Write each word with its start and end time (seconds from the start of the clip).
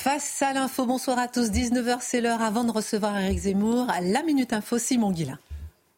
Face 0.00 0.42
à 0.42 0.52
l'info, 0.52 0.86
bonsoir 0.86 1.18
à 1.18 1.26
tous. 1.26 1.50
19h, 1.50 1.96
c'est 2.02 2.20
l'heure 2.20 2.40
avant 2.40 2.62
de 2.62 2.70
recevoir 2.70 3.18
Eric 3.18 3.36
Zemmour. 3.40 3.88
La 4.00 4.22
Minute 4.22 4.52
Info, 4.52 4.78
Simon 4.78 5.10
Guillain. 5.10 5.40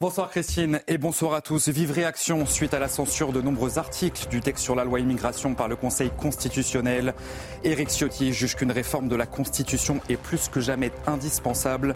Bonsoir 0.00 0.30
Christine 0.30 0.80
et 0.88 0.96
bonsoir 0.96 1.34
à 1.34 1.42
tous. 1.42 1.68
Vive 1.68 1.92
réaction 1.92 2.46
suite 2.46 2.72
à 2.72 2.78
la 2.78 2.88
censure 2.88 3.30
de 3.30 3.42
nombreux 3.42 3.78
articles 3.78 4.26
du 4.30 4.40
texte 4.40 4.64
sur 4.64 4.74
la 4.74 4.84
loi 4.84 5.00
immigration 5.00 5.54
par 5.54 5.68
le 5.68 5.76
Conseil 5.76 6.10
constitutionnel. 6.16 7.12
Éric 7.62 7.90
Ciotti 7.90 8.32
juge 8.32 8.56
qu'une 8.56 8.72
réforme 8.72 9.08
de 9.08 9.16
la 9.16 9.26
Constitution 9.26 10.00
est 10.08 10.16
plus 10.16 10.48
que 10.48 10.60
jamais 10.60 10.92
indispensable. 11.06 11.94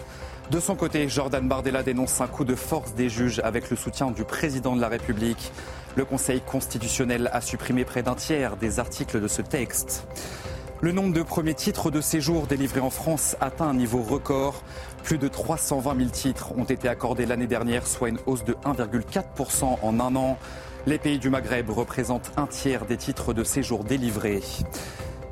De 0.51 0.61
son 0.61 0.77
côté, 0.77 1.09
Jordan 1.09 1.49
Bardella 1.49 1.83
dénonce 1.83 2.21
un 2.21 2.27
coup 2.27 2.45
de 2.45 2.55
force 2.55 2.95
des 2.95 3.09
juges 3.09 3.41
avec 3.43 3.71
le 3.71 3.79
soutien 3.79 4.11
du 4.11 4.25
président 4.25 4.77
de 4.77 4.81
la 4.83 4.89
République. 4.89 5.53
Le 5.97 6.05
Conseil 6.05 6.43
constitutionnel 6.43 7.31
a 7.33 7.41
supprimé 7.41 7.87
près 7.87 8.03
d'un 8.03 8.15
tiers 8.15 8.59
des 8.59 8.79
articles 8.79 9.23
de 9.23 9.29
ce 9.29 9.41
texte. 9.41 10.07
Le 10.81 10.93
nombre 10.93 11.15
de 11.15 11.23
premiers 11.23 11.55
titres 11.55 11.91
de 11.91 12.01
séjour 12.01 12.47
délivrés 12.47 12.81
en 12.81 12.91
France 12.91 13.37
atteint 13.41 13.69
un 13.69 13.75
niveau 13.75 14.03
record. 14.03 14.63
Plus 15.03 15.19
de 15.19 15.29
320 15.29 15.97
000 15.97 16.11
titres 16.11 16.53
ont 16.59 16.65
été 16.65 16.89
accordés 16.89 17.27
l'année 17.27 17.47
dernière, 17.47 17.87
soit 17.87 18.09
une 18.09 18.19
hausse 18.27 18.45
de 18.45 18.55
1,4% 18.65 19.79
en 19.81 20.01
un 20.01 20.17
an. 20.17 20.37
Les 20.87 20.99
pays 20.99 21.19
du 21.19 21.31
Maghreb 21.31 21.71
représentent 21.71 22.33
un 22.37 22.47
tiers 22.47 22.85
des 22.85 22.99
titres 22.99 23.33
de 23.33 23.45
séjour 23.45 23.85
délivrés. 23.85 24.43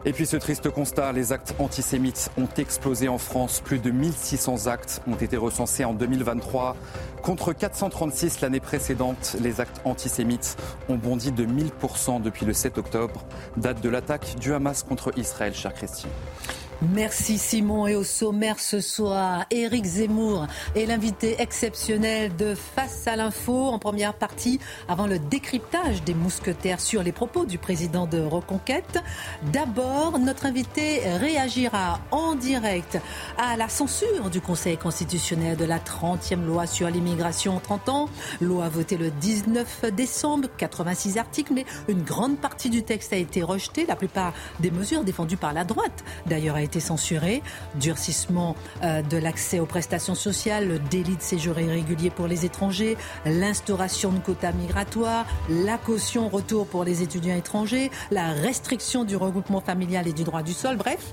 Et 0.05 0.13
puis 0.13 0.27
ce 0.27 0.37
triste 0.37 0.69
constat, 0.69 1.13
les 1.13 1.33
actes 1.33 1.55
antisémites 1.61 2.33
ont 2.37 2.49
explosé 2.59 3.09
en 3.09 3.19
France. 3.19 3.61
Plus 3.61 3.79
de 3.79 3.93
1600 3.93 4.67
actes 4.67 5.01
ont 5.07 5.15
été 5.15 5.37
recensés 5.37 5.85
en 5.85 5.95
2023. 5.95 6.77
Contre 7.23 7.53
436 7.53 8.41
l'année 8.41 8.59
précédente, 8.59 9.37
les 9.41 9.61
actes 9.61 9.81
antisémites 9.85 10.57
ont 10.89 10.97
bondi 10.97 11.31
de 11.31 11.47
1000% 11.47 12.21
depuis 12.21 12.47
le 12.47 12.53
7 12.53 12.79
octobre, 12.79 13.25
date 13.57 13.81
de 13.81 13.89
l'attaque 13.89 14.35
du 14.41 14.53
Hamas 14.53 14.83
contre 14.83 15.17
Israël, 15.17 15.55
cher 15.55 15.73
Christian. 15.73 16.09
Merci 16.91 17.39
Simon 17.39 17.87
et 17.87 17.95
au 17.95 18.03
sommaire 18.03 18.59
ce 18.59 18.81
soir, 18.81 19.45
Éric 19.53 19.85
Zemmour 19.85 20.49
est 20.75 20.85
l'invité 20.85 21.37
exceptionnel 21.39 22.35
de 22.35 22.57
Face 22.57 23.07
à 23.07 23.15
l'info 23.15 23.67
en 23.69 23.79
première 23.79 24.15
partie 24.15 24.59
avant 24.89 25.07
le 25.07 25.21
décryptage 25.21 26.03
des 26.03 26.13
mousquetaires 26.13 26.81
sur 26.81 27.05
les 27.05 27.13
propos 27.13 27.45
du 27.45 27.57
président 27.57 28.07
de 28.07 28.19
Reconquête. 28.21 28.99
D'abord, 29.53 30.19
notre 30.19 30.45
invité 30.45 31.03
réagira 31.19 32.01
en 32.11 32.35
direct 32.35 32.99
à 33.39 33.57
la 33.57 33.69
censure 33.69 34.29
du 34.29 34.41
Conseil 34.41 34.77
constitutionnel 34.77 35.57
de 35.57 35.65
la 35.65 35.79
30e 35.79 36.45
loi 36.45 36.67
sur 36.67 36.91
l'immigration 36.91 37.57
en 37.57 37.61
30 37.61 37.89
ans. 37.91 38.09
Loi 38.41 38.69
votée 38.69 38.97
le 38.97 39.11
19 39.11 39.93
décembre, 39.95 40.49
86 40.57 41.17
articles, 41.19 41.53
mais 41.55 41.65
une 41.87 42.03
grande 42.03 42.39
partie 42.39 42.71
du 42.71 42.83
texte 42.83 43.13
a 43.13 43.17
été 43.17 43.43
rejetée. 43.43 43.87
La 43.87 43.97
plupart 43.97 44.33
des 44.59 44.73
mesures 44.73 45.05
défendues 45.05 45.37
par 45.37 45.53
la 45.53 45.65
droite, 45.65 46.03
d'ailleurs, 46.27 46.57
a 46.57 46.63
été 46.63 46.72
censuré. 46.81 47.43
Durcissement 47.75 48.57
euh, 48.83 49.03
de 49.03 49.17
l'accès 49.17 49.61
aux 49.61 49.67
prestations 49.67 50.15
sociales, 50.15 50.69
le 50.69 50.79
délit 50.79 51.17
de 51.17 51.23
séjour 51.23 51.59
irrégulier 51.59 52.11
pour 52.11 52.27
les 52.27 52.45
étrangers, 52.45 52.97
l'instauration 53.25 54.11
de 54.11 54.19
quotas 54.19 54.53
migratoires, 54.53 55.27
la 55.49 55.79
caution 55.79 56.29
retour 56.29 56.67
pour 56.67 56.85
les 56.85 57.03
étudiants 57.03 57.37
étrangers, 57.37 57.91
la 58.11 58.33
restriction 58.33 59.05
du 59.05 59.17
regroupement 59.17 59.61
familial 59.61 60.09
et 60.09 60.13
du 60.13 60.25
droit 60.25 60.43
du 60.43 60.53
sol. 60.53 60.77
Bref, 60.77 61.13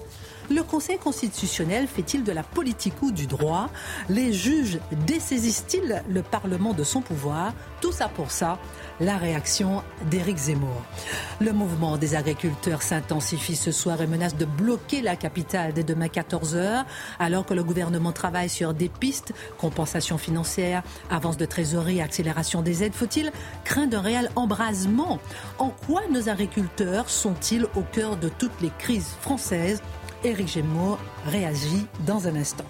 le 0.50 0.64
Conseil 0.64 0.98
constitutionnel 0.98 1.88
fait-il 1.88 2.24
de 2.24 2.32
la 2.32 2.42
politique 2.42 2.96
ou 3.04 3.12
du 3.12 3.28
droit? 3.28 3.70
Les 4.10 4.34
juges 4.34 4.80
dessaisissent-ils 5.06 6.04
le 6.10 6.24
Parlement 6.24 6.74
de 6.74 6.84
son 6.84 7.02
pouvoir? 7.02 7.54
Tout 7.82 7.92
ça 7.92 8.08
pour 8.08 8.32
ça, 8.32 8.58
la 9.00 9.18
réaction 9.18 9.84
d'Éric 10.10 10.38
Zemmour. 10.38 10.82
Le 11.40 11.52
mouvement 11.52 11.98
des 11.98 12.16
agriculteurs 12.16 12.82
s'intensifie 12.82 13.56
ce 13.56 13.72
soir 13.72 14.02
et 14.02 14.08
menace 14.08 14.36
de 14.36 14.46
bloquer 14.46 15.02
la 15.02 15.16
capitale 15.16 15.74
dès 15.74 15.84
demain 15.84 16.08
14h, 16.08 16.86
alors 17.20 17.46
que 17.46 17.54
le 17.54 17.64
gouvernement 17.64 18.12
travaille 18.12 18.50
sur 18.50 18.74
des 18.74 18.90
pistes, 18.90 19.34
compensation 19.58 20.18
financière, 20.18 20.84
avance 21.10 21.38
de 21.38 21.46
trésorerie, 21.46 22.02
accélération 22.02 22.62
des 22.62 22.84
aides. 22.84 22.94
Faut-il 22.94 23.32
craindre 23.64 23.98
un 23.98 24.02
réel 24.02 24.32
embrasement? 24.36 25.20
En 25.58 25.70
quoi 25.70 26.02
nos 26.12 26.30
agriculteurs 26.30 27.10
sont-ils 27.10 27.66
au 27.76 27.82
cœur 27.92 28.18
de 28.18 28.30
toutes 28.30 28.62
les 28.62 28.72
crises 28.78 29.16
françaises? 29.22 29.82
Éric 30.24 30.50
Zemmour 30.50 30.98
réagit 31.26 31.86
dans 32.06 32.28
un 32.28 32.36
instant. 32.36 32.66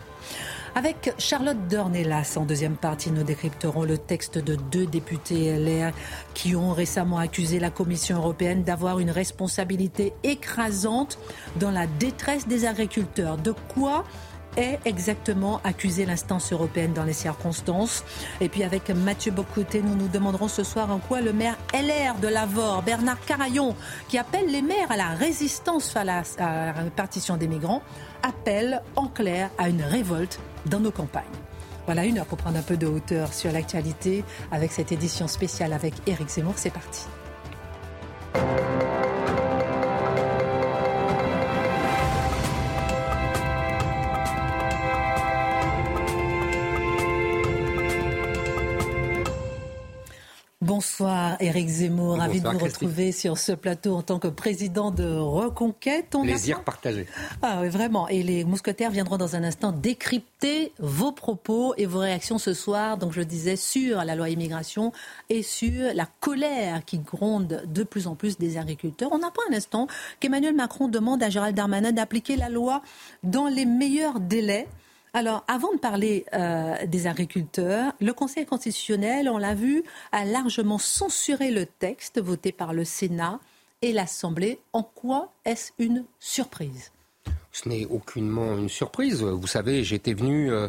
Avec 0.75 1.13
Charlotte 1.17 1.67
Dornelas, 1.67 2.35
en 2.37 2.45
deuxième 2.45 2.75
partie, 2.75 3.11
nous 3.11 3.23
décrypterons 3.23 3.83
le 3.83 3.97
texte 3.97 4.37
de 4.37 4.55
deux 4.55 4.85
députés 4.85 5.57
LR 5.57 5.93
qui 6.33 6.55
ont 6.55 6.73
récemment 6.73 7.17
accusé 7.17 7.59
la 7.59 7.69
Commission 7.71 8.17
européenne 8.17 8.63
d'avoir 8.63 8.99
une 8.99 9.09
responsabilité 9.09 10.13
écrasante 10.23 11.17
dans 11.55 11.71
la 11.71 11.87
détresse 11.87 12.47
des 12.47 12.65
agriculteurs. 12.65 13.37
De 13.37 13.53
quoi 13.73 14.03
est 14.57 14.79
exactement 14.85 15.59
accusée 15.63 16.05
l'instance 16.05 16.51
européenne 16.53 16.93
dans 16.93 17.03
les 17.03 17.13
circonstances? 17.13 18.03
Et 18.39 18.47
puis 18.49 18.63
avec 18.63 18.89
Mathieu 18.89 19.31
Bocoté, 19.31 19.81
nous 19.81 19.95
nous 19.95 20.07
demanderons 20.07 20.47
ce 20.47 20.63
soir 20.63 20.91
en 20.91 20.99
quoi 20.99 21.21
le 21.21 21.33
maire 21.33 21.57
LR 21.73 22.19
de 22.21 22.27
Lavore, 22.27 22.83
Bernard 22.83 23.19
Carayon, 23.25 23.75
qui 24.07 24.17
appelle 24.17 24.51
les 24.51 24.61
maires 24.61 24.91
à 24.91 24.97
la 24.97 25.09
résistance 25.09 25.91
face 25.91 26.35
à 26.39 26.65
la 26.65 26.71
répartition 26.73 27.37
des 27.37 27.47
migrants, 27.47 27.81
appelle 28.21 28.81
en 28.95 29.07
clair 29.07 29.49
à 29.57 29.69
une 29.69 29.81
révolte 29.81 30.39
dans 30.69 30.79
nos 30.79 30.91
campagnes. 30.91 31.23
Voilà 31.85 32.05
une 32.05 32.19
heure 32.19 32.25
pour 32.25 32.37
prendre 32.37 32.57
un 32.57 32.61
peu 32.61 32.77
de 32.77 32.85
hauteur 32.85 33.33
sur 33.33 33.51
l'actualité 33.51 34.23
avec 34.51 34.71
cette 34.71 34.91
édition 34.91 35.27
spéciale 35.27 35.73
avec 35.73 35.93
Éric 36.07 36.29
Zemmour. 36.29 36.53
C'est 36.57 36.69
parti. 36.69 37.05
Bonsoir 50.69 51.35
Éric 51.39 51.67
Zemmour, 51.67 52.17
ravi 52.17 52.41
de 52.41 52.47
vous 52.47 52.59
retrouver 52.59 53.11
sur 53.11 53.39
ce 53.39 53.53
plateau 53.53 53.95
en 53.95 54.03
tant 54.03 54.19
que 54.19 54.27
président 54.27 54.91
de 54.91 55.03
Reconquête. 55.03 56.13
On 56.13 56.21
Plaisir 56.21 56.63
partagé. 56.63 57.07
Ah 57.41 57.61
oui, 57.63 57.69
vraiment. 57.69 58.07
Et 58.07 58.21
les 58.21 58.43
mousquetaires 58.43 58.91
viendront 58.91 59.17
dans 59.17 59.35
un 59.35 59.43
instant 59.43 59.71
décrypter 59.71 60.71
vos 60.77 61.11
propos 61.11 61.73
et 61.77 61.87
vos 61.87 61.97
réactions 61.97 62.37
ce 62.37 62.53
soir. 62.53 62.99
Donc 62.99 63.13
je 63.13 63.21
disais 63.21 63.55
sur 63.55 64.03
la 64.03 64.15
loi 64.15 64.29
immigration 64.29 64.93
et 65.31 65.41
sur 65.41 65.91
la 65.95 66.05
colère 66.19 66.85
qui 66.85 66.99
gronde 66.99 67.63
de 67.65 67.81
plus 67.81 68.05
en 68.05 68.13
plus 68.13 68.37
des 68.37 68.59
agriculteurs. 68.59 69.09
On 69.11 69.23
apprend 69.23 69.41
un 69.49 69.55
instant 69.55 69.87
qu'Emmanuel 70.19 70.53
Macron 70.53 70.87
demande 70.87 71.23
à 71.23 71.31
Gérald 71.31 71.55
Darmanin 71.55 71.93
d'appliquer 71.93 72.35
la 72.35 72.49
loi 72.49 72.83
dans 73.23 73.47
les 73.47 73.65
meilleurs 73.65 74.19
délais. 74.19 74.67
Alors, 75.13 75.43
avant 75.47 75.73
de 75.73 75.79
parler 75.79 76.25
euh, 76.33 76.85
des 76.85 77.07
agriculteurs, 77.07 77.93
le 77.99 78.13
Conseil 78.13 78.45
constitutionnel, 78.45 79.27
on 79.27 79.39
l'a 79.39 79.55
vu, 79.55 79.83
a 80.11 80.23
largement 80.23 80.77
censuré 80.77 81.49
le 81.49 81.65
texte 81.65 82.21
voté 82.21 82.51
par 82.51 82.73
le 82.73 82.85
Sénat 82.85 83.39
et 83.81 83.91
l'Assemblée. 83.91 84.59
En 84.71 84.83
quoi 84.83 85.33
est-ce 85.45 85.71
une 85.79 86.05
surprise? 86.19 86.91
Ce 87.51 87.67
n'est 87.67 87.85
aucunement 87.85 88.55
une 88.55 88.69
surprise. 88.69 89.23
Vous 89.23 89.47
savez, 89.47 89.83
j'étais 89.83 90.13
venu 90.13 90.51
euh, 90.51 90.67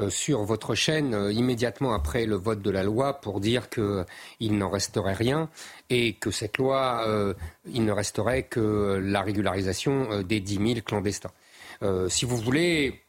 euh, 0.00 0.10
sur 0.10 0.42
votre 0.42 0.74
chaîne 0.74 1.30
immédiatement 1.30 1.94
après 1.94 2.26
le 2.26 2.34
vote 2.34 2.62
de 2.62 2.70
la 2.70 2.82
loi 2.82 3.20
pour 3.20 3.38
dire 3.38 3.70
qu'il 3.70 4.58
n'en 4.58 4.68
resterait 4.68 5.14
rien 5.14 5.48
et 5.90 6.14
que 6.14 6.32
cette 6.32 6.58
loi, 6.58 7.06
il 7.66 7.84
ne 7.84 7.92
resterait 7.92 8.42
que 8.42 9.00
la 9.00 9.22
régularisation 9.22 10.22
des 10.22 10.40
10 10.40 10.54
000 10.54 10.80
clandestins. 10.84 11.30
si 12.08 12.24
vous 12.24 12.36
voulez, 12.36 13.05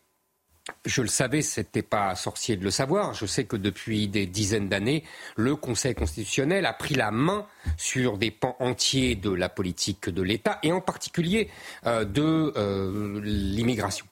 je 0.85 1.01
le 1.01 1.07
savais, 1.07 1.41
c'était 1.41 1.81
pas 1.81 2.15
sorcier 2.15 2.55
de 2.57 2.63
le 2.63 2.71
savoir. 2.71 3.13
Je 3.13 3.25
sais 3.25 3.45
que 3.45 3.55
depuis 3.55 4.07
des 4.07 4.25
dizaines 4.25 4.69
d'années, 4.69 5.03
le 5.35 5.55
Conseil 5.55 5.95
constitutionnel 5.95 6.65
a 6.65 6.73
pris 6.73 6.95
la 6.95 7.11
main 7.11 7.45
sur 7.77 8.17
des 8.17 8.31
pans 8.31 8.55
entiers 8.59 9.15
de 9.15 9.31
la 9.31 9.49
politique 9.49 10.09
de 10.09 10.21
l'État 10.21 10.59
et 10.63 10.71
en 10.71 10.81
particulier 10.81 11.49
euh, 11.85 12.05
de 12.05 12.53
euh, 12.55 13.21
l'immigration. 13.23 14.05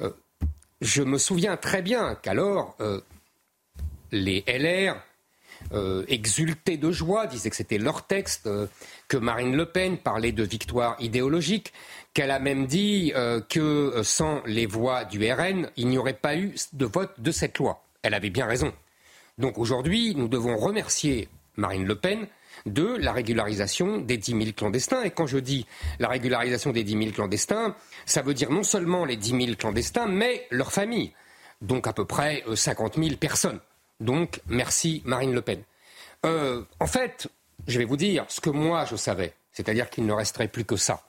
Euh, 0.00 0.10
je 0.80 1.02
me 1.02 1.18
souviens 1.18 1.56
très 1.56 1.82
bien 1.82 2.16
qu'alors 2.16 2.76
les 4.10 4.44
LR 4.48 4.96
euh, 5.74 6.04
exultaient 6.08 6.76
de 6.76 6.90
joie, 6.90 7.26
disaient 7.26 7.50
que 7.50 7.56
c'était 7.56 7.78
leur 7.78 8.06
texte, 8.06 8.46
euh, 8.46 8.66
que 9.08 9.16
Marine 9.16 9.56
Le 9.56 9.66
Pen 9.66 9.98
parlait 9.98 10.32
de 10.32 10.42
victoire 10.42 10.96
idéologique, 11.00 11.72
qu'elle 12.14 12.30
a 12.30 12.38
même 12.38 12.66
dit 12.66 13.12
que 13.48 14.02
sans 14.02 14.42
les 14.44 14.66
voix 14.66 15.04
du 15.04 15.18
RN, 15.32 15.70
il 15.76 15.88
n'y 15.88 15.96
aurait 15.96 16.12
pas 16.12 16.36
eu 16.36 16.54
de 16.74 16.84
vote 16.84 17.12
de 17.18 17.30
cette 17.30 17.58
loi. 17.58 17.84
Elle 18.02 18.12
avait 18.12 18.30
bien 18.30 18.46
raison. 18.46 18.72
Donc 19.38 19.56
aujourd'hui, 19.56 20.14
nous 20.14 20.28
devons 20.28 20.56
remercier 20.56 21.28
Marine 21.56 21.86
Le 21.86 21.94
Pen 21.94 22.26
de 22.66 22.96
la 22.98 23.12
régularisation 23.12 23.98
des 23.98 24.16
10 24.16 24.32
000 24.32 24.44
clandestins. 24.56 25.02
Et 25.02 25.10
quand 25.10 25.26
je 25.26 25.38
dis 25.38 25.66
la 25.98 26.08
régularisation 26.08 26.72
des 26.72 26.84
10 26.84 26.98
000 26.98 27.10
clandestins, 27.12 27.74
ça 28.06 28.22
veut 28.22 28.34
dire 28.34 28.50
non 28.50 28.62
seulement 28.62 29.04
les 29.04 29.16
10 29.16 29.44
000 29.46 29.56
clandestins, 29.58 30.06
mais 30.06 30.46
leurs 30.50 30.72
familles. 30.72 31.12
Donc 31.60 31.86
à 31.86 31.92
peu 31.92 32.04
près 32.04 32.44
50 32.54 32.98
euh, 32.98 33.02
000 33.02 33.16
personnes. 33.16 33.60
Donc 34.02 34.40
merci 34.46 35.02
Marine 35.04 35.32
Le 35.32 35.42
Pen. 35.42 35.62
Euh, 36.26 36.62
en 36.80 36.86
fait, 36.86 37.28
je 37.66 37.78
vais 37.78 37.84
vous 37.84 37.96
dire 37.96 38.24
ce 38.28 38.40
que 38.40 38.50
moi 38.50 38.84
je 38.84 38.96
savais, 38.96 39.32
c'est-à-dire 39.52 39.88
qu'il 39.90 40.04
ne 40.06 40.12
resterait 40.12 40.48
plus 40.48 40.64
que 40.64 40.76
ça. 40.76 41.02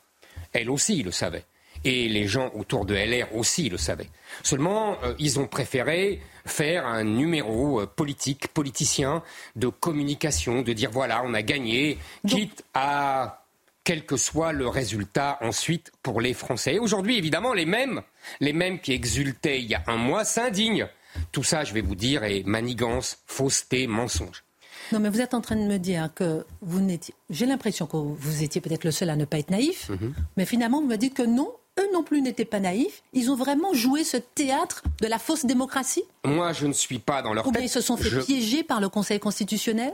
Elle 0.53 0.69
aussi 0.69 1.01
le 1.03 1.11
savait. 1.11 1.43
Et 1.83 2.07
les 2.07 2.27
gens 2.27 2.51
autour 2.53 2.85
de 2.85 2.93
LR 2.93 3.35
aussi 3.35 3.67
le 3.67 3.77
savaient. 3.77 4.09
Seulement, 4.43 4.97
euh, 5.03 5.15
ils 5.19 5.39
ont 5.39 5.47
préféré 5.47 6.21
faire 6.45 6.85
un 6.85 7.03
numéro 7.03 7.81
euh, 7.81 7.87
politique, 7.87 8.47
politicien, 8.49 9.21
de 9.55 9.67
communication, 9.67 10.61
de 10.61 10.71
dire 10.71 10.91
voilà, 10.91 11.23
on 11.25 11.33
a 11.33 11.41
gagné, 11.41 11.97
quitte 12.25 12.63
à 12.73 13.43
quel 13.83 14.05
que 14.05 14.15
soit 14.15 14.53
le 14.53 14.67
résultat 14.67 15.39
ensuite 15.41 15.91
pour 16.03 16.21
les 16.21 16.33
Français. 16.33 16.79
Aujourd'hui, 16.79 17.17
évidemment, 17.17 17.53
les 17.53 17.65
mêmes, 17.65 18.01
les 18.39 18.53
mêmes 18.53 18.79
qui 18.79 18.93
exultaient 18.93 19.59
il 19.59 19.65
y 19.65 19.75
a 19.75 19.83
un 19.87 19.97
mois 19.97 20.23
s'indignent. 20.23 20.87
Tout 21.31 21.43
ça, 21.43 21.63
je 21.63 21.73
vais 21.73 21.81
vous 21.81 21.95
dire, 21.95 22.23
est 22.23 22.43
manigance, 22.45 23.19
fausseté, 23.25 23.87
mensonge. 23.87 24.43
Non, 24.91 24.99
mais 24.99 25.09
vous 25.09 25.21
êtes 25.21 25.33
en 25.33 25.41
train 25.41 25.55
de 25.55 25.61
me 25.61 25.77
dire 25.77 26.09
que 26.13 26.45
vous 26.61 26.81
n'étiez. 26.81 27.13
J'ai 27.29 27.45
l'impression 27.45 27.85
que 27.85 27.97
vous 27.97 28.43
étiez 28.43 28.61
peut-être 28.61 28.83
le 28.83 28.91
seul 28.91 29.09
à 29.09 29.15
ne 29.15 29.25
pas 29.25 29.39
être 29.39 29.49
naïf, 29.49 29.89
mhm. 29.89 30.13
mais 30.37 30.45
finalement, 30.45 30.81
vous 30.81 30.87
me 30.87 30.97
dites 30.97 31.13
que 31.13 31.23
non, 31.23 31.51
eux 31.79 31.87
non 31.93 32.03
plus 32.03 32.21
n'étaient 32.21 32.45
pas 32.45 32.59
naïfs. 32.59 33.03
Ils 33.13 33.31
ont 33.31 33.35
vraiment 33.35 33.73
joué 33.73 34.03
ce 34.03 34.17
théâtre 34.17 34.83
de 35.01 35.07
la 35.07 35.19
fausse 35.19 35.45
démocratie 35.45 36.03
Moi, 36.25 36.53
je 36.53 36.67
ne 36.67 36.73
suis 36.73 36.99
pas 36.99 37.21
dans 37.21 37.33
leur 37.33 37.47
Ou 37.47 37.51
bien 37.51 37.61
ils 37.61 37.69
se 37.69 37.81
sont 37.81 37.97
fait 37.97 38.23
piéger 38.25 38.63
par 38.63 38.81
le 38.81 38.89
Conseil 38.89 39.19
constitutionnel 39.19 39.93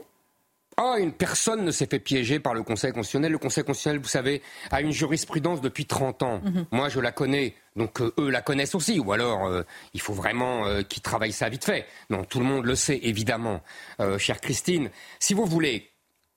Oh, 0.82 0.96
une 0.98 1.12
personne 1.12 1.66
ne 1.66 1.72
s'est 1.72 1.88
fait 1.88 2.00
piéger 2.00 2.40
par 2.40 2.54
le 2.54 2.64
Conseil 2.64 2.92
constitutionnel. 2.92 3.34
Le 3.34 3.38
Conseil 3.38 3.64
constitutionnel, 3.64 4.02
vous 4.02 4.08
savez, 4.08 4.42
a 4.72 4.82
une 4.82 4.92
jurisprudence 4.92 5.60
depuis 5.60 5.86
30 5.86 6.24
ans. 6.24 6.42
Mhm. 6.44 6.66
Moi, 6.72 6.88
je 6.90 7.00
la 7.02 7.12
connais, 7.12 7.56
donc 7.76 8.00
euh, 8.02 8.14
eux 8.18 8.30
la 8.30 8.42
connaissent 8.42 8.76
aussi. 8.76 9.00
Ou 9.00 9.12
alors, 9.12 9.46
euh, 9.46 9.64
il 9.94 10.00
faut 10.00 10.14
vraiment 10.14 10.66
euh, 10.66 10.82
qu'ils 10.82 11.02
travaillent 11.02 11.34
ça 11.34 11.50
vite 11.50 11.66
fait. 11.66 11.86
Non, 12.10 12.24
tout 12.24 12.40
le 12.40 12.46
monde 12.46 12.66
le 12.66 12.76
sait, 12.76 13.00
évidemment. 13.04 13.62
chère 14.18 14.40
Christine, 14.40 14.90
si 15.20 15.34
vous 15.34 15.46
voulez, 15.46 15.90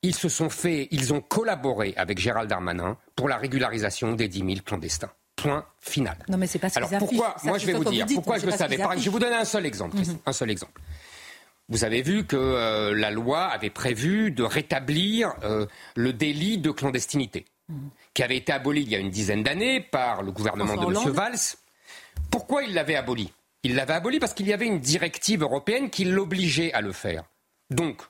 ils 0.02 0.14
se 0.14 0.28
sont 0.28 0.50
fait, 0.50 0.88
ils 0.90 1.12
ont 1.12 1.20
collaboré 1.20 1.94
avec 1.96 2.18
Gérald 2.18 2.48
Darmanin 2.50 2.96
pour 3.14 3.28
la 3.28 3.36
régularisation 3.36 4.12
des 4.14 4.26
10 4.26 4.38
000 4.38 4.50
clandestins. 4.64 5.10
Point 5.36 5.64
final. 5.80 6.16
Non, 6.28 6.36
mais 6.36 6.46
c'est 6.46 6.58
pas 6.58 6.68
ce 6.68 6.78
Alors 6.78 6.90
pourquoi 6.98 7.36
Moi, 7.44 7.58
je 7.58 7.66
vais 7.66 7.72
vous 7.72 7.84
dire 7.84 8.06
pourquoi 8.14 8.38
je 8.38 8.46
le 8.46 8.52
savais. 8.52 8.76
je 8.76 9.04
vais 9.04 9.10
vous 9.10 9.18
donner 9.18 9.36
un 9.36 9.44
seul 9.44 9.66
exemple. 9.66 9.96
Mhm. 9.96 10.18
Un 10.26 10.32
seul 10.32 10.50
exemple. 10.50 10.80
Vous 11.72 11.84
avez 11.84 12.02
vu 12.02 12.26
que 12.26 12.36
euh, 12.36 12.94
la 12.94 13.10
loi 13.10 13.44
avait 13.44 13.70
prévu 13.70 14.30
de 14.30 14.42
rétablir 14.42 15.32
euh, 15.42 15.64
le 15.96 16.12
délit 16.12 16.58
de 16.58 16.70
clandestinité, 16.70 17.46
mhm. 17.70 17.88
qui 18.12 18.22
avait 18.22 18.36
été 18.36 18.52
aboli 18.52 18.82
il 18.82 18.90
y 18.90 18.94
a 18.94 18.98
une 18.98 19.08
dizaine 19.08 19.42
d'années 19.42 19.80
par 19.80 20.22
le 20.22 20.32
gouvernement 20.32 20.76
de 20.76 20.94
M. 20.94 21.10
Valls. 21.12 21.56
Pourquoi 22.30 22.62
il 22.64 22.74
l'avait 22.74 22.94
aboli? 22.96 23.32
Il 23.62 23.74
l'avait 23.74 23.94
aboli 23.94 24.18
parce 24.18 24.34
qu'il 24.34 24.46
y 24.48 24.52
avait 24.52 24.66
une 24.66 24.80
directive 24.80 25.40
européenne 25.40 25.88
qui 25.88 26.04
l'obligeait 26.04 26.74
à 26.74 26.82
le 26.82 26.92
faire. 26.92 27.24
Donc, 27.70 28.02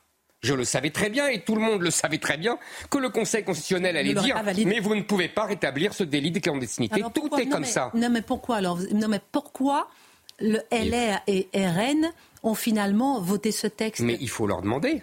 je 0.43 0.55
le 0.55 0.65
savais 0.65 0.91
très 0.91 1.09
bien 1.09 1.29
et 1.29 1.43
tout 1.43 1.55
le 1.55 1.61
monde 1.61 1.83
le 1.83 1.93
savait 1.93 2.19
très 2.19 2.39
bien 2.39 2.59
que 2.91 2.99
le 2.99 3.11
Conseil 3.11 3.45
constitutionnel 3.45 3.97
allait 3.97 4.15
dire 4.15 4.43
mais 4.67 4.81
vous 4.81 4.97
ne 4.97 5.03
pouvez 5.03 5.29
pas 5.29 5.45
rétablir 5.45 5.95
ce 5.95 6.03
délit 6.03 6.33
de 6.33 6.41
clandestinité. 6.41 7.01
tout 7.15 7.31
est 7.39 7.49
comme 7.49 7.65
ça. 7.65 7.93
Non 7.95 8.11
mais 8.11 8.23
pourquoi 8.23 8.57
alors? 8.57 8.81
Non 8.93 9.07
mais 9.07 9.21
pourquoi 9.31 9.89
le 10.41 10.59
LR 10.73 11.21
et 11.29 11.49
RN 11.55 12.11
ont 12.43 12.55
finalement 12.55 13.21
voté 13.21 13.53
ce 13.53 13.67
texte 13.67 14.03
Mais 14.03 14.19
il 14.21 14.29
faut 14.29 14.47
leur 14.47 14.63
demander. 14.63 15.03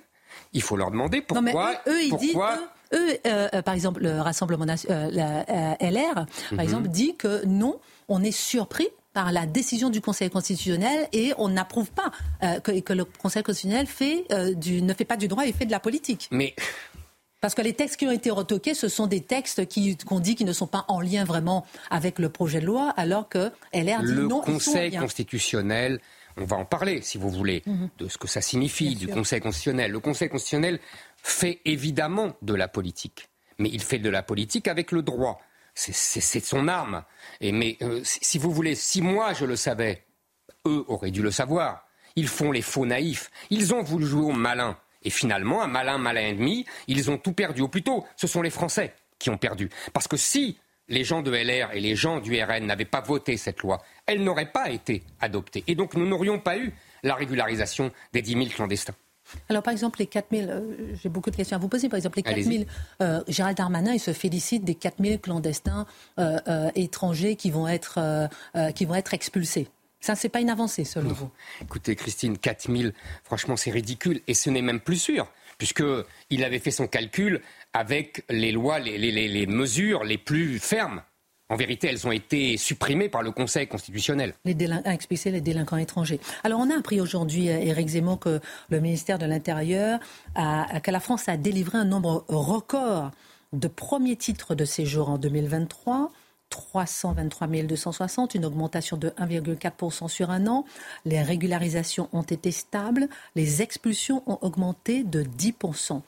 Il 0.53 0.61
faut 0.61 0.77
leur 0.77 0.91
demander 0.91 1.21
pourquoi. 1.21 1.81
eux, 1.87 2.03
ils 2.03 2.09
pourquoi, 2.09 2.55
disent, 2.55 2.63
eux, 2.93 3.17
euh, 3.25 3.47
euh, 3.53 3.61
par 3.61 3.73
exemple, 3.73 4.01
le 4.01 4.19
Rassemblement 4.19 4.65
euh, 4.89 5.75
LR, 5.79 6.13
par 6.13 6.25
mhm. 6.51 6.59
exemple, 6.59 6.87
dit 6.87 7.15
que 7.15 7.45
non, 7.45 7.79
on 8.07 8.23
est 8.23 8.31
surpris 8.31 8.87
par 9.13 9.31
la 9.31 9.45
décision 9.45 9.89
du 9.89 10.01
Conseil 10.01 10.29
constitutionnel 10.29 11.07
et 11.13 11.33
on 11.37 11.49
n'approuve 11.49 11.89
pas 11.91 12.11
que, 12.61 12.93
le 12.93 13.05
Conseil 13.05 13.41
constitutionnel 13.41 13.87
fait, 13.87 14.25
du, 14.55 14.83
ne 14.83 14.93
fait 14.93 15.03
pas 15.03 15.17
du 15.17 15.27
droit 15.27 15.47
et 15.47 15.51
fait 15.51 15.65
de 15.65 15.71
la 15.71 15.79
politique. 15.79 16.27
Mais 16.31 16.55
parce 17.41 17.55
que 17.55 17.61
les 17.61 17.73
textes 17.73 17.97
qui 17.97 18.05
ont 18.05 18.11
été 18.11 18.29
retoqués, 18.29 18.75
ce 18.75 18.87
sont 18.87 19.07
des 19.07 19.21
textes 19.21 19.61
qu'on 20.05 20.19
dit 20.19 20.35
qui 20.35 20.45
ne 20.45 20.53
sont 20.53 20.67
pas 20.67 20.85
en 20.89 21.01
lien 21.01 21.23
vraiment 21.23 21.65
avec 21.89 22.19
le 22.19 22.29
projet 22.29 22.59
de 22.59 22.65
loi, 22.65 22.93
alors 22.97 23.29
que 23.29 23.51
LR 23.73 24.03
dit 24.03 24.13
le 24.13 24.27
non. 24.27 24.43
Le 24.45 24.53
Conseil 24.53 24.95
constitutionnel, 24.95 25.99
on 26.39 26.45
va 26.45 26.57
en 26.57 26.65
parler 26.65 27.01
si 27.01 27.17
vous 27.17 27.29
voulez, 27.29 27.61
mhm. 27.65 27.89
de 27.97 28.07
ce 28.07 28.17
que 28.17 28.27
ça 28.27 28.41
signifie 28.41 28.95
du 28.95 29.07
Conseil 29.07 29.41
constitutionnel. 29.41 29.91
Le 29.91 29.99
Conseil 29.99 30.29
constitutionnel 30.29 30.79
fait 31.17 31.59
évidemment 31.65 32.35
de 32.41 32.53
la 32.53 32.67
politique, 32.67 33.29
mais 33.57 33.69
il 33.71 33.81
fait 33.81 33.99
de 33.99 34.09
la 34.09 34.23
politique 34.23 34.67
avec 34.67 34.91
le 34.91 35.01
droit 35.01 35.39
c'est 35.79 36.43
son 36.43 36.67
arme. 36.67 37.03
Et 37.41 37.51
mais 37.51 37.77
euh, 37.81 38.01
si 38.03 38.37
vous 38.37 38.51
voulez, 38.51 38.75
si 38.75 39.01
moi 39.01 39.33
je 39.33 39.45
le 39.45 39.55
savais, 39.55 40.05
eux 40.67 40.83
auraient 40.87 41.11
dû 41.11 41.21
le 41.21 41.31
savoir. 41.31 41.85
Ils 42.15 42.27
font 42.27 42.51
les 42.51 42.61
faux 42.61 42.85
naïfs. 42.85 43.29
Ils 43.49 43.73
ont 43.73 43.81
voulu 43.81 44.05
jouer 44.05 44.25
au 44.25 44.31
malin. 44.31 44.77
Et 45.03 45.09
finalement, 45.09 45.61
un 45.61 45.67
malin, 45.67 45.97
malin 45.97 46.21
ennemi, 46.21 46.65
ils 46.87 47.09
ont 47.09 47.17
tout 47.17 47.33
perdu. 47.33 47.61
Ou 47.61 47.69
plutôt, 47.69 48.05
ce 48.17 48.27
sont 48.27 48.41
les 48.41 48.49
Français 48.49 48.93
qui 49.19 49.29
ont 49.29 49.37
perdu. 49.37 49.69
Parce 49.93 50.07
que 50.07 50.17
si 50.17 50.57
les 50.89 51.03
gens 51.03 51.21
de 51.21 51.31
LR 51.31 51.71
et 51.73 51.79
les 51.79 51.95
gens 51.95 52.19
du 52.19 52.41
RN 52.41 52.65
n'avaient 52.65 52.85
pas 52.85 53.01
voté 53.01 53.37
cette 53.37 53.61
loi, 53.61 53.81
elle 54.05 54.23
n'aurait 54.23 54.51
pas 54.51 54.69
été 54.69 55.03
adoptée. 55.21 55.63
Et 55.67 55.75
donc 55.75 55.93
nous 55.95 56.07
n'aurions 56.07 56.39
pas 56.39 56.57
eu 56.57 56.73
la 57.03 57.15
régularisation 57.15 57.91
des 58.13 58.21
10 58.21 58.33
000 58.33 58.45
clandestins. 58.47 58.95
Alors, 59.47 59.63
par 59.63 59.71
exemple, 59.71 59.99
les 59.99 60.07
4 60.07 60.27
000, 60.31 60.49
euh, 60.49 60.95
j'ai 61.01 61.09
beaucoup 61.09 61.29
de 61.29 61.35
questions 61.35 61.55
à 61.55 61.59
vous 61.59 61.67
poser. 61.67 61.89
Par 61.89 61.97
exemple, 61.97 62.17
les 62.17 62.23
4 62.23 62.41
000, 62.41 62.63
euh, 63.01 63.21
Gérald 63.27 63.57
Darmanin, 63.57 63.93
il 63.93 63.99
se 63.99 64.13
félicite 64.13 64.63
des 64.63 64.75
4 64.75 64.95
000 65.03 65.17
clandestins 65.19 65.85
euh, 66.17 66.71
étrangers 66.75 67.35
qui 67.35 67.51
vont, 67.51 67.67
être, 67.67 67.99
qui 68.75 68.85
vont 68.85 68.95
être 68.95 69.13
expulsés. 69.13 69.67
Ça, 70.01 70.15
c'est 70.15 70.29
pas 70.29 70.39
une 70.39 70.49
avancée, 70.49 70.85
selon 70.85 71.09
vous? 71.09 71.29
Écoutez, 71.61 71.95
Christine, 71.95 72.37
4 72.37 72.71
000, 72.75 72.91
franchement, 73.23 73.57
c'est 73.57 73.71
ridicule. 73.71 74.21
Et 74.27 74.33
ce 74.33 74.49
n'est 74.49 74.61
même 74.61 74.79
plus 74.79 74.97
sûr, 74.97 75.31
puisqu'il 75.59 76.43
avait 76.43 76.57
fait 76.57 76.71
son 76.71 76.87
calcul 76.87 77.41
avec 77.73 78.23
les 78.29 78.51
lois, 78.51 78.79
les, 78.79 79.45
mesures 79.45 80.03
les 80.03 80.17
plus 80.17 80.57
fermes. 80.57 81.03
En 81.49 81.55
vérité, 81.55 81.87
elles 81.87 82.07
ont 82.07 82.11
été 82.11 82.57
supprimées 82.57 83.09
par 83.09 83.23
le 83.23 83.31
Conseil 83.31 83.67
constitutionnel. 83.67 84.33
Les 84.45 84.53
délinquants, 84.53 84.97
les 85.25 85.41
délinquants 85.41 85.77
étrangers. 85.77 86.19
Alors, 86.43 86.59
on 86.59 86.69
a 86.69 86.77
appris 86.77 87.01
aujourd'hui, 87.01 87.47
Éric 87.47 87.89
Zemmour, 87.89 88.19
que 88.19 88.39
le 88.69 88.79
ministère 88.79 89.17
de 89.17 89.25
l'Intérieur, 89.25 89.99
a, 90.35 90.79
que 90.79 90.91
la 90.91 90.99
France 90.99 91.27
a 91.27 91.37
délivré 91.37 91.77
un 91.77 91.85
nombre 91.85 92.23
record 92.27 93.11
de 93.51 93.67
premiers 93.67 94.15
titres 94.15 94.55
de 94.55 94.63
séjour 94.63 95.09
en 95.09 95.17
2023. 95.17 96.11
323 96.49 97.47
260, 97.63 98.35
une 98.35 98.45
augmentation 98.45 98.97
de 98.97 99.09
1,4% 99.09 100.07
sur 100.07 100.29
un 100.31 100.47
an. 100.47 100.65
Les 101.05 101.21
régularisations 101.21 102.09
ont 102.13 102.23
été 102.23 102.51
stables, 102.51 103.07
les 103.35 103.61
expulsions 103.61 104.23
ont 104.25 104.39
augmenté 104.41 105.03
de 105.03 105.23
10%. 105.23 106.01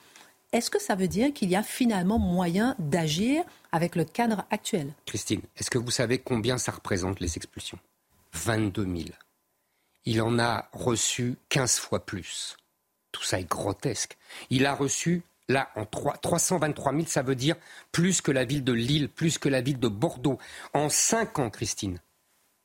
Est-ce 0.51 0.69
que 0.69 0.81
ça 0.81 0.95
veut 0.95 1.07
dire 1.07 1.33
qu'il 1.33 1.49
y 1.49 1.55
a 1.55 1.63
finalement 1.63 2.19
moyen 2.19 2.75
d'agir 2.77 3.43
avec 3.71 3.95
le 3.95 4.03
cadre 4.03 4.45
actuel? 4.49 4.91
Christine, 5.05 5.41
est-ce 5.57 5.69
que 5.69 5.77
vous 5.77 5.91
savez 5.91 6.17
combien 6.19 6.57
ça 6.57 6.73
représente 6.73 7.21
les 7.21 7.37
expulsions? 7.37 7.79
22 8.33 8.83
000. 8.83 8.97
Il 10.05 10.21
en 10.21 10.39
a 10.39 10.69
reçu 10.73 11.37
15 11.49 11.77
fois 11.77 12.05
plus. 12.05 12.57
Tout 13.11 13.23
ça 13.23 13.39
est 13.39 13.49
grotesque. 13.49 14.17
Il 14.49 14.65
a 14.65 14.73
reçu, 14.73 15.23
là, 15.51 15.69
en 15.75 15.85
3, 15.85 16.17
323 16.17 16.93
000, 16.93 17.05
ça 17.07 17.21
veut 17.21 17.35
dire 17.35 17.55
plus 17.91 18.21
que 18.21 18.31
la 18.31 18.45
ville 18.45 18.63
de 18.63 18.73
Lille, 18.73 19.09
plus 19.09 19.37
que 19.37 19.49
la 19.49 19.61
ville 19.61 19.79
de 19.79 19.87
Bordeaux. 19.87 20.39
En 20.73 20.89
5 20.89 21.39
ans, 21.39 21.49
Christine, 21.49 21.99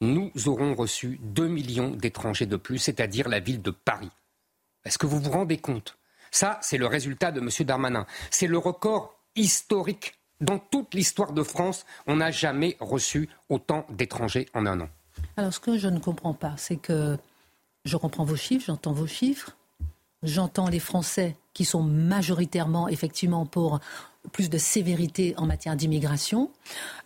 nous 0.00 0.31
aurons 0.47 0.75
reçu 0.75 1.19
2 1.23 1.47
millions 1.47 1.90
d'étrangers 1.90 2.47
de 2.47 2.57
plus, 2.57 2.78
c'est-à-dire 2.78 3.28
la 3.28 3.40
ville 3.40 3.62
de 3.62 3.71
Paris. 3.71 4.11
Est-ce 4.85 4.99
que 4.99 5.07
vous 5.07 5.21
vous 5.21 5.31
rendez 5.31 5.59
compte? 5.59 5.97
Ça, 6.31 6.59
c'est 6.62 6.78
le 6.78 6.87
résultat 6.87 7.33
de 7.33 7.40
M. 7.40 7.49
Darmanin. 7.66 8.07
C'est 8.31 8.47
le 8.47 8.59
record 8.59 9.14
historique. 9.35 10.14
Dans 10.40 10.59
toute 10.59 10.93
l'histoire 10.93 11.33
de 11.33 11.43
France, 11.43 11.87
on 12.07 12.16
n'a 12.16 12.31
jamais 12.31 12.76
reçu 12.78 13.28
autant 13.49 13.87
d'étrangers 13.88 14.49
en 14.52 14.66
un 14.66 14.83
an. 14.83 14.88
Alors, 15.38 15.52
ce 15.52 15.61
que 15.61 15.78
je 15.78 15.88
ne 15.88 15.99
comprends 15.99 16.35
pas, 16.35 16.55
c'est 16.59 16.76
que 16.76 17.16
je 17.87 17.97
comprends 17.97 18.25
vos 18.25 18.37
chiffres, 18.37 18.66
j'entends 18.66 18.93
vos 18.93 19.07
chiffres, 19.07 19.57
j'entends 20.23 20.69
les 20.69 20.81
Français 20.81 21.37
qui 21.56 21.64
sont 21.64 21.82
majoritairement, 21.82 22.86
effectivement, 22.86 23.46
pour 23.46 23.80
plus 24.30 24.50
de 24.50 24.58
sévérité 24.58 25.32
en 25.38 25.46
matière 25.46 25.75
d'immigration. 25.75 26.50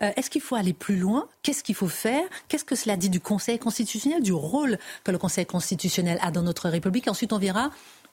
Euh, 0.03 0.11
est-ce 0.17 0.29
qu'il 0.29 0.41
faut 0.41 0.57
aller 0.57 0.73
plus 0.73 0.97
loin? 0.97 1.29
Qu'est-ce 1.45 1.63
qu'il 1.63 1.77
faut 1.77 1.87
faire? 1.87 2.25
Qu'est-ce 2.49 2.65
que 2.65 2.75
cela 2.75 2.97
dit 2.97 3.11
du 3.11 3.21
Conseil 3.21 3.61
constitutionnel, 3.61 4.25
du 4.25 4.33
rôle 4.33 4.77
que 5.05 5.13
le 5.13 5.19
Conseil 5.19 5.47
constitutionnel 5.47 6.19
a 6.21 6.33
dans 6.33 6.43
notre 6.43 6.69
République? 6.69 7.07
Ensuite, 7.07 7.33
on 7.33 7.39
verra 7.39 7.71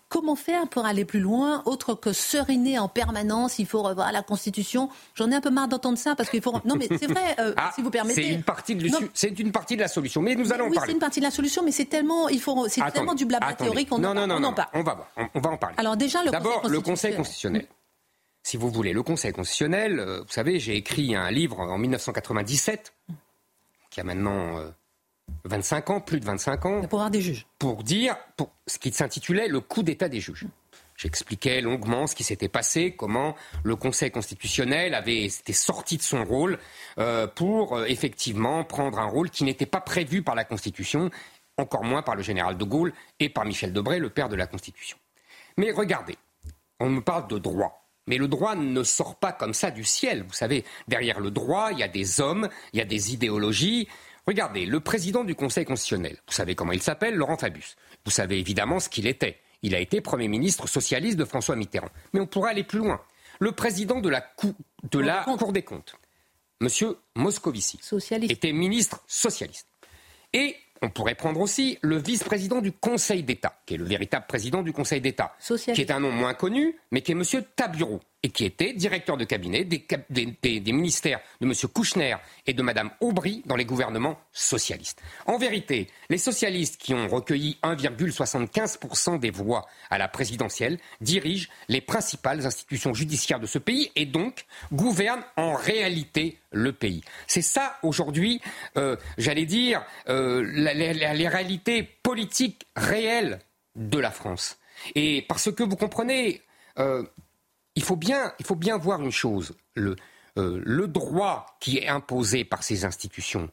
comment 0.10 0.36
faire 0.36 0.68
pour 0.68 0.86
aller 0.86 1.06
plus 1.06 1.20
loin, 1.20 1.62
autre 1.66 1.94
que 1.94 2.14
seriner 2.14 2.80
en 2.80 2.88
permanence, 2.88 3.60
il 3.60 3.66
faut 3.66 3.82
revoir 3.82 4.12
la 4.12 4.22
Constitution. 4.22 4.90
J'en 5.16 5.32
ai 5.32 5.36
un 5.36 5.42
peu 5.42 5.50
marre 5.50 5.68
d'entendre 5.68 5.98
ça 5.98 6.16
parce 6.16 6.30
qu'il 6.30 6.42
faut. 6.42 6.54
Non, 6.66 6.76
mais 6.76 6.88
c'est 6.98 7.08
vrai, 7.08 7.36
euh, 7.40 7.54
ah, 7.58 7.72
si 7.76 7.82
vous 7.82 7.90
permettez. 7.90 8.24
C'est 8.24 8.30
une 8.30 8.44
partie 8.44 8.76
de 8.76 8.90
c'est 9.14 9.40
une 9.40 9.52
partie 9.52 9.76
de 9.76 9.82
la 9.82 9.88
solution, 9.88 10.22
mais 10.22 10.36
nous 10.36 10.54
allons 10.54 10.66
en 10.66 10.68
parler. 10.68 10.80
Oui, 10.80 10.84
c'est 10.86 10.94
une 10.94 11.00
partie 11.00 11.20
de 11.20 11.26
la 11.26 11.32
solution, 11.32 11.64
mais 11.64 11.72
c'est 11.72 11.86
tellement, 11.86 12.30
il 12.30 12.40
faut, 12.40 12.68
c'est 12.68 12.82
tellement 12.92 13.16
du 13.16 13.26
blabla 13.26 13.54
théorique. 13.54 13.90
On 13.92 14.00
non, 14.00 14.14
non, 14.14 14.28
non, 14.28 14.38
on 14.38 14.44
en 14.44 14.54
parle. 14.54 14.70
On 14.74 14.84
va 14.84 14.96
voir, 14.96 15.08
on, 15.34 15.40
va 15.40 15.50
en 15.50 15.58
parler. 15.58 15.76
Alors 15.78 15.98
déjà, 15.98 16.24
le 16.24 16.32
d'abord 16.32 16.68
le 16.68 16.82
Conseil 16.82 17.16
constitutionnel. 17.16 17.68
Si 18.44 18.56
vous 18.56 18.70
voulez, 18.70 18.94
le 18.94 19.04
Conseil 19.04 19.34
constitutionnel, 19.34 20.00
euh, 20.00 20.22
vous 20.22 20.32
savez, 20.32 20.58
j'ai 20.60 20.78
écrit 20.78 21.16
un 21.16 21.30
livre 21.32 21.60
en 21.60 21.78
1997, 21.78 22.94
qui 23.90 24.00
a 24.00 24.06
maintenant 24.06 24.58
25 25.46 25.90
euh, 25.90 25.94
ans, 25.94 26.02
plus 26.02 26.20
de 26.20 26.26
25 26.26 26.66
ans. 26.66 26.82
Le 26.82 26.88
pouvoir 26.88 27.12
des 27.12 27.22
juges. 27.22 27.46
Pour 27.60 27.84
dire, 27.84 28.16
pour, 28.36 28.52
ce 28.68 28.78
qui 28.80 28.92
s'intitulait 28.92 29.48
le 29.48 29.60
coup 29.60 29.84
d'état 29.84 30.10
des 30.10 30.20
juges. 30.20 30.46
J'expliquais 30.96 31.62
longuement 31.62 32.08
ce 32.08 32.16
qui 32.16 32.24
s'était 32.24 32.50
passé, 32.50 32.96
comment 32.96 33.36
le 33.64 33.76
Conseil 33.76 34.10
constitutionnel 34.10 34.96
avait 34.96 35.26
été 35.26 35.54
sorti 35.54 35.98
de 35.98 36.02
son 36.02 36.26
rôle 36.26 36.58
euh, 36.98 37.28
pour 37.28 37.86
effectivement 37.86 38.64
prendre 38.64 38.98
un 38.98 39.06
rôle 39.06 39.30
qui 39.30 39.44
n'était 39.44 39.68
pas 39.68 39.82
prévu 39.82 40.24
par 40.24 40.34
la 40.34 40.44
Constitution, 40.44 41.12
encore 41.58 41.84
moins 41.84 42.02
par 42.02 42.16
le 42.16 42.24
général 42.24 42.58
de 42.58 42.64
Gaulle 42.64 42.94
et 43.20 43.30
par 43.30 43.46
Michel 43.46 43.74
Debré, 43.74 44.00
le 44.00 44.10
père 44.10 44.28
de 44.28 44.36
la 44.36 44.48
Constitution. 44.48 44.98
Mais 45.58 45.72
regardez, 45.72 46.16
on 46.80 46.90
me 46.90 47.02
parle 47.02 47.28
de 47.28 47.38
droit. 47.38 47.84
Mais 48.08 48.18
le 48.18 48.28
droit 48.28 48.56
ne 48.56 48.84
sort 48.84 49.18
pas 49.18 49.34
comme 49.34 49.54
ça 49.54 49.70
du 49.70 49.84
ciel. 49.84 50.24
Vous 50.24 50.34
savez, 50.34 50.64
derrière 50.88 51.20
le 51.20 51.30
droit, 51.30 51.70
il 51.74 51.80
y 51.80 51.84
a 51.84 51.88
des 51.88 52.22
hommes, 52.22 52.48
il 52.74 52.80
y 52.80 52.82
a 52.82 52.86
des 52.86 53.14
idéologies. 53.14 53.88
Regardez, 54.28 54.66
le 54.66 54.82
président 54.82 55.24
du 55.24 55.36
Conseil 55.36 55.64
constitutionnel, 55.64 56.18
vous 56.28 56.34
savez 56.34 56.54
comment 56.54 56.74
il 56.74 56.82
s'appelle 56.82 57.16
Laurent 57.16 57.38
Fabius. 57.38 57.78
Vous 58.06 58.12
savez 58.12 58.38
évidemment 58.40 58.80
ce 58.82 58.90
qu'il 58.90 59.08
était. 59.08 59.40
Il 59.64 59.74
a 59.74 59.80
été 59.80 60.02
Premier 60.02 60.28
ministre 60.28 60.68
socialiste 60.68 61.18
de 61.18 61.26
François 61.26 61.56
Mitterrand. 61.56 61.90
Mais 62.14 62.20
on 62.20 62.28
pourrait 62.28 62.52
aller 62.52 62.64
plus 62.64 62.80
loin. 62.80 63.02
Le 63.40 63.54
président 63.54 64.02
de 64.02 64.10
la, 64.10 64.26
de 64.92 65.00
la 65.00 65.24
Cour 65.24 65.54
des 65.54 65.62
comptes, 65.62 65.96
M. 66.62 66.68
Moscovici, 67.16 67.80
était 68.24 68.52
ministre 68.52 69.02
socialiste. 69.08 69.68
Et 70.34 70.56
on 70.82 70.90
pourrait 70.90 71.16
prendre 71.16 71.40
aussi 71.40 71.80
le 71.82 71.98
vice-président 71.98 72.62
du 72.62 72.72
Conseil 72.72 73.24
d'État, 73.24 73.60
qui 73.66 73.76
est 73.76 73.78
le 73.78 73.86
véritable 73.86 74.26
président 74.28 74.62
du 74.62 74.74
Conseil 74.74 75.02
d'État, 75.02 75.36
qui 75.74 75.82
est 75.82 75.92
un 75.92 76.00
nom 76.00 76.12
moins 76.12 76.34
connu, 76.34 76.78
mais 76.92 77.02
qui 77.02 77.14
est 77.14 77.16
M. 77.16 77.24
Tabureau 77.56 78.02
et 78.28 78.30
qui 78.30 78.44
était 78.44 78.74
directeur 78.74 79.16
de 79.16 79.24
cabinet 79.24 79.64
des, 79.64 80.74
ministères 80.74 81.22
de 81.40 81.48
M. 81.48 81.54
Kouchner 81.74 82.18
et 82.46 82.54
de 82.54 82.62
Mme 82.62 82.92
Aubry 83.00 83.42
dans 83.46 83.56
les 83.56 83.64
gouvernements 83.64 84.20
socialistes. 84.34 85.02
En 85.28 85.38
vérité, 85.38 85.88
les 86.10 86.18
socialistes 86.18 86.76
qui 86.76 86.94
ont 86.94 87.08
recueilli 87.08 87.58
1,75% 87.64 89.18
des 89.18 89.32
voix 89.32 89.66
à 89.90 89.98
la 89.98 90.10
présidentielle 90.10 90.78
dirigent 91.00 91.48
les 91.70 91.80
principales 91.80 92.46
institutions 92.46 92.94
judiciaires 92.94 93.40
de 93.40 93.46
ce 93.46 93.60
pays 93.60 93.94
et 93.96 94.06
donc 94.06 94.46
gouvernent 94.74 95.24
en 95.38 95.56
réalité 95.56 96.38
le 96.52 96.74
pays. 96.74 97.04
C'est 97.28 97.42
ça 97.42 97.78
aujourd'hui, 97.82 98.42
euh, 98.76 98.98
j'allais 99.18 99.46
dire, 99.46 99.86
euh, 100.10 100.44
les 100.44 101.28
réalités 101.30 101.84
politiques 102.04 102.68
réelles 102.76 103.40
de 103.78 104.00
la 104.00 104.12
France. 104.12 104.58
Et 104.96 105.24
parce 105.30 105.50
que 105.50 105.64
vous 105.64 105.78
comprenez, 105.78 106.42
euh, 106.78 107.04
il 107.78 107.84
faut 107.84 107.96
bien, 107.96 108.78
voir 108.78 109.02
une 109.02 109.12
chose. 109.12 109.56
Le, 109.76 109.96
euh, 110.40 110.60
le 110.66 110.88
droit 110.88 111.46
qui 111.60 111.78
est 111.78 111.88
imposé 111.88 112.44
par 112.44 112.64
ces 112.64 112.86
institutions, 112.86 113.52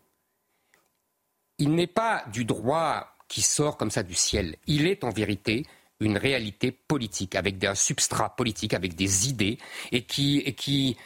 il 1.59 1.75
n'est 1.75 1.87
pas 1.87 2.25
du 2.33 2.47
droit 2.47 3.15
qui 3.29 3.43
sort 3.43 3.77
comme 3.77 3.91
ça 3.91 4.03
du 4.03 4.15
ciel. 4.15 4.57
Il 4.67 4.87
est 4.87 5.05
en 5.05 5.11
vérité 5.11 5.67
une 6.01 6.17
réalité 6.17 6.73
politique, 6.73 7.35
avec 7.35 7.63
un 7.65 7.75
substrat 7.75 8.35
politique, 8.35 8.73
avec 8.73 8.95
des 8.95 9.29
idées, 9.29 9.59
et 9.93 10.03
qui 10.05 10.97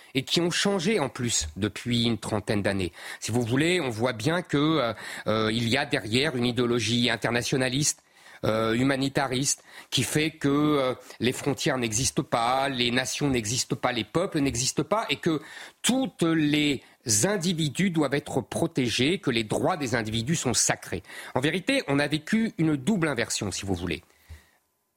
ont 0.41 0.51
changé 0.51 1.01
en 1.01 1.09
plus 1.09 1.49
depuis 1.57 2.05
une 2.05 2.19
trentaine 2.19 2.63
d'années. 2.63 2.93
Si 3.19 3.33
vous 3.33 3.43
voulez, 3.43 3.81
on 3.81 3.91
voit 3.91 4.13
bien 4.13 4.43
qu'il 4.43 4.61
euh, 4.61 4.95
euh, 5.27 5.53
y 5.53 5.77
a 5.77 5.87
derrière 5.87 6.37
une 6.37 6.47
idéologie 6.47 7.11
internationaliste 7.11 8.01
euh, 8.45 8.75
humanitariste 8.75 9.62
qui 9.90 10.02
fait 10.02 10.30
que 10.30 10.49
euh, 10.49 10.95
les 11.21 11.33
frontières 11.33 11.78
n'existent 11.78 12.23
pas, 12.23 12.68
les 12.68 12.90
nations 12.90 13.28
n'existent 13.28 13.76
pas, 13.76 13.92
les 13.92 14.04
peuples 14.04 14.38
n'existent 14.40 14.85
pas 14.85 15.07
et 15.11 15.16
que 15.16 15.40
toutes 15.83 16.23
les 16.23 16.83
individus 17.25 17.90
doivent 17.90 18.14
être 18.14 18.40
protégés, 18.40 19.18
que 19.18 19.30
les 19.30 19.45
droits 19.45 19.76
des 19.76 19.95
individus 19.95 20.37
sont 20.37 20.54
sacrés. 20.54 21.02
En 21.35 21.40
vérité, 21.40 21.83
on 21.88 21.99
a 21.99 22.07
vécu 22.07 22.52
une 22.59 22.76
double 22.76 23.09
inversion, 23.09 23.50
si 23.50 23.64
vous 23.64 23.75
voulez. 23.75 24.04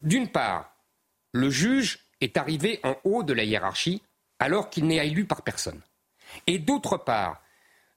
D'une 0.02 0.28
part, 0.30 0.76
le 1.32 1.50
juge 1.50 2.00
est 2.20 2.38
arrivé 2.38 2.80
en 2.84 2.96
haut 3.04 3.24
de 3.24 3.34
la 3.34 3.44
hiérarchie 3.44 4.02
alors 4.40 4.70
qu'il 4.70 4.88
n'est 4.88 5.06
élu 5.06 5.26
par 5.26 5.44
personne. 5.44 5.82
Et 6.48 6.60
d'autre 6.60 6.98
part, 6.98 7.42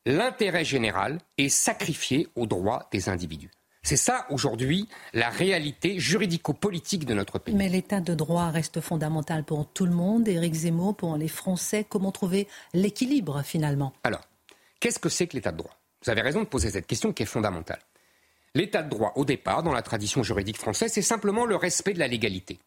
l'intérêt 0.07 0.65
général 0.65 1.19
est 1.39 1.49
sacrifié 1.49 2.29
aux 2.35 2.47
droits 2.47 2.89
des 2.93 3.09
individus. 3.09 3.51
C'est 3.85 3.97
ça 3.97 4.27
aujourd'hui 4.31 4.89
la 5.13 5.29
réalité 5.29 6.01
juridico-politique 6.01 7.05
de 7.05 7.13
notre 7.13 7.39
pays. 7.39 7.55
Mais 7.55 7.69
l'état 7.69 8.01
de 8.01 8.15
droit 8.15 8.49
reste 8.49 8.81
fondamental 8.81 9.45
pour 9.45 9.71
tout 9.71 9.85
le 9.85 9.93
monde. 9.93 10.27
Éric 10.27 10.55
Zemmour, 10.55 10.97
pour 10.97 11.19
les 11.19 11.29
Français, 11.29 11.85
comment 11.87 12.11
trouver 12.11 12.49
l'équilibre 12.73 13.43
finalement? 13.43 13.93
Alors, 14.03 14.23
qu'est-ce 14.81 14.99
que 14.99 15.11
c'est 15.11 15.27
que 15.27 15.37
l'état 15.37 15.53
de 15.53 15.59
droit? 15.59 15.79
Vous 16.03 16.11
avez 16.11 16.23
raison 16.23 16.41
de 16.41 16.47
poser 16.47 16.71
cette 16.71 16.87
question 16.87 17.13
qui 17.13 17.25
est 17.25 17.27
fondamentale. 17.27 17.81
L'état 18.55 18.83
de 18.83 18.89
droit, 18.89 19.13
au 19.17 19.27
départ, 19.27 19.63
dans 19.63 19.73
la 19.73 19.83
tradition 19.83 20.23
juridique 20.23 20.57
française, 20.57 20.91
c'est 20.91 21.03
simplement 21.03 21.45
le 21.45 21.57
respect 21.57 21.93
de 21.93 21.99
la 21.99 22.09
légalité. 22.09 22.61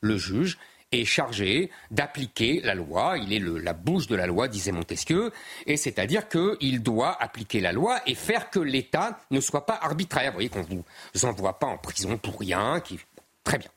Le 0.00 0.18
juge 0.18 0.56
est 0.92 1.04
chargé 1.04 1.70
d'appliquer 1.90 2.60
la 2.62 2.74
loi. 2.74 3.16
Il 3.18 3.32
est 3.32 3.62
la 3.62 3.72
bouche 3.72 4.06
de 4.06 4.16
la 4.16 4.26
loi, 4.26 4.48
disait 4.48 4.72
Montesquieu, 4.72 5.32
et 5.66 5.76
c'est-à-dire 5.76 6.28
qu'il 6.28 6.82
doit 6.82 7.20
appliquer 7.22 7.60
la 7.60 7.72
loi 7.72 8.00
et 8.06 8.14
faire 8.14 8.50
que 8.50 8.58
l'État 8.58 9.18
ne 9.30 9.40
soit 9.40 9.66
pas 9.66 9.78
arbitraire. 9.80 10.30
Vous 10.30 10.36
voyez 10.36 10.48
qu'on 10.48 10.60
ne 10.60 10.82
vous 11.14 11.24
envoie 11.24 11.58
pas 11.58 11.66
en 11.66 11.78
prison 11.78 12.18
pour 12.18 12.40
rien. 12.40 12.82
Très 13.44 13.58
bien. 13.58 13.70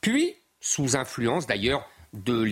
Puis, 0.00 0.34
sous 0.60 0.96
influence 0.96 1.46
d'ailleurs 1.46 1.88
de, 2.12 2.44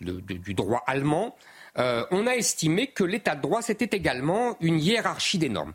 du 0.00 0.54
droit 0.54 0.82
allemand, 0.86 1.36
euh, 1.78 2.06
on 2.10 2.26
a 2.26 2.32
estimé 2.32 2.88
que 2.88 3.04
l'État 3.04 3.34
de 3.34 3.42
droit, 3.42 3.62
c'était 3.62 3.96
également 3.96 4.56
une 4.60 4.78
hiérarchie 4.80 5.38
des 5.38 5.48
normes. 5.48 5.74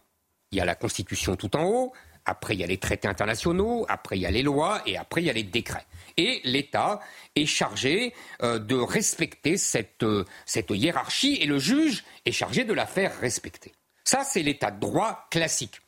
Il 0.51 0.58
y 0.58 0.62
a 0.62 0.66
la 0.66 0.75
Constitution 0.75 1.36
tout 1.36 1.56
en 1.56 1.63
haut, 1.63 1.94
après 2.25 2.56
il 2.56 2.60
y 2.60 2.63
a 2.63 2.68
les 2.68 2.78
traités 2.78 3.08
internationaux, 3.08 3.86
après 3.90 4.18
il 4.18 4.22
y 4.22 4.25
a 4.25 4.32
les 4.32 4.44
lois, 4.44 4.82
et 4.86 4.98
après 4.98 5.22
il 5.22 5.25
y 5.25 5.30
a 5.30 5.34
les 5.34 5.44
décrets. 5.44 5.86
Et 6.18 6.42
l'État 6.44 7.00
est 7.36 7.46
chargé 7.46 8.13
euh, 8.44 8.60
de 8.60 8.75
respecter 8.75 9.58
cette, 9.58 10.04
euh, 10.04 10.25
cette 10.46 10.70
hiérarchie 10.70 11.38
et 11.42 11.46
le 11.46 11.60
juge 11.60 12.04
est 12.25 12.32
chargé 12.32 12.63
de 12.63 12.74
la 12.74 12.86
faire 12.86 13.18
respecter. 13.20 13.72
Ça, 14.04 14.24
c'est 14.24 14.44
l'État 14.44 14.72
de 14.72 14.80
droit 14.80 15.28
classique. 15.32 15.82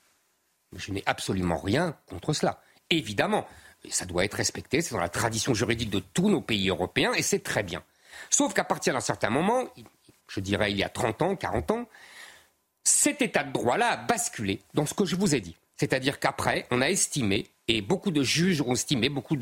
Je 0.76 0.92
n'ai 0.92 1.04
absolument 1.06 1.58
rien 1.58 1.96
contre 2.08 2.34
cela. 2.34 2.62
Évidemment, 2.90 3.48
ça 3.90 4.06
doit 4.06 4.24
être 4.24 4.36
respecté, 4.36 4.82
c'est 4.82 4.96
dans 4.96 5.02
la 5.02 5.10
tradition 5.10 5.54
juridique 5.54 5.90
de 5.90 6.00
tous 6.00 6.30
nos 6.30 6.42
pays 6.42 6.70
européens 6.70 7.14
et 7.14 7.22
c'est 7.22 7.44
très 7.44 7.64
bien. 7.64 7.84
Sauf 8.30 8.54
qu'à 8.54 8.64
partir 8.64 8.94
d'un 8.94 9.02
certain 9.02 9.30
moment, 9.30 9.66
je 10.28 10.40
dirais 10.40 10.72
il 10.72 10.78
y 10.78 10.84
a 10.84 10.90
30 10.90 11.22
ans, 11.22 11.36
40 11.36 11.72
ans, 11.72 11.90
cet 12.84 13.22
état 13.22 13.44
de 13.44 13.52
droit-là 13.52 13.92
a 13.92 13.98
basculé 13.98 14.62
dans 14.74 14.86
ce 14.86 14.94
que 14.94 15.06
je 15.06 15.16
vous 15.16 15.36
ai 15.36 15.42
dit. 15.42 15.56
C'est-à-dire 15.84 16.18
qu'après, 16.18 16.66
on 16.72 16.80
a 16.80 16.90
estimé, 16.90 17.48
et 17.68 17.82
beaucoup 17.82 18.12
de 18.12 18.24
juges 18.24 18.62
ont 18.62 18.72
estimé, 18.72 19.10
beaucoup 19.10 19.36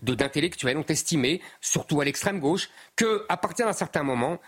d'intellectuels 0.00 0.76
ont 0.76 0.86
estimé, 0.86 1.40
surtout 1.60 2.00
à 2.00 2.04
l'extrême 2.04 2.38
gauche, 2.38 2.70
qu'à 2.94 3.36
partir 3.36 3.66
d'un 3.66 3.72
certain 3.72 4.04
moment, 4.04 4.38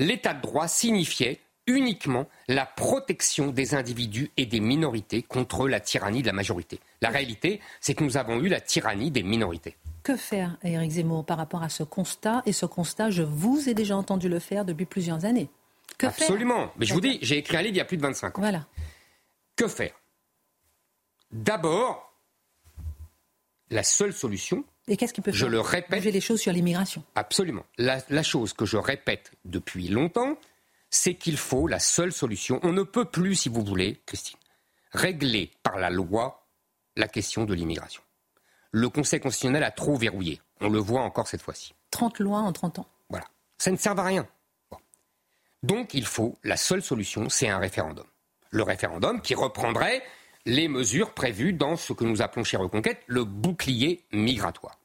l'état 0.00 0.34
de 0.34 0.42
droit 0.42 0.66
signifiait 0.66 1.38
uniquement 1.68 2.26
la 2.48 2.66
protection 2.66 3.52
des 3.52 3.76
individus 3.76 4.32
et 4.36 4.46
des 4.46 4.58
minorités 4.58 5.22
contre 5.22 5.68
la 5.68 5.78
tyrannie 5.78 6.22
de 6.22 6.26
la 6.26 6.32
majorité. 6.32 6.80
La 7.02 7.10
réalité, 7.10 7.60
c'est 7.80 7.94
que 7.94 8.02
nous 8.02 8.16
avons 8.16 8.40
eu 8.40 8.48
la 8.48 8.60
tyrannie 8.60 9.12
des 9.12 9.22
minorités. 9.22 9.76
Que 10.02 10.16
faire, 10.16 10.56
Éric 10.64 10.90
Zemmour, 10.90 11.24
par 11.24 11.38
rapport 11.38 11.62
à 11.62 11.68
ce 11.68 11.84
constat 11.84 12.42
Et 12.46 12.52
ce 12.52 12.66
constat, 12.66 13.10
je 13.10 13.22
vous 13.22 13.68
ai 13.68 13.74
déjà 13.74 13.96
entendu 13.96 14.28
le 14.28 14.40
faire 14.40 14.64
depuis 14.64 14.86
plusieurs 14.86 15.24
années. 15.24 15.50
Que 15.98 16.08
Absolument. 16.08 16.72
Mais 16.78 16.86
je 16.86 16.94
vous 16.94 17.00
dis, 17.00 17.20
j'ai 17.22 17.38
écrit 17.38 17.56
un 17.56 17.62
livre 17.62 17.74
il 17.74 17.78
y 17.78 17.80
a 17.80 17.84
plus 17.84 17.96
de 17.96 18.02
25 18.02 18.38
ans. 18.38 18.40
Voilà. 18.40 18.66
Que 19.54 19.68
faire? 19.68 19.92
D'abord, 21.30 22.12
la 23.70 23.82
seule 23.82 24.12
solution, 24.12 24.64
et 24.88 24.96
qu'est-ce 24.96 25.14
qui 25.14 25.20
peut 25.20 25.30
je 25.32 25.46
le 25.46 25.60
répète, 25.60 26.02
les 26.02 26.20
choses 26.20 26.40
sur 26.40 26.52
l'immigration? 26.52 27.04
Absolument. 27.14 27.64
La, 27.78 28.22
chose 28.22 28.52
que 28.52 28.66
je 28.66 28.76
répète 28.76 29.30
depuis 29.44 29.88
longtemps, 29.88 30.36
c'est 30.90 31.14
qu'il 31.14 31.36
faut 31.36 31.68
la 31.68 31.78
seule 31.78 32.12
solution. 32.12 32.58
On 32.64 32.72
ne 32.72 32.82
peut 32.82 33.04
plus, 33.04 33.36
si 33.36 33.48
vous 33.48 33.64
voulez, 33.64 34.00
Christine, 34.06 34.38
régler 34.92 35.52
par 35.62 35.78
la 35.78 35.90
loi 35.90 36.48
la 36.96 37.06
question 37.06 37.44
de 37.44 37.54
l'immigration. 37.54 38.02
Le 38.72 38.88
Conseil 38.88 39.20
constitutionnel 39.20 39.62
a 39.62 39.70
trop 39.70 39.96
verrouillé. 39.96 40.40
On 40.60 40.68
le 40.68 40.80
voit 40.80 41.02
encore 41.02 41.28
cette 41.28 41.42
fois-ci. 41.42 41.74
30 41.92 42.18
lois 42.18 42.40
en 42.40 42.52
30 42.52 42.80
ans. 42.80 42.86
Voilà. 43.08 43.26
Ça 43.58 43.70
ne 43.70 43.76
sert 43.76 43.98
à 43.98 44.04
rien. 44.04 44.26
Donc 45.62 45.94
il 45.94 46.06
faut, 46.06 46.36
la 46.42 46.56
seule 46.56 46.82
solution, 46.82 47.28
c'est 47.28 47.48
un 47.48 47.58
référendum. 47.58 48.06
Le 48.50 48.62
référendum 48.64 49.20
qui 49.20 49.34
reprendrait 49.34 50.02
les 50.46 50.68
mesures 50.68 51.12
prévues 51.12 51.52
dans 51.52 51.76
ce 51.76 51.92
que 51.92 52.04
nous 52.04 52.22
appelons 52.22 52.44
chez 52.44 52.56
Reconquête 52.56 53.02
le 53.06 53.24
bouclier 53.24 54.04
migratoire. 54.12 54.78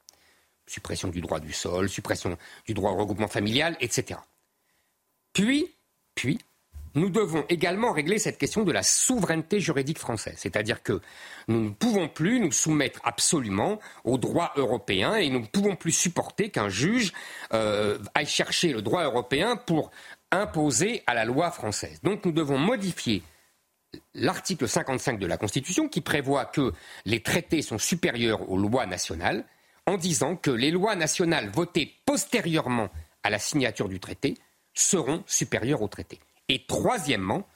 suppression 0.67 1.09
du 1.09 1.21
droit 1.21 1.39
du 1.39 1.53
sol, 1.53 1.89
suppression 1.89 2.37
du 2.65 2.73
droit 2.73 2.91
au 2.91 2.95
regroupement 2.95 3.27
familial, 3.27 3.77
etc. 3.79 4.19
Puis, 5.31 5.75
puis, 6.15 6.39
nous 6.95 7.09
devons 7.09 7.45
également 7.49 7.91
régler 7.91 8.17
cette 8.19 8.37
question 8.37 8.63
de 8.63 8.71
la 8.71 8.81
souveraineté 8.81 9.59
juridique 9.59 9.99
française. 9.99 10.35
C'est-à-dire 10.37 10.81
que 10.81 11.01
nous 11.47 11.61
ne 11.61 11.69
pouvons 11.69 12.07
plus 12.07 12.39
nous 12.39 12.53
soumettre 12.53 13.01
absolument 13.03 13.79
au 14.05 14.17
droit 14.17 14.53
européen 14.55 15.15
et 15.15 15.29
nous 15.29 15.41
ne 15.41 15.45
pouvons 15.45 15.75
plus 15.75 15.91
supporter 15.91 16.49
qu'un 16.49 16.69
juge 16.69 17.13
euh, 17.53 17.99
aille 18.13 18.25
chercher 18.25 18.71
le 18.71 18.81
droit 18.81 19.03
européen 19.03 19.57
pour 19.57 19.91
imposer 20.31 21.03
à 21.05 21.13
la 21.13 21.25
loi 21.25 21.51
française. 21.51 21.99
Donc 22.01 22.25
nous 22.25 22.31
devons 22.31 22.57
modifier 22.57 23.21
l'article 24.13 24.67
55 24.67 25.19
de 25.19 25.27
la 25.27 25.37
Constitution 25.37 25.87
qui 25.87 26.01
prévoit 26.01 26.45
que 26.45 26.73
les 27.05 27.21
traités 27.21 27.61
sont 27.61 27.77
supérieurs 27.77 28.49
aux 28.49 28.57
lois 28.57 28.85
nationales 28.85 29.45
en 29.85 29.97
disant 29.97 30.35
que 30.35 30.51
les 30.51 30.71
lois 30.71 30.95
nationales 30.95 31.49
votées 31.49 31.93
postérieurement 32.05 32.89
à 33.23 33.29
la 33.29 33.39
signature 33.39 33.89
du 33.89 33.99
traité 33.99 34.35
seront 34.73 35.23
supérieures 35.27 35.81
au 35.81 35.87
traité. 35.87 36.19
Et 36.49 36.65
troisièmement, 36.65 37.47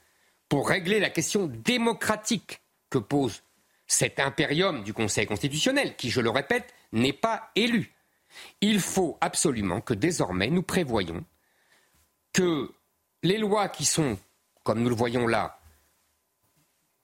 pour 0.47 0.69
régler 0.69 0.99
la 0.99 1.09
question 1.09 1.47
démocratique 1.47 2.61
que 2.89 2.97
pose 2.97 3.43
cet 3.87 4.19
impérium 4.19 4.83
du 4.83 4.93
Conseil 4.93 5.25
constitutionnel, 5.25 5.95
qui, 5.95 6.09
je 6.09 6.21
le 6.21 6.29
répète, 6.29 6.73
n'est 6.91 7.13
pas 7.13 7.51
élu, 7.55 7.93
il 8.61 8.79
faut 8.79 9.17
absolument 9.21 9.81
que 9.81 9.93
désormais 9.93 10.49
nous 10.49 10.63
prévoyons 10.63 11.23
que 12.33 12.71
les 13.23 13.37
lois 13.37 13.69
qui 13.69 13.85
sont, 13.85 14.17
comme 14.63 14.81
nous 14.81 14.89
le 14.89 14.95
voyons 14.95 15.27
là, 15.27 15.58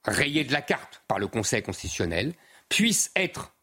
rayées 0.06 0.44
de 0.44 0.54
la 0.54 0.62
carte 0.62 1.02
par 1.08 1.20
le 1.20 1.28
Conseil 1.28 1.62
constitutionnel, 1.62 2.34
puissent 2.70 3.12
être 3.16 3.54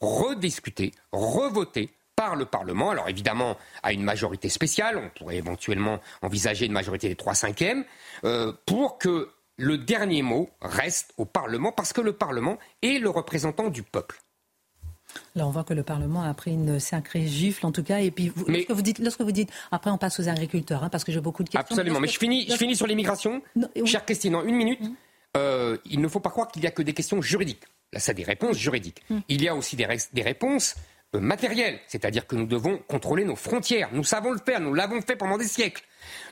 rediscutées, 0.00 0.92
revotées 1.12 1.90
par 2.16 2.36
le 2.36 2.44
Parlement. 2.44 2.90
Alors 2.90 3.08
évidemment, 3.08 3.56
à 3.82 3.92
une 3.92 4.02
majorité 4.02 4.48
spéciale, 4.48 4.98
on 4.98 5.10
pourrait 5.18 5.36
éventuellement 5.36 6.00
envisager 6.22 6.66
une 6.66 6.72
majorité 6.72 7.08
des 7.08 7.16
trois 7.16 7.34
cinquièmes, 7.34 7.84
euh, 8.24 8.52
pour 8.66 8.98
que 8.98 9.30
le 9.56 9.78
dernier 9.78 10.22
mot 10.22 10.50
reste 10.60 11.12
au 11.16 11.24
Parlement, 11.24 11.72
parce 11.72 11.92
que 11.92 12.00
le 12.00 12.12
Parlement 12.12 12.58
est 12.82 12.98
le 12.98 13.08
représentant 13.08 13.68
du 13.68 13.82
peuple. 13.82 14.20
Là, 15.36 15.46
on 15.46 15.50
voit 15.50 15.62
que 15.62 15.74
le 15.74 15.84
Parlement 15.84 16.22
a 16.22 16.34
pris 16.34 16.52
une 16.52 16.80
sacrée 16.80 17.26
gifle, 17.26 17.66
en 17.66 17.72
tout 17.72 17.84
cas. 17.84 18.00
Et 18.00 18.10
puis, 18.10 18.32
lorsque, 18.48 18.70
vous 18.72 18.82
dites, 18.82 18.98
lorsque 18.98 19.20
vous 19.20 19.32
dites, 19.32 19.50
après, 19.70 19.90
on 19.90 19.98
passe 19.98 20.18
aux 20.18 20.28
agriculteurs, 20.28 20.82
hein, 20.82 20.88
parce 20.88 21.04
que 21.04 21.12
j'ai 21.12 21.20
beaucoup 21.20 21.44
de 21.44 21.50
questions. 21.50 21.76
Absolument. 21.76 22.00
Mais, 22.00 22.08
je, 22.08 22.18
finis, 22.18 22.46
je 22.48 22.56
finis 22.56 22.74
sur 22.74 22.86
l'immigration. 22.86 23.40
Chère 23.84 24.04
Christine, 24.04 24.34
en 24.34 24.44
une 24.44 24.56
minute, 24.56 24.80
mm. 24.80 24.94
Euh, 25.36 25.76
il 25.84 26.00
ne 26.00 26.08
faut 26.08 26.20
pas 26.20 26.30
croire 26.30 26.48
qu'il 26.48 26.62
n'y 26.62 26.68
a 26.68 26.70
que 26.70 26.82
des 26.82 26.92
questions 26.92 27.20
juridiques. 27.20 27.64
Là, 27.92 28.00
c'est 28.00 28.14
des 28.14 28.24
réponses 28.24 28.56
juridiques. 28.56 29.02
Mm. 29.10 29.18
Il 29.28 29.42
y 29.42 29.48
a 29.48 29.54
aussi 29.54 29.76
des, 29.76 29.86
des 30.12 30.22
réponses 30.22 30.74
euh, 31.14 31.20
matériel, 31.20 31.78
c'est-à-dire 31.86 32.26
que 32.26 32.34
nous 32.34 32.46
devons 32.46 32.78
contrôler 32.88 33.24
nos 33.24 33.36
frontières. 33.36 33.88
Nous 33.92 34.04
savons 34.04 34.32
le 34.32 34.40
faire, 34.44 34.60
nous 34.60 34.74
l'avons 34.74 35.00
fait 35.00 35.16
pendant 35.16 35.38
des 35.38 35.46
siècles. 35.46 35.84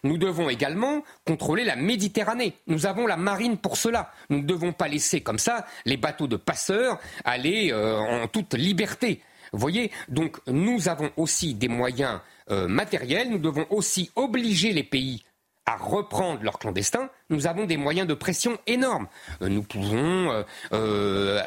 Nous 0.02 0.18
devons 0.18 0.49
également 0.50 1.02
contrôler 1.25 1.64
la 1.64 1.76
Méditerranée. 1.76 2.54
Nous 2.66 2.87
avons 2.87 3.06
la 3.06 3.16
marine 3.16 3.59
pour 3.59 3.76
cela. 3.76 4.12
Nous 4.28 4.38
ne 4.38 4.47
devons 4.47 4.73
pas 4.73 4.88
laisser 4.88 5.21
comme 5.21 5.38
ça 5.38 5.66
les 5.85 5.97
bateaux 5.97 6.26
de 6.26 6.37
passeurs 6.37 6.99
aller 7.25 7.71
euh, 7.73 7.97
en 7.97 8.26
toute 8.26 8.54
liberté. 8.54 9.23
Vous 9.52 9.59
voyez, 9.59 9.90
donc 10.09 10.38
nous 10.47 10.88
avons 10.88 11.11
aussi 11.16 11.54
des 11.54 11.68
moyens 11.68 12.21
euh, 12.50 12.66
matériels. 12.68 13.30
Nous 13.30 13.38
devons 13.38 13.66
aussi 13.71 14.11
obliger 14.16 14.73
les 14.73 14.85
pays 14.85 15.25
à 15.66 15.76
reprendre 15.76 16.42
leurs 16.42 16.59
clandestins, 16.59 17.09
nous 17.31 17.47
avons 17.47 17.66
des 17.66 17.76
moyens 17.76 18.09
de 18.09 18.14
pression 18.14 18.59
énormes. 18.66 19.07
Euh, 19.42 19.49
nous 19.49 19.62
pouvons 19.62 20.31
euh, 20.31 20.42
euh, 20.73 21.40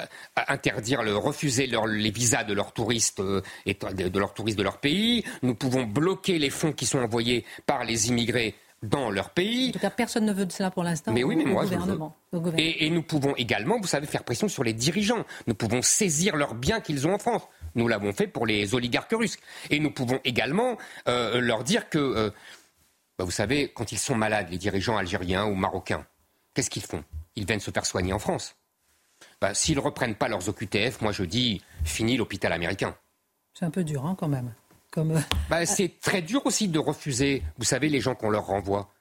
interdire, 0.47 1.03
le, 1.03 1.15
refuser 1.17 1.67
les 1.67 2.11
visas 2.11 2.43
de 2.43 2.53
leurs 2.53 2.71
touristes 2.71 3.21
et 3.65 3.73
de 3.73 4.19
leurs 4.19 4.33
touristes 4.33 4.57
de 4.57 4.63
leur 4.63 4.77
pays. 4.77 5.23
Nous 5.43 5.55
pouvons 5.55 5.83
bloquer 5.83 6.39
les 6.39 6.49
fonds 6.49 6.71
qui 6.71 6.85
sont 6.85 6.99
envoyés 6.99 7.45
par 7.65 7.83
les 7.83 8.07
immigrés 8.07 8.55
dans 8.83 9.09
leur 9.09 9.31
pays. 9.31 9.69
En 9.69 9.71
tout 9.73 9.79
cas, 9.79 9.89
personne 9.89 10.25
ne 10.25 10.33
veut 10.33 10.45
de 10.45 10.51
cela 10.51 10.69
pour 10.69 10.83
l'instant. 10.83 11.11
Mais 11.11 11.23
oui, 11.23 11.35
mais 11.35 11.45
moi, 11.45 11.63
gouvernement. 11.63 12.15
Je 12.31 12.37
veux. 12.37 12.59
Et, 12.59 12.85
et, 12.85 12.89
nous 12.89 13.01
pouvons 13.01 13.35
également, 13.35 13.79
vous 13.79 13.87
savez, 13.87 14.05
faire 14.05 14.23
pression 14.23 14.47
sur 14.47 14.63
les 14.63 14.73
dirigeants. 14.73 15.25
Nous 15.47 15.55
pouvons 15.55 15.81
saisir 15.81 16.35
leurs 16.35 16.53
biens 16.53 16.79
qu'ils 16.79 17.07
ont 17.07 17.13
en 17.13 17.19
France. 17.19 17.41
Nous 17.73 17.87
l'avons 17.87 18.13
fait 18.13 18.27
pour 18.27 18.45
les 18.45 18.75
oligarques 18.75 19.13
russes. 19.13 19.37
Et 19.71 19.79
nous 19.79 19.91
pouvons 19.91 20.19
également 20.23 20.77
leur 21.07 21.63
dire 21.63 21.89
que 21.89 22.31
bah, 23.17 23.23
vous 23.25 23.31
savez, 23.31 23.71
quand 23.73 23.91
ils 23.91 23.97
sont 23.97 24.15
malades, 24.15 24.49
les 24.49 24.57
dirigeants 24.57 24.97
algériens 24.97 25.45
ou 25.45 25.55
marocains, 25.55 26.05
qu'est-ce 26.53 26.69
qu'ils 26.69 26.83
font? 26.83 27.03
Ils 27.35 27.45
viennent 27.45 27.59
se 27.59 27.71
faire 27.71 27.85
soigner 27.85 28.13
en 28.13 28.19
France. 28.19 28.55
Bah, 29.41 29.53
s'ils 29.53 29.75
ne 29.75 29.81
reprennent 29.81 30.15
pas 30.15 30.27
leurs 30.27 30.47
OQTF, 30.49 31.01
moi 31.01 31.11
je 31.11 31.23
dis, 31.23 31.61
fini 31.83 32.17
l'hôpital 32.17 32.51
américain. 32.51 32.95
C'est 33.53 33.65
un 33.65 33.69
peu 33.69 33.83
dur 33.83 34.05
hein, 34.05 34.15
quand 34.17 34.27
même. 34.27 34.53
Comme... 34.91 35.11
Euh, 35.11 35.21
bah, 35.49 35.65
c'est 35.65 35.99
très 36.01 36.21
dur 36.21 36.45
aussi 36.45 36.67
de 36.67 36.79
refuser, 36.79 37.43
vous 37.57 37.65
savez, 37.65 37.89
les 37.89 38.01
gens 38.01 38.15
qu'on 38.15 38.29
leur 38.29 38.45
renvoie. 38.45 38.91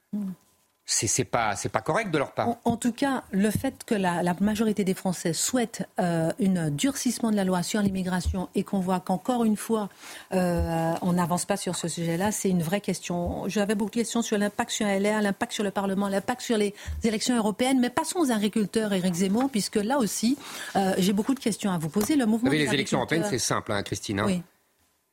C'est 0.87 1.25
pas 1.25 1.55
c'est 1.55 1.69
pas 1.69 1.81
correct 1.81 2.11
de 2.11 2.19
leur 2.19 2.31
part. 2.33 2.57
En, 2.63 2.77
tout 2.77 2.91
cas, 2.91 3.23
le 3.31 3.49
fait 3.49 3.83
que 3.85 3.95
la, 3.95 4.21
majorité 4.39 4.83
des 4.83 4.93
Français 4.93 5.33
souhaitent 5.33 5.83
euh, 5.99 6.31
un 6.39 6.69
durcissement 6.69 7.31
de 7.31 7.35
la 7.35 7.43
loi 7.43 7.63
sur 7.63 7.81
l'immigration 7.81 8.49
et 8.53 8.63
qu'on 8.63 8.79
voit 8.81 8.99
qu'encore 8.99 9.45
une 9.45 9.57
fois 9.57 9.89
euh, 10.33 10.93
on 11.01 11.13
n'avance 11.13 11.45
pas 11.45 11.57
sur 11.57 11.75
ce 11.75 11.87
sujet-là, 11.87 12.31
c'est 12.31 12.51
une 12.51 12.61
vraie 12.61 12.81
question. 12.81 13.47
J'avais 13.47 13.73
beaucoup 13.73 13.89
de 13.89 13.95
questions 13.95 14.21
sur 14.21 14.37
l'impact 14.37 14.69
sur 14.69 14.85
LR, 14.85 15.23
l'impact 15.23 15.53
sur 15.53 15.63
le 15.63 15.71
Parlement, 15.71 16.07
l'impact 16.07 16.41
sur 16.41 16.57
les 16.57 16.75
élections 17.03 17.35
européennes, 17.35 17.79
mais 17.79 17.89
passons 17.89 18.19
aux 18.19 18.31
agriculteurs, 18.31 18.93
Éric 18.93 19.15
Zemmour, 19.15 19.49
puisque 19.49 19.77
là 19.77 19.97
aussi 19.97 20.37
euh, 20.75 20.93
j'ai 20.99 21.13
beaucoup 21.13 21.33
de 21.33 21.39
questions 21.39 21.71
à 21.71 21.79
vous 21.79 21.89
poser. 21.89 22.15
Le 22.15 22.27
mouvement. 22.27 22.51
Vous 22.51 22.55
les 22.55 22.71
élections 22.71 22.99
européennes, 22.99 23.25
c'est 23.27 23.39
simple, 23.39 23.71
hein, 23.71 23.81
Christine. 23.81 24.19
Hein. 24.19 24.41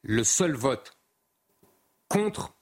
Le 0.02 0.22
seul 0.22 0.54
vote 0.54 0.98
contre 2.08 2.52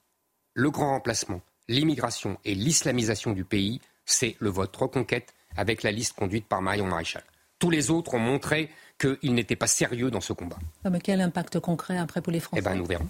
le 0.54 0.70
grand 0.70 0.90
remplacement 0.90 1.40
l'immigration 1.70 2.36
et 2.44 2.54
l'islamisation 2.54 3.32
du 3.32 3.44
pays, 3.44 3.80
c'est 4.04 4.36
le 4.40 4.50
vote 4.50 4.76
reconquête 4.76 5.32
avec 5.56 5.82
la 5.82 5.92
liste 5.92 6.14
conduite 6.14 6.46
par 6.46 6.60
Marion 6.60 6.86
Maréchal. 6.86 7.22
Tous 7.58 7.70
les 7.70 7.90
autres 7.90 8.14
ont 8.14 8.18
montré 8.18 8.70
qu'ils 8.98 9.34
n'étaient 9.34 9.56
pas 9.56 9.66
sérieux 9.66 10.10
dans 10.10 10.20
ce 10.20 10.32
combat. 10.32 10.58
Ah, 10.84 10.90
mais 10.90 11.00
quel 11.00 11.20
impact 11.20 11.60
concret 11.60 11.96
après 11.96 12.20
pour 12.20 12.32
les 12.32 12.40
Français 12.40 12.60
Eh 12.60 12.68
bien, 12.68 12.74
nous 12.74 12.86
verrons. 12.86 13.08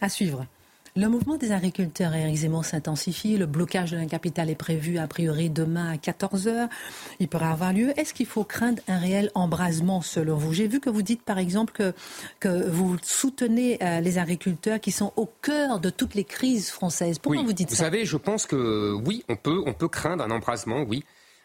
À 0.00 0.08
suivre. 0.08 0.46
Le 0.96 1.08
mouvement 1.08 1.36
des 1.36 1.50
agriculteurs, 1.50 2.14
Éric 2.14 2.36
Zemmour, 2.36 2.64
s'intensifie. 2.64 3.36
Le 3.36 3.46
blocage 3.46 3.90
de 3.90 3.96
la 3.96 4.06
capitale 4.06 4.48
est 4.48 4.54
prévu 4.54 4.98
a 4.98 5.08
priori 5.08 5.50
demain 5.50 5.90
à 5.90 5.96
14h. 5.96 6.68
Il 7.18 7.26
pourrait 7.26 7.46
avoir 7.46 7.72
lieu. 7.72 7.92
Est-ce 7.98 8.14
qu'il 8.14 8.26
faut 8.26 8.44
craindre 8.44 8.80
un 8.86 8.98
réel 8.98 9.32
embrasement 9.34 10.02
selon 10.02 10.36
vous? 10.36 10.52
J'ai 10.52 10.68
vu 10.68 10.78
que 10.78 10.90
vous 10.90 11.02
dites 11.02 11.22
par 11.22 11.38
exemple 11.38 11.72
que, 11.72 11.92
que 12.38 12.68
vous 12.70 12.96
soutenez 13.02 13.82
euh, 13.82 13.98
les 13.98 14.18
agriculteurs 14.18 14.78
qui 14.78 14.92
sont 14.92 15.12
au 15.16 15.28
cœur 15.42 15.80
de 15.80 15.90
toutes 15.90 16.14
les 16.14 16.22
crises 16.22 16.70
françaises. 16.70 17.18
Pourquoi 17.18 17.42
vous 17.42 17.52
dites 17.52 17.70
ça? 17.70 17.74
Vous 17.74 17.82
savez, 17.82 18.04
je 18.04 18.16
pense 18.16 18.46
que 18.46 18.92
oui, 19.04 19.24
on 19.28 19.34
peut, 19.34 19.64
on 19.66 19.72
peut 19.72 19.88
craindre 19.88 20.22
un 20.22 20.30
embrasement, 20.30 20.84
oui. 20.86 21.02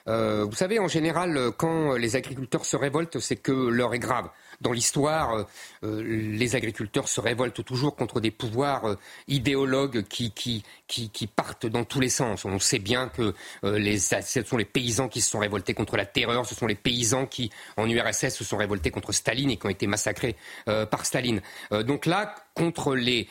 Euh, 0.08 0.46
vous 0.46 0.56
savez, 0.56 0.78
en 0.78 0.88
général, 0.88 1.50
quand 1.58 1.94
les 1.94 2.16
agriculteurs 2.16 2.66
se 2.66 2.78
révoltent, 2.78 3.20
c'est 3.20 3.36
que 3.36 3.52
l'heure 3.52 3.96
est 3.96 4.00
grave 4.00 4.30
dans 4.62 4.72
l'histoire, 4.72 5.34
euh, 5.34 5.44
euh, 5.84 6.04
les 6.04 6.56
agriculteurs 6.56 7.08
se 7.08 7.22
révoltent 7.22 7.64
toujours 7.64 7.96
contre 7.96 8.20
des 8.20 8.32
pouvoirs 8.32 8.86
euh, 8.86 8.96
idéologues 9.28 10.04
qui, 10.04 10.32
qui, 10.32 10.64
qui, 10.88 11.28
partent 11.28 11.66
dans 11.66 11.86
tous 11.86 12.00
les 12.00 12.10
sens. 12.10 12.46
On 12.46 12.60
sait 12.60 12.80
bien 12.80 13.10
que 13.10 13.34
les, 13.64 14.00
ce 14.00 14.44
sont 14.44 14.58
les 14.58 14.66
paysans 14.66 15.08
qui 15.08 15.22
se 15.22 15.30
sont 15.30 15.40
révoltés 15.40 15.74
contre 15.74 15.98
la 15.98 16.06
terreur, 16.06 16.46
ce 16.46 16.56
sont 16.56 16.68
les 16.68 16.76
paysans 16.76 17.26
qui, 17.26 17.52
en 17.78 17.88
URSS, 17.88 18.30
se 18.30 18.44
sont 18.44 18.58
révoltés 18.58 18.92
contre 18.92 19.12
Staline 19.12 19.52
et 19.52 19.58
qui 19.58 19.66
ont 19.66 19.70
été 19.70 19.88
massacrés 19.88 20.36
par 20.66 21.06
Staline. 21.06 21.42
donc 21.86 22.06
là, 22.06 22.36
contre 22.60 22.96
les 22.96 23.28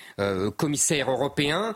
commissaires 0.56 1.10
européens 1.10 1.74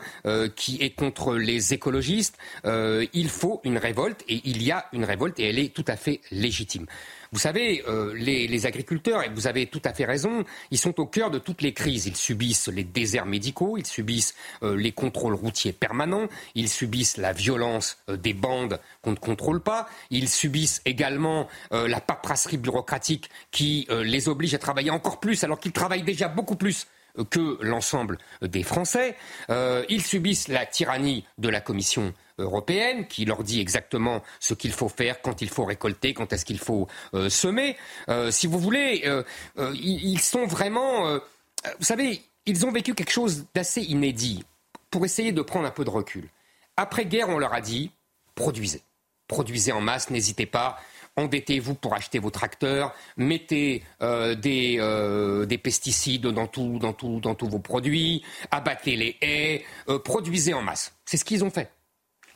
qui 0.55 0.81
est 0.81 0.95
contre 0.95 1.35
les 1.35 1.73
écologistes, 1.73 2.37
il 2.65 3.29
faut 3.29 3.61
une 3.63 3.77
révolte 3.77 4.23
et 4.27 4.41
il 4.45 4.63
y 4.63 4.71
a 4.71 4.85
une 4.91 5.05
révolte 5.05 5.39
et 5.39 5.49
elle 5.49 5.59
est 5.59 5.73
tout 5.73 5.85
à 5.87 5.95
fait 5.95 6.21
légitime. 6.31 6.87
Vous 7.33 7.39
savez, 7.39 7.83
euh, 7.87 8.13
les, 8.13 8.65
agriculteurs, 8.67 9.23
et 9.23 9.29
vous 9.29 9.47
avez 9.47 9.65
tout 9.65 9.81
à 9.85 9.91
fait 9.91 10.05
raison, 10.05 10.45
ils 10.69 10.77
sont 10.77 10.99
au 10.99 11.07
cœur 11.07 11.31
de 11.31 11.39
toutes 11.39 11.63
les 11.63 11.73
crises. 11.73 12.05
Ils 12.05 12.15
subissent 12.15 12.67
les 12.67 12.83
déserts 12.83 13.25
médicaux, 13.25 13.75
ils 13.75 13.87
subissent 13.87 14.35
euh, 14.61 14.77
les 14.77 14.91
contrôles 14.91 15.33
routiers 15.33 15.73
permanents, 15.73 16.27
ils 16.53 16.69
subissent 16.69 17.17
la 17.17 17.33
violence 17.33 17.97
euh, 18.07 18.17
des 18.17 18.35
bandes 18.35 18.79
qu'on 19.01 19.11
ne 19.11 19.15
contrôle 19.15 19.61
pas, 19.61 19.89
ils 20.11 20.29
subissent 20.29 20.81
également 20.85 21.47
la 21.71 21.99
paperasserie 21.99 22.57
bureaucratique 22.57 23.29
qui 23.51 23.87
les 23.89 24.29
oblige 24.29 24.53
à 24.53 24.57
travailler 24.57 24.91
encore 24.91 25.19
plus 25.19 25.43
alors 25.43 25.59
qu'ils 25.59 25.73
travaillent 25.73 26.03
déjà 26.03 26.29
beaucoup 26.29 26.55
plus 26.55 26.87
que 27.29 27.57
l'ensemble 27.61 28.17
des 28.41 28.63
Français. 28.63 29.15
ils 29.49 30.03
subissent 30.03 30.47
la 30.47 30.65
tyrannie 30.65 31.25
de 31.37 31.49
la 31.49 31.61
Commission 31.61 32.13
européenne 32.37 33.07
qui 33.07 33.25
leur 33.25 33.43
dit 33.43 33.59
exactement 33.59 34.23
ce 34.39 34.53
qu'il 34.53 34.71
faut 34.71 34.89
faire, 34.89 35.21
quand 35.21 35.41
il 35.41 35.49
faut 35.49 35.65
récolter, 35.65 36.13
quand 36.13 36.33
est-ce 36.33 36.45
qu'il 36.45 36.59
faut 36.59 36.87
euh, 37.13 37.29
semer. 37.29 37.77
Euh, 38.09 38.31
si 38.31 38.47
vous 38.47 38.59
voulez, 38.59 39.03
euh, 39.05 39.23
ils, 39.75 40.19
sont 40.19 40.45
vraiment... 40.45 41.19
vous 41.79 41.85
savez, 41.85 42.21
ils 42.45 42.65
ont 42.65 42.71
vécu 42.71 42.93
quelque 42.93 43.11
chose 43.11 43.45
d'assez 43.53 43.81
inédit 43.81 44.43
pour 44.89 45.05
essayer 45.05 45.31
de 45.31 45.41
prendre 45.41 45.65
un 45.65 45.71
peu 45.71 45.85
de 45.85 45.89
recul. 45.89 46.29
Après-guerre, 46.77 47.29
on 47.29 47.37
leur 47.37 47.53
a 47.53 47.61
dit, 47.61 47.91
produisez. 48.35 48.81
Produisez 49.27 49.71
en 49.71 49.81
masse, 49.81 50.09
n'hésitez 50.09 50.45
pas. 50.45 50.79
Endettez-vous 51.15 51.75
pour 51.75 51.93
acheter 51.93 52.19
vos 52.19 52.31
tracteurs, 52.31 52.93
mettez 53.17 53.83
euh, 54.01 54.35
des, 54.35 54.77
euh, 54.79 55.45
des, 55.45 55.57
pesticides 55.57 56.27
dans, 56.27 56.47
tout, 56.47 56.79
dans, 56.79 56.93
tout, 56.93 57.19
dans 57.19 57.35
tous 57.35 57.47
vos 57.47 57.59
produits, 57.59 58.23
abattez 58.51 58.95
les 58.95 59.17
haies, 59.21 59.63
produisez 60.03 60.53
en 60.53 60.61
masse. 60.61 60.95
C'est 61.05 61.17
ce 61.17 61.25
qu'ils 61.25 61.43
ont 61.43 61.51
fait. 61.51 61.71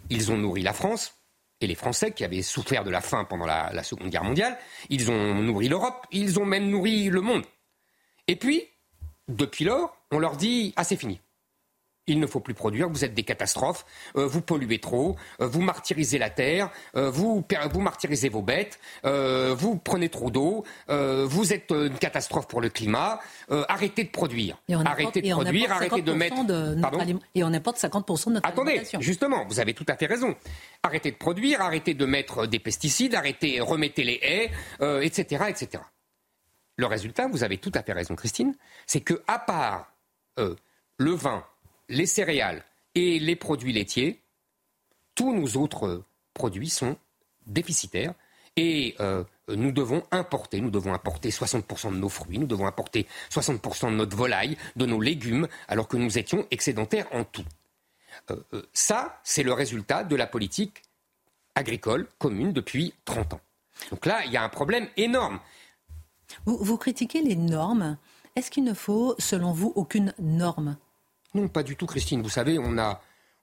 Ils 0.10 0.32
ont 0.32 0.38
nourri 0.38 0.62
la 0.62 0.74
France, 0.74 1.18
et 1.60 1.68
les 1.68 1.76
Français 1.76 2.12
qui 2.12 2.24
avaient 2.24 2.42
souffert 2.42 2.84
de 2.84 2.92
la 2.92 3.02
faim 3.02 3.26
pendant 3.26 3.46
la, 3.46 3.72
la 3.74 3.84
Seconde 3.84 4.10
Guerre 4.10 4.24
mondiale, 4.24 4.58
ils 4.90 5.10
ont 5.10 5.36
nourri 5.36 5.68
l'Europe, 5.68 6.06
ils 6.12 6.40
ont 6.40 6.46
même 6.46 6.70
nourri 6.70 7.10
le 7.10 7.22
monde. 7.22 7.44
Et 8.28 8.36
puis, 8.36 8.64
depuis 9.28 9.66
lors, 9.66 9.98
on 10.12 10.20
leur 10.20 10.38
dit 10.38 10.74
Ah, 10.76 10.84
c'est 10.84 10.96
fini 10.96 11.20
il 12.08 12.20
ne 12.20 12.28
faut 12.28 12.40
plus 12.40 12.54
produire, 12.54 12.90
vous 12.90 13.06
êtes 13.06 13.14
des 13.14 13.24
catastrophes, 13.24 13.86
euh, 14.16 14.26
vous 14.26 14.42
polluez 14.42 14.80
trop, 14.80 15.18
euh, 15.42 15.48
vous 15.48 15.62
martyrisez 15.62 16.18
la 16.18 16.30
terre, 16.30 16.70
euh, 16.96 17.12
vous, 17.12 17.46
vous 17.72 17.82
martyrisez 17.82 18.30
vos 18.30 18.42
bêtes, 18.42 18.80
vous 19.04 19.78
prenez 19.78 20.10
trop 20.10 20.32
d'eau, 20.32 20.64
vous 20.88 21.54
êtes 21.54 21.72
une 21.72 21.98
catastrophe 21.98 22.48
pour 22.48 22.62
le 22.62 22.70
climat, 22.70 23.20
arrêtez 23.50 24.06
de 24.06 24.10
produire. 24.10 24.58
arrêtez 24.70 25.22
de 25.22 25.32
produire, 25.32 25.72
arrêtez 25.72 26.02
de 26.02 26.14
mettre... 26.14 26.36
et 27.36 27.44
on 27.44 27.54
importe 27.54 27.78
50% 27.78 28.28
de 28.28 28.34
notre 28.34 28.48
Attendez, 28.48 28.82
justement, 29.00 29.46
vous 29.48 29.60
avez 29.60 29.74
tout 29.74 29.86
à 29.88 29.96
fait 29.96 30.06
raison. 30.06 30.36
Arrêtez 30.84 31.12
de 31.12 31.18
produire, 31.18 31.62
arrêtez 31.62 31.94
de 31.94 32.06
mettre 32.06 32.48
des 32.48 32.60
pesticides, 32.60 33.16
arrêtez, 33.16 33.60
remettez 33.60 34.04
les 34.04 34.20
haies, 34.22 34.52
etc., 35.04 35.46
etc. 35.50 35.84
Le 36.78 36.86
résultat, 36.86 37.28
vous 37.28 37.44
avez 37.44 37.58
tout 37.58 37.72
à 37.74 37.84
fait 37.84 37.94
raison, 37.94 38.16
Christine, 38.16 38.56
c'est 38.86 39.02
que 39.02 39.22
à 39.28 39.40
part 39.40 39.92
le 40.38 41.12
vin, 41.12 41.44
les 41.90 42.06
céréales 42.06 42.64
et 42.96 43.20
les 43.20 43.36
produits 43.36 43.74
laitiers, 43.74 44.22
tous 45.16 45.34
nos 45.34 45.62
autres 45.62 46.04
produits 46.34 46.70
sont 46.70 46.98
déficitaires 47.46 48.14
et 48.56 48.96
euh, 49.00 49.24
nous 49.48 49.72
devons 49.72 50.04
importer, 50.12 50.60
nous 50.62 50.72
devons 50.72 50.94
importer 50.94 51.30
60% 51.30 51.92
de 51.92 51.98
nos 51.98 52.10
fruits, 52.10 52.40
nous 52.40 52.48
devons 52.48 52.66
importer 52.66 53.08
60% 53.32 53.92
de 53.92 53.96
notre 53.96 54.18
volaille, 54.18 54.58
de 54.76 54.86
nos 54.86 55.00
légumes, 55.00 55.48
alors 55.68 55.88
que 55.88 55.98
nous 55.98 56.18
étions 56.18 56.46
excédentaires 56.52 57.08
en 57.14 57.24
tout. 57.24 57.46
Euh, 58.32 58.44
euh, 58.54 58.64
ça, 58.74 59.20
c'est 59.24 59.44
le 59.44 59.54
résultat 59.54 60.04
de 60.04 60.16
la 60.16 60.28
politique 60.28 60.82
agricole 61.56 62.08
commune 62.18 62.52
depuis 62.52 62.94
30 63.06 63.34
ans. 63.34 63.42
Donc 63.92 64.06
là, 64.06 64.26
il 64.26 64.32
y 64.32 64.38
a 64.38 64.44
un 64.44 64.50
problème 64.50 64.88
énorme. 64.98 65.40
vous 66.46 66.78
critiquez 66.78 67.22
les 67.22 67.36
normes. 67.36 67.98
Est-ce 68.36 68.52
qu'il 68.52 68.64
ne 68.64 68.74
faut, 68.74 69.16
selon 69.20 69.52
vous, 69.52 69.72
aucune 69.76 70.14
norme? 70.20 70.78
Non, 71.38 71.48
pas 71.48 71.64
du 71.64 71.76
tout, 71.76 71.86
Christine. 71.86 72.22
Vous 72.22 72.30
savez, 72.30 72.58
on 72.58 72.78
a, 72.78 73.02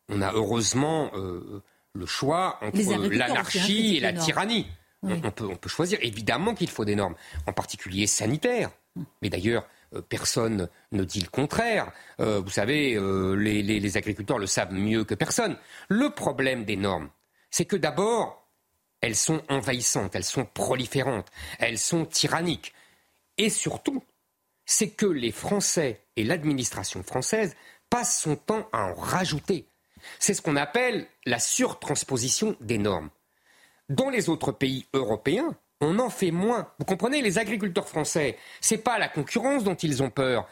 on 0.08 0.20
a 0.20 0.32
heureusement 0.32 1.10
euh, 1.14 1.62
le 1.94 2.06
choix 2.06 2.58
entre 2.60 2.78
l'anarchie 3.10 3.96
et 3.96 4.00
la 4.00 4.12
tyrannie. 4.12 4.66
On, 5.02 5.30
peut, 5.30 5.46
on 5.46 5.56
peut 5.56 5.68
choisir. 5.68 5.98
Évidemment 6.02 6.54
qu'il 6.54 6.70
faut 6.70 6.84
des 6.84 6.96
normes, 6.96 7.14
en 7.46 7.52
particulier 7.52 8.06
sanitaires. 8.06 8.70
Mais 9.22 9.28
d'ailleurs, 9.28 9.66
euh, 9.94 10.00
personne 10.00 10.68
ne 10.92 11.04
dit 11.04 11.20
le 11.20 11.28
contraire. 11.28 11.92
Euh, 12.20 12.40
vous 12.40 12.50
savez, 12.50 12.98
les, 13.36 13.62
les, 13.62 13.96
agriculteurs 13.96 14.38
le 14.38 14.46
savent 14.46 14.72
mieux 14.72 15.04
que 15.04 15.14
personne. 15.14 15.56
Le 15.88 16.10
problème 16.10 16.64
des 16.64 16.76
normes, 16.76 17.10
c'est 17.50 17.66
que 17.66 17.76
d'abord, 17.76 18.48
elles 19.02 19.14
sont 19.14 19.42
envahissantes, 19.48 20.16
elles 20.16 20.24
sont 20.24 20.46
proliférantes, 20.46 21.30
elles 21.58 21.78
sont 21.78 22.06
tyranniques. 22.06 22.72
Et 23.36 23.50
surtout, 23.50 24.02
c'est 24.66 24.90
que 24.90 25.06
les 25.06 25.32
Français 25.32 26.00
et 26.16 26.24
l'administration 26.24 27.02
française 27.02 27.54
passe 27.94 28.22
son 28.22 28.34
temps 28.34 28.68
à 28.72 28.86
en 28.86 28.94
rajouter. 28.94 29.68
C'est 30.18 30.34
ce 30.34 30.42
qu'on 30.42 30.56
appelle 30.56 31.06
la 31.26 31.38
surtransposition 31.38 32.56
des 32.60 32.76
normes. 32.76 33.08
Dans 33.88 34.10
les 34.10 34.28
autres 34.28 34.50
pays 34.50 34.86
européens, 34.94 35.54
on 35.80 36.00
en 36.00 36.10
fait 36.10 36.32
moins. 36.32 36.72
Vous 36.80 36.86
comprenez, 36.86 37.22
les 37.22 37.38
agriculteurs 37.38 37.88
français, 37.88 38.36
c'est 38.60 38.78
pas 38.78 38.98
la 38.98 39.06
concurrence 39.06 39.62
dont 39.62 39.76
ils 39.76 40.02
ont 40.02 40.10
peur. 40.10 40.48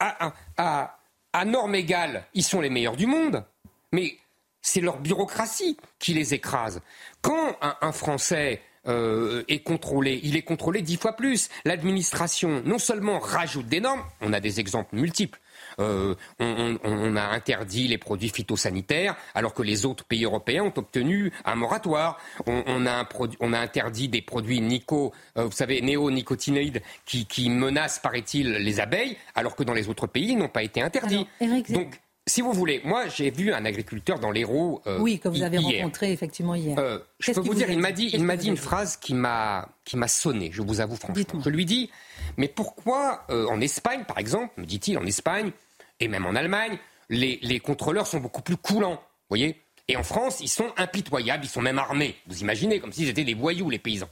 À, 0.00 0.32
à, 0.56 1.44
normes 1.44 1.76
égales, 1.76 2.26
ils 2.34 2.42
sont 2.42 2.60
les 2.60 2.70
meilleurs 2.70 2.96
du 2.96 3.06
monde. 3.06 3.44
Mais 3.92 4.18
c'est 4.62 4.80
leur 4.80 4.98
bureaucratie 4.98 5.76
qui 6.00 6.12
les 6.12 6.34
écrase. 6.34 6.80
Quand 7.20 7.56
un, 7.60 7.92
Français 7.92 8.62
euh, 8.88 9.44
est 9.46 9.62
contrôlé, 9.62 10.18
il 10.24 10.34
est 10.34 10.42
contrôlé 10.42 10.82
dix 10.82 10.96
fois 10.96 11.12
plus. 11.12 11.50
L'administration, 11.64 12.62
non 12.64 12.78
seulement 12.78 13.20
rajoute 13.20 13.68
des 13.68 13.80
normes, 13.80 14.02
on 14.20 14.32
a 14.32 14.40
des 14.40 14.58
exemples 14.58 14.96
multiples. 14.96 15.38
Euh, 15.78 16.14
on, 16.38 17.16
a 17.16 17.28
interdit 17.28 17.88
les 17.88 17.98
produits 17.98 18.28
phytosanitaires, 18.28 19.16
alors 19.34 19.54
que 19.54 19.62
les 19.62 19.86
autres 19.86 20.04
pays 20.04 20.24
européens 20.24 20.64
ont 20.64 20.72
obtenu 20.76 21.32
un 21.44 21.54
moratoire. 21.54 22.18
On, 22.46 22.86
a, 22.86 23.58
interdit 23.58 24.08
des 24.08 24.22
produits 24.22 24.60
nico, 24.60 25.12
euh, 25.36 25.44
vous 25.44 25.52
savez, 25.52 25.80
néonicotinoïdes 25.80 26.82
qui, 27.04 27.26
qui 27.26 27.50
menacent, 27.50 27.98
paraît-il, 27.98 28.52
les 28.52 28.80
abeilles, 28.80 29.16
alors 29.34 29.56
que 29.56 29.62
dans 29.62 29.74
les 29.74 29.88
autres 29.88 30.06
pays, 30.06 30.32
ils 30.32 30.38
n'ont 30.38 30.48
pas 30.48 30.62
été 30.62 30.82
interdits. 30.82 31.26
Donc, 31.70 32.00
si 32.26 32.40
vous 32.40 32.52
voulez, 32.52 32.80
moi 32.84 33.08
j'ai 33.08 33.30
vu 33.30 33.52
un 33.52 33.64
agriculteur 33.64 34.18
dans 34.18 34.30
l'Hérault. 34.30 34.82
Euh, 34.86 34.98
oui, 35.00 35.18
que 35.18 35.28
vous 35.28 35.42
avez 35.42 35.58
rencontré 35.58 36.12
effectivement 36.12 36.54
hier. 36.54 36.76
je 37.18 37.32
peux 37.32 37.40
vous, 37.40 37.54
dire, 37.54 37.70
il 37.70 37.78
m'a 37.78 37.92
dit, 37.92 38.10
il 38.12 38.24
m'a 38.24 38.36
dit 38.36 38.48
une 38.48 38.56
phrase 38.56 38.96
qui 38.96 39.14
m'a 39.14 39.68
qui 39.84 39.96
m'a 39.96 40.08
sonné. 40.08 40.50
Je 40.52 40.62
vous 40.62 40.80
avoue 40.80 40.96
franchement. 40.96 41.40
Je 41.44 41.50
lui 41.50 41.64
dis, 41.64 41.90
mais 42.36 42.48
pourquoi 42.48 43.24
en 43.28 43.60
Espagne, 43.60 44.04
par 44.04 44.18
exemple, 44.18 44.60
me 44.60 44.66
dit-il, 44.66 44.98
en 44.98 45.06
Espagne, 45.06 45.52
et 46.00 46.08
même 46.08 46.26
en 46.26 46.34
Allemagne, 46.34 46.78
les, 47.08 47.60
contrôleurs 47.60 48.06
sont 48.06 48.20
beaucoup 48.20 48.42
plus 48.42 48.56
coulants. 48.56 49.02
voyez? 49.28 49.62
Et 49.88 49.96
en 49.96 50.02
France, 50.02 50.40
ils 50.40 50.48
sont 50.48 50.72
impitoyables, 50.76 51.44
ils 51.44 51.48
sont 51.48 51.60
même 51.60 51.78
armés. 51.78 52.16
Vous 52.26 52.40
imaginez, 52.40 52.80
comme 52.80 52.92
s'ils 52.92 53.08
étaient 53.08 53.24
des 53.24 53.34
voyous, 53.34 53.68
les 53.70 53.78
paysans. 53.78 54.08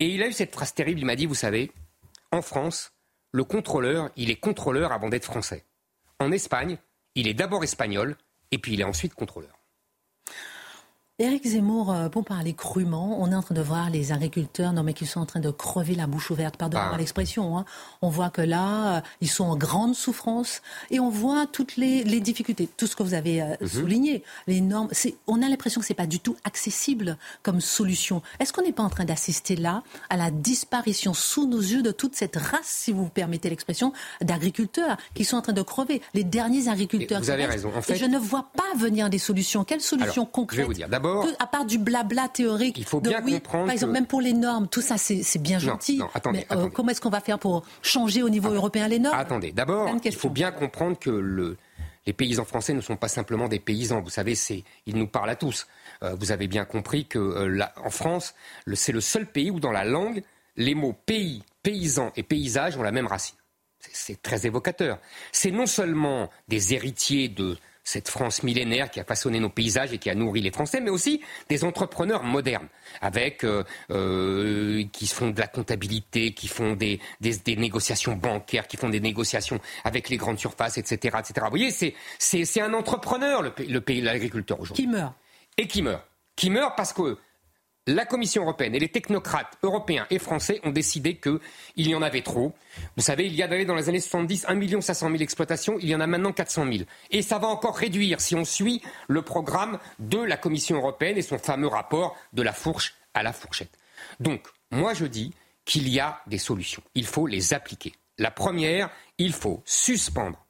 Et 0.00 0.08
il 0.08 0.22
a 0.22 0.28
eu 0.28 0.32
cette 0.32 0.52
phrase 0.52 0.74
terrible, 0.74 1.00
il 1.00 1.06
m'a 1.06 1.16
dit, 1.16 1.26
vous 1.26 1.34
savez, 1.34 1.72
en 2.30 2.42
France, 2.42 2.92
le 3.32 3.44
contrôleur, 3.44 4.10
il 4.16 4.30
est 4.30 4.36
contrôleur 4.36 4.92
avant 4.92 5.08
d'être 5.08 5.24
français. 5.24 5.64
En 6.20 6.32
Espagne, 6.32 6.78
il 7.18 7.26
est 7.26 7.34
d'abord 7.34 7.64
espagnol, 7.64 8.16
et 8.52 8.58
puis 8.58 8.74
il 8.74 8.80
est 8.80 8.84
ensuite 8.84 9.14
contrôleur. 9.14 9.58
Éric 11.20 11.48
Zemmour, 11.48 11.92
euh, 11.92 12.08
pour 12.08 12.24
parler 12.24 12.52
crûment, 12.52 13.20
on 13.20 13.32
est 13.32 13.34
en 13.34 13.42
train 13.42 13.56
de 13.56 13.60
voir 13.60 13.90
les 13.90 14.12
agriculteurs, 14.12 14.72
non 14.72 14.84
mais 14.84 14.92
qui 14.94 15.04
sont 15.04 15.18
en 15.18 15.26
train 15.26 15.40
de 15.40 15.50
crever 15.50 15.96
la 15.96 16.06
bouche 16.06 16.30
ouverte, 16.30 16.56
pardonnez-moi 16.56 16.92
ah. 16.94 16.98
l'expression. 16.98 17.58
Hein. 17.58 17.64
On 18.02 18.08
voit 18.08 18.30
que 18.30 18.40
là, 18.40 18.98
euh, 18.98 19.00
ils 19.20 19.28
sont 19.28 19.46
en 19.46 19.56
grande 19.56 19.96
souffrance 19.96 20.62
et 20.92 21.00
on 21.00 21.10
voit 21.10 21.48
toutes 21.48 21.76
les, 21.76 22.04
difficultés, 22.20 22.68
tout 22.76 22.86
ce 22.86 22.94
que 22.94 23.02
vous 23.02 23.14
avez 23.14 23.42
euh, 23.42 23.56
mhm. 23.60 23.66
souligné, 23.66 24.22
les 24.46 24.60
normes. 24.60 24.90
On 25.26 25.42
a 25.42 25.48
l'impression 25.48 25.80
que 25.80 25.88
c'est 25.88 25.92
pas 25.92 26.06
du 26.06 26.20
tout 26.20 26.36
accessible 26.44 27.16
comme 27.42 27.60
solution. 27.60 28.22
Est-ce 28.38 28.52
qu'on 28.52 28.62
n'est 28.62 28.70
pas 28.70 28.84
en 28.84 28.90
train 28.90 29.04
d'assister 29.04 29.56
là 29.56 29.82
à 30.10 30.16
la 30.16 30.30
disparition 30.30 31.14
sous 31.14 31.48
nos 31.48 31.58
yeux 31.58 31.82
de 31.82 31.90
toute 31.90 32.14
cette 32.14 32.36
race, 32.36 32.60
si 32.62 32.92
vous 32.92 33.08
permettez 33.08 33.50
l'expression, 33.50 33.92
d'agriculteurs 34.20 34.96
qui 35.14 35.24
sont 35.24 35.36
en 35.36 35.42
train 35.42 35.52
de 35.52 35.62
crever, 35.62 36.00
les 36.14 36.22
derniers 36.22 36.68
agriculteurs. 36.68 37.20
vous 37.20 37.30
avez 37.30 37.46
raison. 37.46 37.72
En 37.76 37.82
fait, 37.82 37.94
et 37.94 37.96
je 37.96 38.04
ne 38.04 38.18
vois 38.18 38.52
pas 38.54 38.78
venir 38.78 39.10
des 39.10 39.18
solutions. 39.18 39.64
Quelles 39.64 39.80
solutions 39.80 40.24
concrètes 40.24 40.68
D'abord 41.08 41.26
à 41.38 41.46
part 41.46 41.64
du 41.64 41.78
blabla 41.78 42.28
théorique. 42.28 42.78
Il 42.78 42.84
faut 42.84 43.00
bien 43.00 43.20
comprendre. 43.20 43.66
Par 43.66 43.72
exemple, 43.72 43.92
même 43.92 44.06
pour 44.06 44.20
les 44.20 44.32
normes, 44.32 44.68
tout 44.68 44.80
ça, 44.80 44.96
c'est 44.98 45.42
bien 45.42 45.58
gentil. 45.58 46.00
mais 46.32 46.46
euh, 46.52 46.68
comment 46.68 46.90
est-ce 46.90 47.00
qu'on 47.00 47.10
va 47.10 47.20
faire 47.20 47.38
pour 47.38 47.64
changer 47.82 48.22
au 48.22 48.28
niveau 48.28 48.50
européen 48.50 48.88
les 48.88 48.98
normes? 48.98 49.18
Attendez, 49.18 49.52
d'abord, 49.52 49.88
il 50.04 50.14
faut 50.14 50.30
bien 50.30 50.50
comprendre 50.50 50.98
que 50.98 51.10
le, 51.10 51.56
les 52.06 52.12
paysans 52.12 52.44
français 52.44 52.74
ne 52.74 52.80
sont 52.80 52.96
pas 52.96 53.08
simplement 53.08 53.48
des 53.48 53.58
paysans. 53.58 54.00
Vous 54.00 54.10
savez, 54.10 54.34
ils 54.86 54.96
nous 54.96 55.06
parlent 55.06 55.30
à 55.30 55.36
tous. 55.36 55.66
Euh, 56.02 56.14
vous 56.18 56.32
avez 56.32 56.46
bien 56.46 56.64
compris 56.64 57.06
que 57.06 57.18
euh, 57.18 57.64
en 57.84 57.90
France, 57.90 58.34
c'est 58.74 58.92
le 58.92 59.00
seul 59.00 59.26
pays 59.26 59.50
où 59.50 59.60
dans 59.60 59.72
la 59.72 59.84
langue, 59.84 60.22
les 60.56 60.74
mots 60.74 60.94
pays, 61.06 61.42
paysan 61.62 62.12
et 62.16 62.22
paysage 62.22 62.76
ont 62.76 62.82
la 62.82 62.92
même 62.92 63.06
racine. 63.06 63.36
C'est 63.80 64.20
très 64.22 64.46
évocateur. 64.46 64.98
C'est 65.32 65.50
non 65.50 65.66
seulement 65.66 66.30
des 66.48 66.74
héritiers 66.74 67.28
de 67.28 67.56
cette 67.88 68.10
France 68.10 68.42
millénaire 68.42 68.90
qui 68.90 69.00
a 69.00 69.04
façonné 69.04 69.40
nos 69.40 69.48
paysages 69.48 69.94
et 69.94 69.98
qui 69.98 70.10
a 70.10 70.14
nourri 70.14 70.42
les 70.42 70.50
Français, 70.50 70.80
mais 70.80 70.90
aussi 70.90 71.22
des 71.48 71.64
entrepreneurs 71.64 72.22
modernes, 72.22 72.68
avec 73.00 73.44
euh, 73.44 73.64
euh, 73.90 74.84
qui 74.92 75.06
font 75.06 75.30
de 75.30 75.40
la 75.40 75.46
comptabilité, 75.46 76.34
qui 76.34 76.48
font 76.48 76.74
des, 76.74 77.00
des, 77.20 77.56
négociations 77.56 78.14
bancaires, 78.14 78.66
qui 78.66 78.76
font 78.76 78.90
des 78.90 79.00
négociations 79.00 79.58
avec 79.84 80.10
les 80.10 80.18
grandes 80.18 80.38
surfaces, 80.38 80.76
etc., 80.76 81.16
etc. 81.18 81.32
Vous 81.44 81.50
voyez, 81.50 81.70
c'est 81.70 81.94
c'est 82.18 82.60
un 82.60 82.74
entrepreneur 82.74 83.40
le, 83.40 83.52
le 83.66 83.80
pays, 83.80 84.02
l'agriculteur 84.02 84.60
aujourd'hui. 84.60 84.84
Qui 84.84 84.90
meurt? 84.90 85.14
Et 85.56 85.66
qui 85.66 85.80
meurt. 85.80 86.04
Qui 86.36 86.50
meurt 86.50 86.76
parce 86.76 86.92
que 86.92 87.16
la 87.88 88.04
Commission 88.04 88.42
européenne 88.42 88.74
et 88.74 88.78
les 88.78 88.90
technocrates 88.90 89.56
européens 89.62 90.06
et 90.10 90.18
français 90.18 90.60
ont 90.62 90.70
décidé 90.70 91.16
qu'il 91.16 91.40
y 91.76 91.94
en 91.94 92.02
avait 92.02 92.20
trop. 92.20 92.52
Vous 92.96 93.02
savez, 93.02 93.26
il 93.26 93.34
y 93.34 93.42
avait 93.42 93.64
dans 93.64 93.74
les 93.74 93.88
années 93.88 94.00
70 94.00 94.44
1 94.46 94.80
500 94.82 95.06
000 95.06 95.22
exploitations, 95.22 95.78
il 95.80 95.88
y 95.88 95.94
en 95.94 96.00
a 96.00 96.06
maintenant 96.06 96.32
400 96.32 96.70
000. 96.70 96.84
Et 97.10 97.22
ça 97.22 97.38
va 97.38 97.48
encore 97.48 97.76
réduire 97.76 98.20
si 98.20 98.34
on 98.34 98.44
suit 98.44 98.82
le 99.08 99.22
programme 99.22 99.78
de 99.98 100.18
la 100.18 100.36
Commission 100.36 100.76
européenne 100.76 101.16
et 101.16 101.22
son 101.22 101.38
fameux 101.38 101.66
rapport 101.66 102.14
de 102.34 102.42
la 102.42 102.52
fourche 102.52 102.94
à 103.14 103.22
la 103.22 103.32
fourchette. 103.32 103.72
Donc, 104.20 104.42
moi 104.70 104.92
je 104.92 105.06
dis 105.06 105.32
qu'il 105.64 105.88
y 105.88 105.98
a 105.98 106.20
des 106.26 106.38
solutions. 106.38 106.82
Il 106.94 107.06
faut 107.06 107.26
les 107.26 107.54
appliquer. 107.54 107.94
La 108.18 108.30
première, 108.30 108.90
il 109.16 109.32
faut 109.32 109.62
suspendre 109.64 110.44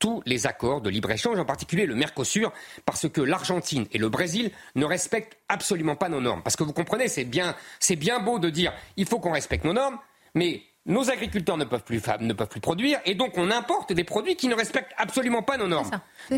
tous 0.00 0.22
les 0.26 0.48
accords 0.48 0.80
de 0.80 0.90
libre-échange, 0.90 1.38
en 1.38 1.44
particulier 1.44 1.86
le 1.86 1.94
Mercosur, 1.94 2.52
parce 2.84 3.08
que 3.08 3.20
l'Argentine 3.20 3.86
et 3.92 3.98
le 3.98 4.08
Brésil 4.08 4.50
ne 4.74 4.84
respectent 4.84 5.36
absolument 5.48 5.94
pas 5.94 6.08
nos 6.08 6.20
normes. 6.20 6.42
Parce 6.42 6.56
que 6.56 6.64
vous 6.64 6.72
comprenez, 6.72 7.06
c'est 7.06 7.24
bien, 7.24 7.54
c'est 7.78 7.96
bien 7.96 8.18
beau 8.18 8.40
de 8.40 8.50
dire 8.50 8.72
il 8.96 9.06
faut 9.06 9.20
qu'on 9.20 9.32
respecte 9.32 9.64
nos 9.64 9.74
normes, 9.74 9.98
mais 10.34 10.62
nos 10.86 11.10
agriculteurs 11.10 11.58
ne 11.58 11.64
peuvent, 11.64 11.84
plus, 11.84 12.02
ne 12.20 12.32
peuvent 12.32 12.48
plus 12.48 12.60
produire 12.60 12.98
et 13.04 13.14
donc 13.14 13.36
on 13.36 13.50
importe 13.50 13.92
des 13.92 14.04
produits 14.04 14.34
qui 14.34 14.48
ne 14.48 14.54
respectent 14.54 14.92
absolument 14.96 15.42
pas 15.42 15.58
nos 15.58 15.68
normes. 15.68 15.90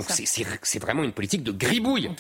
C'est 0.02 0.78
vraiment 0.78 1.04
une 1.04 1.12
politique 1.12 1.44
de 1.44 1.52
gribouille. 1.52 2.10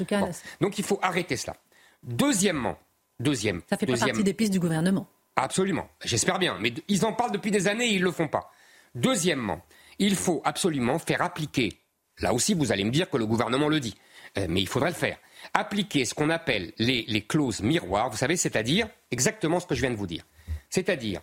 donc 0.60 0.78
il 0.78 0.84
faut 0.84 1.00
arrêter 1.02 1.36
cela. 1.36 1.56
Deuxièmement, 2.04 2.78
deuxième. 3.20 3.62
Ça 3.68 3.76
fait 3.76 3.86
pas 3.86 3.96
partie 3.96 4.24
des 4.24 4.34
pistes 4.34 4.52
du 4.52 4.60
gouvernement. 4.60 5.08
Absolument, 5.34 5.88
j'espère 6.04 6.38
bien. 6.38 6.56
Mais 6.60 6.72
ils 6.88 7.04
en 7.04 7.12
parlent 7.12 7.32
depuis 7.32 7.50
des 7.50 7.66
années 7.66 7.86
et 7.86 7.94
ils 7.94 8.00
ne 8.00 8.06
le 8.06 8.12
font 8.12 8.28
pas. 8.28 8.52
Deuxièmement, 8.94 9.62
il 10.02 10.16
faut 10.16 10.42
absolument 10.44 10.98
faire 10.98 11.22
appliquer, 11.22 11.80
là 12.18 12.34
aussi 12.34 12.54
vous 12.54 12.72
allez 12.72 12.84
me 12.84 12.90
dire 12.90 13.08
que 13.08 13.16
le 13.16 13.26
gouvernement 13.26 13.68
le 13.68 13.80
dit, 13.80 13.94
euh, 14.36 14.46
mais 14.48 14.60
il 14.60 14.68
faudrait 14.68 14.90
le 14.90 14.96
faire, 14.96 15.18
appliquer 15.54 16.04
ce 16.04 16.14
qu'on 16.14 16.30
appelle 16.30 16.72
les, 16.78 17.04
les 17.06 17.22
clauses 17.22 17.60
miroirs, 17.62 18.10
vous 18.10 18.16
savez, 18.16 18.36
c'est-à-dire 18.36 18.88
exactement 19.10 19.60
ce 19.60 19.66
que 19.66 19.74
je 19.74 19.80
viens 19.80 19.90
de 19.90 19.96
vous 19.96 20.06
dire. 20.06 20.24
C'est-à-dire, 20.70 21.20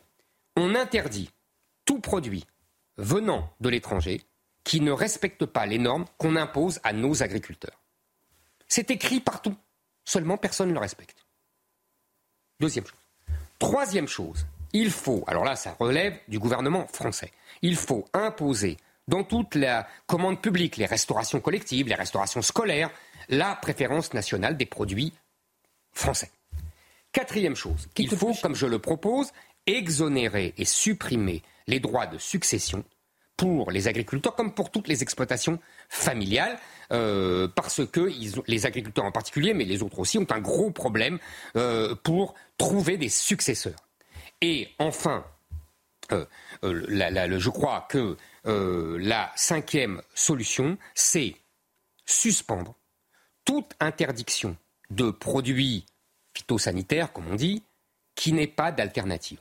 on 0.55 0.75
interdit 0.75 1.29
tout 1.85 1.99
produit 1.99 2.45
venant 2.97 3.51
de 3.59 3.69
l'étranger 3.69 4.21
qui 4.63 4.81
ne 4.81 4.91
respecte 4.91 5.45
pas 5.45 5.65
les 5.65 5.77
normes 5.77 6.05
qu'on 6.17 6.35
impose 6.35 6.79
à 6.83 6.93
nos 6.93 7.23
agriculteurs. 7.23 7.81
C'est 8.67 8.91
écrit 8.91 9.19
partout, 9.19 9.55
seulement 10.05 10.37
personne 10.37 10.69
ne 10.69 10.73
le 10.73 10.79
respecte. 10.79 11.25
Deuxième 12.59 12.85
chose. 12.85 12.99
Troisième 13.57 14.07
chose, 14.07 14.45
il 14.73 14.91
faut, 14.91 15.23
alors 15.27 15.45
là 15.45 15.55
ça 15.55 15.75
relève 15.79 16.17
du 16.27 16.39
gouvernement 16.39 16.87
français, 16.87 17.31
il 17.61 17.75
faut 17.75 18.05
imposer 18.13 18.77
dans 19.07 19.23
toute 19.23 19.55
la 19.55 19.87
commande 20.05 20.41
publique, 20.41 20.77
les 20.77 20.85
restaurations 20.85 21.39
collectives, 21.39 21.87
les 21.87 21.95
restaurations 21.95 22.41
scolaires, 22.41 22.91
la 23.27 23.55
préférence 23.55 24.13
nationale 24.13 24.55
des 24.55 24.65
produits 24.65 25.13
français. 25.91 26.31
Quatrième 27.11 27.55
chose, 27.55 27.87
il 27.97 28.09
faut, 28.15 28.33
comme 28.39 28.55
je 28.55 28.67
le 28.67 28.77
propose, 28.77 29.31
exonérer 29.65 30.53
et 30.57 30.65
supprimer 30.65 31.41
les 31.67 31.79
droits 31.79 32.05
de 32.05 32.17
succession 32.17 32.83
pour 33.35 33.71
les 33.71 33.87
agriculteurs 33.87 34.35
comme 34.35 34.53
pour 34.53 34.69
toutes 34.69 34.87
les 34.87 35.01
exploitations 35.01 35.59
familiales, 35.87 36.59
euh, 36.91 37.47
parce 37.47 37.85
que 37.85 38.11
les 38.47 38.65
agriculteurs 38.65 39.05
en 39.05 39.11
particulier, 39.11 39.53
mais 39.53 39.63
les 39.63 39.81
autres 39.81 39.99
aussi, 39.99 40.17
ont 40.17 40.27
un 40.29 40.41
gros 40.41 40.71
problème 40.71 41.19
euh, 41.55 41.95
pour 42.03 42.35
trouver 42.57 42.97
des 42.97 43.09
successeurs. 43.09 43.88
Et 44.41 44.69
enfin, 44.79 45.25
euh, 46.11 46.25
euh, 46.63 47.39
je 47.39 47.49
crois 47.49 47.85
que 47.89 48.17
euh, 48.45 48.97
la 49.01 49.31
cinquième 49.35 50.01
solution, 50.15 50.77
c'est 50.95 51.35
suspendre 52.05 52.75
toute 53.45 53.75
interdiction 53.79 54.55
de 54.89 55.11
produits 55.11 55.85
phytosanitaires, 56.33 57.11
comme 57.11 57.27
on 57.27 57.35
dit, 57.35 57.63
qui 58.15 58.33
n'est 58.33 58.47
pas 58.47 58.71
d'alternative. 58.71 59.39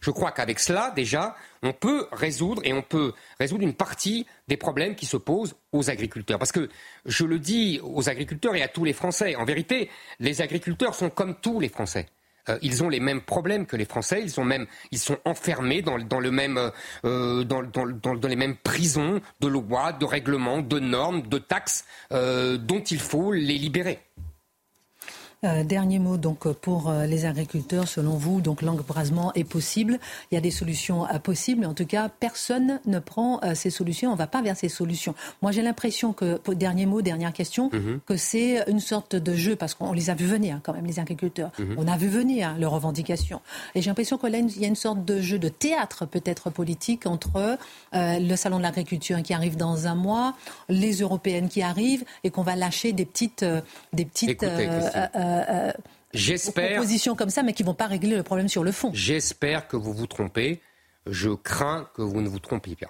Je 0.00 0.10
crois 0.10 0.32
qu'avec 0.32 0.58
cela, 0.58 0.90
déjà, 0.90 1.36
on 1.62 1.72
peut 1.72 2.08
résoudre 2.12 2.62
et 2.64 2.72
on 2.72 2.80
peut 2.82 3.12
résoudre 3.38 3.64
une 3.64 3.74
partie 3.74 4.26
des 4.48 4.56
problèmes 4.56 4.96
qui 4.96 5.04
se 5.04 5.18
posent 5.18 5.54
aux 5.72 5.90
agriculteurs. 5.90 6.38
Parce 6.38 6.52
que 6.52 6.70
je 7.04 7.24
le 7.24 7.38
dis 7.38 7.80
aux 7.82 8.08
agriculteurs 8.08 8.54
et 8.54 8.62
à 8.62 8.68
tous 8.68 8.84
les 8.84 8.94
Français, 8.94 9.36
en 9.36 9.44
vérité, 9.44 9.90
les 10.18 10.40
agriculteurs 10.40 10.94
sont 10.94 11.10
comme 11.10 11.38
tous 11.40 11.60
les 11.60 11.68
Français. 11.68 12.06
Euh, 12.48 12.58
ils 12.62 12.82
ont 12.82 12.88
les 12.88 13.00
mêmes 13.00 13.20
problèmes 13.20 13.66
que 13.66 13.76
les 13.76 13.84
Français. 13.84 14.20
Ils 14.22 14.30
sont 14.30 14.44
même, 14.44 14.66
ils 14.90 14.98
sont 14.98 15.18
enfermés 15.24 15.82
dans, 15.82 15.96
le 15.96 16.30
même, 16.30 16.70
euh, 17.04 17.44
dans, 17.44 18.28
les 18.28 18.36
mêmes 18.36 18.56
prisons 18.56 19.20
de 19.40 19.48
lois, 19.48 19.92
de 19.92 20.04
règlements, 20.04 20.60
de 20.60 20.78
normes, 20.78 21.22
de 21.22 21.38
taxes 21.38 21.84
euh, 22.12 22.56
dont 22.56 22.80
il 22.80 23.00
faut 23.00 23.32
les 23.32 23.58
libérer. 23.58 24.00
Euh, 25.42 25.64
dernier 25.64 25.98
mot 25.98 26.18
donc 26.18 26.46
pour 26.52 26.90
euh, 26.90 27.06
les 27.06 27.24
agriculteurs, 27.24 27.88
selon 27.88 28.10
vous, 28.10 28.42
donc 28.42 28.60
l'embrasement 28.60 29.32
est 29.34 29.44
possible. 29.44 29.98
Il 30.30 30.34
y 30.34 30.38
a 30.38 30.40
des 30.42 30.50
solutions 30.50 31.06
euh, 31.06 31.18
possibles, 31.18 31.62
mais 31.62 31.66
en 31.66 31.72
tout 31.72 31.86
cas, 31.86 32.10
personne 32.10 32.78
ne 32.84 32.98
prend 32.98 33.40
ces 33.54 33.70
solutions. 33.70 34.10
On 34.10 34.14
ne 34.14 34.18
va 34.18 34.26
pas 34.26 34.42
vers 34.42 34.56
ces 34.56 34.68
solutions. 34.68 35.14
Moi, 35.40 35.50
j'ai 35.52 35.62
l'impression 35.62 36.12
que, 36.12 36.38
dernier 36.52 36.84
mot, 36.84 37.00
dernière 37.00 37.32
question, 37.32 37.70
mhm. 37.72 38.00
que 38.04 38.16
c'est 38.16 38.68
une 38.68 38.80
sorte 38.80 39.16
de 39.16 39.34
jeu 39.34 39.56
parce 39.56 39.74
qu'on 39.74 39.92
les 39.92 40.10
a 40.10 40.14
vu 40.14 40.26
venir 40.26 40.60
quand 40.62 40.74
même 40.74 40.84
les 40.84 40.98
agriculteurs. 40.98 41.52
Mhm. 41.58 41.76
On 41.78 41.88
a 41.88 41.96
vu 41.96 42.08
venir 42.08 42.56
leurs 42.58 42.72
revendications. 42.72 43.40
Et 43.74 43.80
j'ai 43.80 43.88
l'impression 43.88 44.18
qu'il 44.18 44.32
y 44.34 44.64
a 44.64 44.68
une 44.68 44.76
sorte 44.76 45.04
de 45.06 45.20
jeu 45.20 45.38
de 45.38 45.48
théâtre 45.48 46.04
peut-être 46.04 46.50
politique 46.50 47.06
entre 47.06 47.58
le 47.92 48.36
salon 48.36 48.58
de 48.58 48.62
l'agriculture 48.62 49.22
qui 49.22 49.32
arrive 49.32 49.56
dans 49.56 49.86
un 49.86 49.94
mois, 49.94 50.34
les 50.68 51.00
européennes 51.00 51.48
qui 51.48 51.62
arrivent 51.62 52.04
et 52.24 52.30
qu'on 52.30 52.42
va 52.42 52.56
lâcher 52.56 52.92
des 52.92 53.06
petites, 53.06 53.44
des 53.92 54.04
petites. 54.04 54.44
Euh, 54.44 55.29
euh, 55.48 55.72
J'espère. 56.12 56.70
propositions 56.72 57.14
comme 57.14 57.30
ça, 57.30 57.42
mais 57.42 57.52
qui 57.52 57.62
ne 57.62 57.68
vont 57.68 57.74
pas 57.74 57.86
régler 57.86 58.16
le 58.16 58.22
problème 58.22 58.48
sur 58.48 58.64
le 58.64 58.72
fond. 58.72 58.90
J'espère 58.94 59.68
que 59.68 59.76
vous 59.76 59.92
vous 59.92 60.06
trompez. 60.06 60.60
Je 61.06 61.30
crains 61.30 61.88
que 61.94 62.02
vous 62.02 62.20
ne 62.20 62.28
vous 62.28 62.38
trompiez 62.38 62.76
pas. 62.76 62.88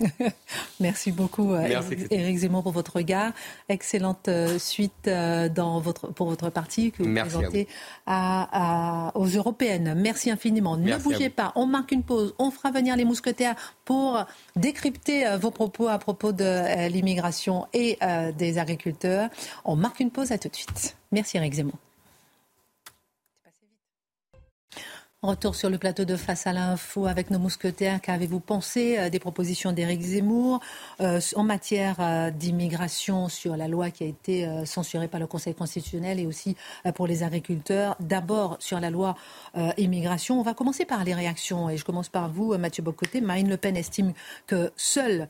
Merci 0.80 1.12
beaucoup, 1.12 1.52
euh, 1.52 1.82
Éric 2.10 2.38
Zemmour, 2.38 2.62
pour 2.62 2.72
votre 2.72 2.96
regard. 2.96 3.32
Excellente 3.68 4.28
suite 4.58 5.08
dans 5.54 5.80
votre, 5.80 6.08
pour 6.08 6.28
votre 6.28 6.50
parti 6.50 6.92
que 6.92 7.02
vous 7.02 7.14
présentez 7.14 7.68
aux 8.06 9.26
Européennes. 9.26 9.94
Merci 9.96 10.30
infiniment. 10.30 10.76
ne 10.76 10.96
bougez 10.96 11.30
pas. 11.30 11.52
On 11.54 11.66
marque 11.66 11.92
une 11.92 12.02
pause. 12.02 12.34
On 12.38 12.50
fera 12.50 12.70
venir 12.70 12.96
les 12.96 13.04
mousquetaires 13.04 13.54
pour 13.84 14.24
décrypter 14.56 15.36
vos 15.40 15.50
propos 15.50 15.88
à 15.88 15.98
propos 15.98 16.32
de 16.32 16.88
l'immigration 16.88 17.66
et 17.72 17.98
des 18.36 18.58
agriculteurs. 18.58 19.28
On 19.64 19.76
marque 19.76 20.00
une 20.00 20.10
pause. 20.10 20.32
À 20.32 20.38
tout 20.38 20.48
de 20.48 20.56
suite. 20.56 20.96
Merci 21.12 21.36
Eric 21.36 21.54
Zemmour. 21.54 21.78
Retour 25.24 25.54
sur 25.54 25.70
le 25.70 25.78
plateau 25.78 26.04
de 26.04 26.16
Face 26.16 26.46
à 26.46 26.52
l'info 26.52 27.06
avec 27.06 27.30
nos 27.30 27.38
mousquetaires. 27.38 27.98
Qu'avez-vous 28.02 28.40
pensé 28.40 28.98
euh, 28.98 29.08
des 29.08 29.18
propositions 29.18 29.72
d'Éric 29.72 30.02
Zemmour 30.02 30.60
euh, 31.00 31.18
en 31.34 31.42
matière 31.42 31.96
euh, 31.98 32.30
d'immigration 32.30 33.30
sur 33.30 33.56
la 33.56 33.66
loi 33.66 33.90
qui 33.90 34.04
a 34.04 34.06
été 34.06 34.46
censurée 34.66 35.08
par 35.08 35.20
le 35.20 35.26
Conseil 35.26 35.54
constitutionnel 35.54 36.20
et 36.20 36.26
aussi 36.26 36.56
pour 36.94 37.06
les 37.06 37.22
agriculteurs? 37.22 37.96
D'abord 38.00 38.58
sur 38.58 38.80
la 38.80 38.90
loi 38.90 39.16
immigration. 39.78 40.38
On 40.38 40.42
va 40.42 40.52
commencer 40.52 40.84
par 40.84 41.02
les 41.04 41.14
réactions 41.14 41.70
et 41.70 41.78
je 41.78 41.84
commence 41.86 42.10
par 42.10 42.28
vous, 42.28 42.56
Mathieu 42.58 42.82
Bocoté. 42.82 43.22
Marine 43.22 43.48
Le 43.48 43.56
Pen 43.56 43.78
estime 43.78 44.12
que 44.46 44.72
seule 44.76 45.28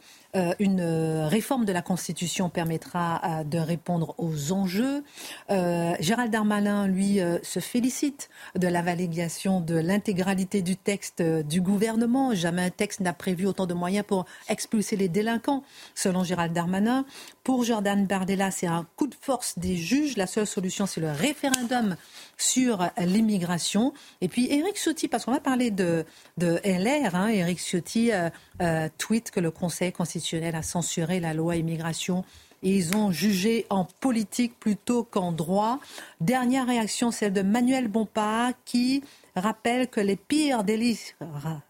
une 0.59 0.81
euh, 0.81 1.29
réforme 1.29 1.65
de 1.65 1.73
la 1.73 1.83
Constitution 1.83 2.49
permettra 2.49 3.21
euh, 3.25 3.45
de 3.45 3.59
répondre 3.59 4.15
aux 4.19 4.53
enjeux. 4.53 5.05
Gérald 5.49 6.31
Darmanin, 6.31 6.87
lui, 6.89 7.21
se 7.43 7.61
félicite 7.61 8.29
de 8.57 8.67
la 8.67 8.83
validation 8.83 9.61
de 9.61 9.77
l'intégralité 9.77 10.63
du 10.63 10.77
texte 10.77 11.23
du 11.23 11.61
gouvernement. 11.61 12.35
Jamais 12.35 12.63
un 12.63 12.71
texte 12.71 13.01
n'a 13.01 13.13
prévu 13.13 13.47
autant 13.47 13.67
de 13.67 13.75
moyens 13.75 14.05
pour 14.07 14.25
expulser 14.49 14.97
les 14.97 15.09
délinquants, 15.09 15.63
selon 15.95 16.25
Gérald 16.25 16.53
Darmanin. 16.53 17.05
Pour 17.45 17.63
Jordan 17.63 18.07
Bardella, 18.07 18.51
c'est 18.51 18.67
un 18.67 18.87
coup 18.97 19.07
de 19.07 19.15
force 19.21 19.59
des 19.59 19.77
juges. 19.77 20.17
La 20.17 20.27
seule 20.27 20.47
solution, 20.47 20.87
c'est 20.87 21.01
le 21.01 21.11
référendum 21.11 21.97
sur 22.37 22.89
l'immigration. 22.99 23.93
Et 24.21 24.29
puis 24.29 24.51
Éric 24.51 24.77
Ciotti, 24.77 25.09
parce 25.09 25.25
qu'on 25.25 25.33
va 25.33 25.41
parler 25.41 25.71
de, 25.71 26.05
LR, 26.39 27.15
hein, 27.15 27.29
Éric 27.29 27.59
Ciotti 27.59 28.13
euh, 28.13 28.31
euh, 28.61 28.89
tweet 28.99 29.31
que 29.31 29.41
le 29.41 29.51
Conseil 29.51 29.93
constitutionnel 29.93 30.24
a 30.33 30.63
censuré 30.63 31.21
la 31.21 31.35
loi 31.35 31.57
immigration. 31.57 32.25
Et 32.63 32.77
ils 32.77 32.97
ont 32.97 33.11
jugé 33.11 33.67
en 33.69 33.85
politique 33.85 34.59
plutôt 34.59 35.05
qu'en 35.05 35.33
droit. 35.33 35.81
Dernière 36.21 36.67
réaction, 36.67 37.11
celle 37.11 37.33
de 37.33 37.43
Manuel 37.43 37.89
Bompard, 37.89 38.53
qui 38.65 39.03
rappelle 39.37 39.89
que 39.89 40.01
les 40.01 40.17
pires 40.17 40.65
délits 40.65 41.13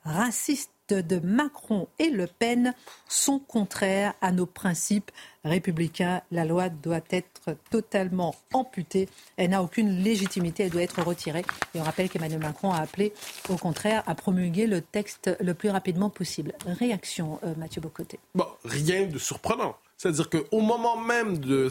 racistes 0.05 0.74
de 0.89 1.19
Macron 1.19 1.89
et 1.99 2.11
Le 2.11 2.27
Pen 2.27 2.75
sont 3.09 3.39
contraires 3.39 4.15
à 4.21 4.33
nos 4.33 4.47
principes 4.47 5.11
républicains. 5.45 6.23
La 6.31 6.45
loi 6.45 6.69
doit 6.69 7.01
être 7.11 7.57
totalement 7.71 8.35
amputée. 8.53 9.09
Elle 9.37 9.51
n'a 9.51 9.63
aucune 9.63 10.03
légitimité. 10.03 10.65
Elle 10.65 10.71
doit 10.71 10.83
être 10.83 11.03
retirée. 11.03 11.45
Et 11.75 11.81
on 11.81 11.83
rappelle 11.83 12.09
qu'Emmanuel 12.09 12.41
Macron 12.41 12.73
a 12.73 12.81
appelé, 12.81 13.13
au 13.49 13.57
contraire, 13.57 14.03
à 14.07 14.15
promulguer 14.15 14.67
le 14.67 14.81
texte 14.81 15.37
le 15.41 15.55
plus 15.55 15.71
rapidement 15.71 16.11
possible. 16.11 16.53
Réaction, 16.67 17.39
euh, 17.45 17.55
Mathieu 17.57 17.81
Bocoté. 17.81 18.19
Bon, 18.35 18.47
rien 18.65 19.07
de 19.07 19.19
surprenant. 19.19 19.77
C'est-à-dire 19.97 20.29
qu'au 20.29 20.61
moment 20.61 20.97
même 21.01 21.39
du, 21.39 21.69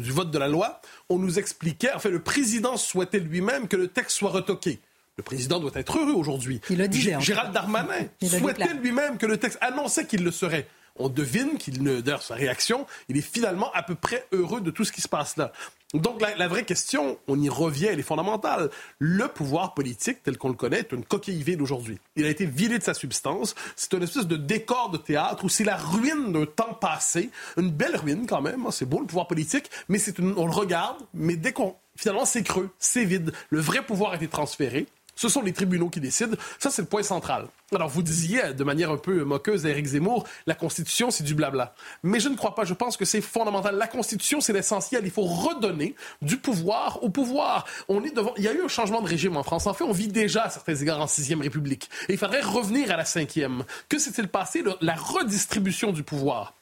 du, 0.00 0.10
vote 0.10 0.30
de 0.30 0.38
la 0.38 0.48
loi, 0.48 0.80
on 1.08 1.18
nous 1.18 1.38
expliquait, 1.38 1.90
enfin 1.94 2.08
le 2.08 2.20
président 2.20 2.76
souhaitait 2.76 3.20
lui-même 3.20 3.68
que 3.68 3.76
le 3.76 3.88
texte 3.88 4.16
soit 4.16 4.30
retoqué. 4.30 4.80
Le 5.16 5.22
président 5.22 5.58
doit 5.58 5.70
être 5.74 5.98
heureux 5.98 6.12
aujourd'hui. 6.12 6.60
Il 6.68 6.76
le 6.76 6.88
dit. 6.88 7.00
Gérald 7.20 7.50
Darmanin 7.52 8.06
souhaitait 8.22 8.74
lui-même 8.74 9.16
que 9.16 9.24
le 9.24 9.38
texte 9.38 9.56
annonçait 9.62 10.06
qu'il 10.06 10.22
le 10.22 10.30
serait. 10.30 10.68
on 10.98 11.08
devine 11.08 11.56
qu'il 11.56 11.82
ne, 11.82 12.02
d'ailleurs 12.02 12.22
sa 12.22 12.34
réaction, 12.34 12.86
il 13.08 13.16
est 13.16 13.22
finalement 13.22 13.72
à 13.72 13.82
peu 13.82 13.94
près 13.94 14.26
heureux 14.32 14.60
de 14.60 14.70
tout 14.70 14.84
ce 14.84 14.92
qui 14.92 15.00
se 15.00 15.08
passe 15.08 15.38
là. 15.38 15.52
Donc 15.94 16.20
la, 16.20 16.48
vraie 16.48 16.64
question, 16.64 17.18
on 17.28 17.40
y 17.40 17.48
revient, 17.48 17.86
elle 17.86 17.98
est 17.98 18.02
fondamentale. 18.02 18.68
Le 18.98 19.28
pouvoir 19.28 19.72
politique 19.72 20.22
tel 20.22 20.36
qu'on 20.36 20.48
le 20.48 20.54
connaît 20.54 20.80
est 20.80 20.92
une 20.92 21.04
coquille 21.04 21.42
vide 21.42 21.62
aujourd'hui. 21.62 21.98
Il 22.16 22.26
a 22.26 22.28
été 22.28 22.44
vidé 22.44 22.78
de 22.78 22.82
sa 22.82 22.92
substance. 22.92 23.54
C'est 23.74 23.94
une 23.94 24.02
espèce 24.02 24.26
de 24.26 24.36
décor 24.36 24.90
de 24.90 24.98
théâtre 24.98 25.44
où 25.44 25.48
c'est 25.48 25.64
la 25.64 25.76
ruine 25.76 26.32
d'un 26.32 26.44
temps 26.44 26.74
passé, 26.74 27.30
une 27.56 27.70
belle 27.70 27.96
ruine 27.96 28.26
quand 28.26 28.42
même. 28.42 28.66
Hein, 28.66 28.70
c'est 28.70 28.86
beau 28.86 29.00
le 29.00 29.06
pouvoir 29.06 29.28
politique, 29.28 29.70
mais 29.88 29.98
c'est 29.98 30.20
on 30.20 30.46
le 30.46 30.52
regarde, 30.52 30.98
mais 31.14 31.36
dès 31.36 31.52
qu'on 31.52 31.74
finalement 31.96 32.26
c'est 32.26 32.42
creux, 32.42 32.68
c'est 32.78 33.04
vide. 33.04 33.32
Le 33.48 33.60
vrai 33.60 33.80
pouvoir 33.80 34.12
a 34.12 34.16
été 34.16 34.28
transféré. 34.28 34.86
Ce 35.16 35.28
sont 35.28 35.42
les 35.42 35.52
tribunaux 35.52 35.88
qui 35.88 36.00
décident. 36.00 36.36
Ça, 36.58 36.70
c'est 36.70 36.82
le 36.82 36.88
point 36.88 37.02
central. 37.02 37.48
Alors, 37.74 37.88
vous 37.88 38.02
disiez 38.02 38.52
de 38.52 38.62
manière 38.62 38.90
un 38.90 38.96
peu 38.96 39.24
moqueuse 39.24 39.66
à 39.66 39.70
Éric 39.70 39.86
Zemmour, 39.86 40.24
la 40.46 40.54
Constitution, 40.54 41.10
c'est 41.10 41.24
du 41.24 41.34
blabla. 41.34 41.74
Mais 42.02 42.20
je 42.20 42.28
ne 42.28 42.36
crois 42.36 42.54
pas. 42.54 42.64
Je 42.64 42.74
pense 42.74 42.96
que 42.96 43.04
c'est 43.04 43.20
fondamental. 43.20 43.76
La 43.76 43.88
Constitution, 43.88 44.40
c'est 44.40 44.52
l'essentiel. 44.52 45.02
Il 45.04 45.10
faut 45.10 45.22
redonner 45.22 45.96
du 46.22 46.36
pouvoir 46.36 47.02
au 47.02 47.08
pouvoir. 47.08 47.64
On 47.88 48.04
est 48.04 48.14
devant... 48.14 48.34
Il 48.36 48.44
y 48.44 48.48
a 48.48 48.52
eu 48.52 48.62
un 48.62 48.68
changement 48.68 49.02
de 49.02 49.08
régime 49.08 49.36
en 49.36 49.42
France. 49.42 49.66
En 49.66 49.74
fait, 49.74 49.84
on 49.84 49.92
vit 49.92 50.08
déjà 50.08 50.44
à 50.44 50.50
certains 50.50 50.76
égards 50.76 51.00
en 51.00 51.06
sixième 51.06 51.40
République. 51.40 51.90
Et 52.08 52.12
il 52.12 52.18
faudrait 52.18 52.42
revenir 52.42 52.92
à 52.92 52.96
la 52.96 53.04
cinquième. 53.04 53.64
Que 53.88 53.98
s'est-il 53.98 54.28
passé? 54.28 54.62
La 54.80 54.94
redistribution 54.94 55.92
du 55.92 56.02
pouvoir? 56.02 56.54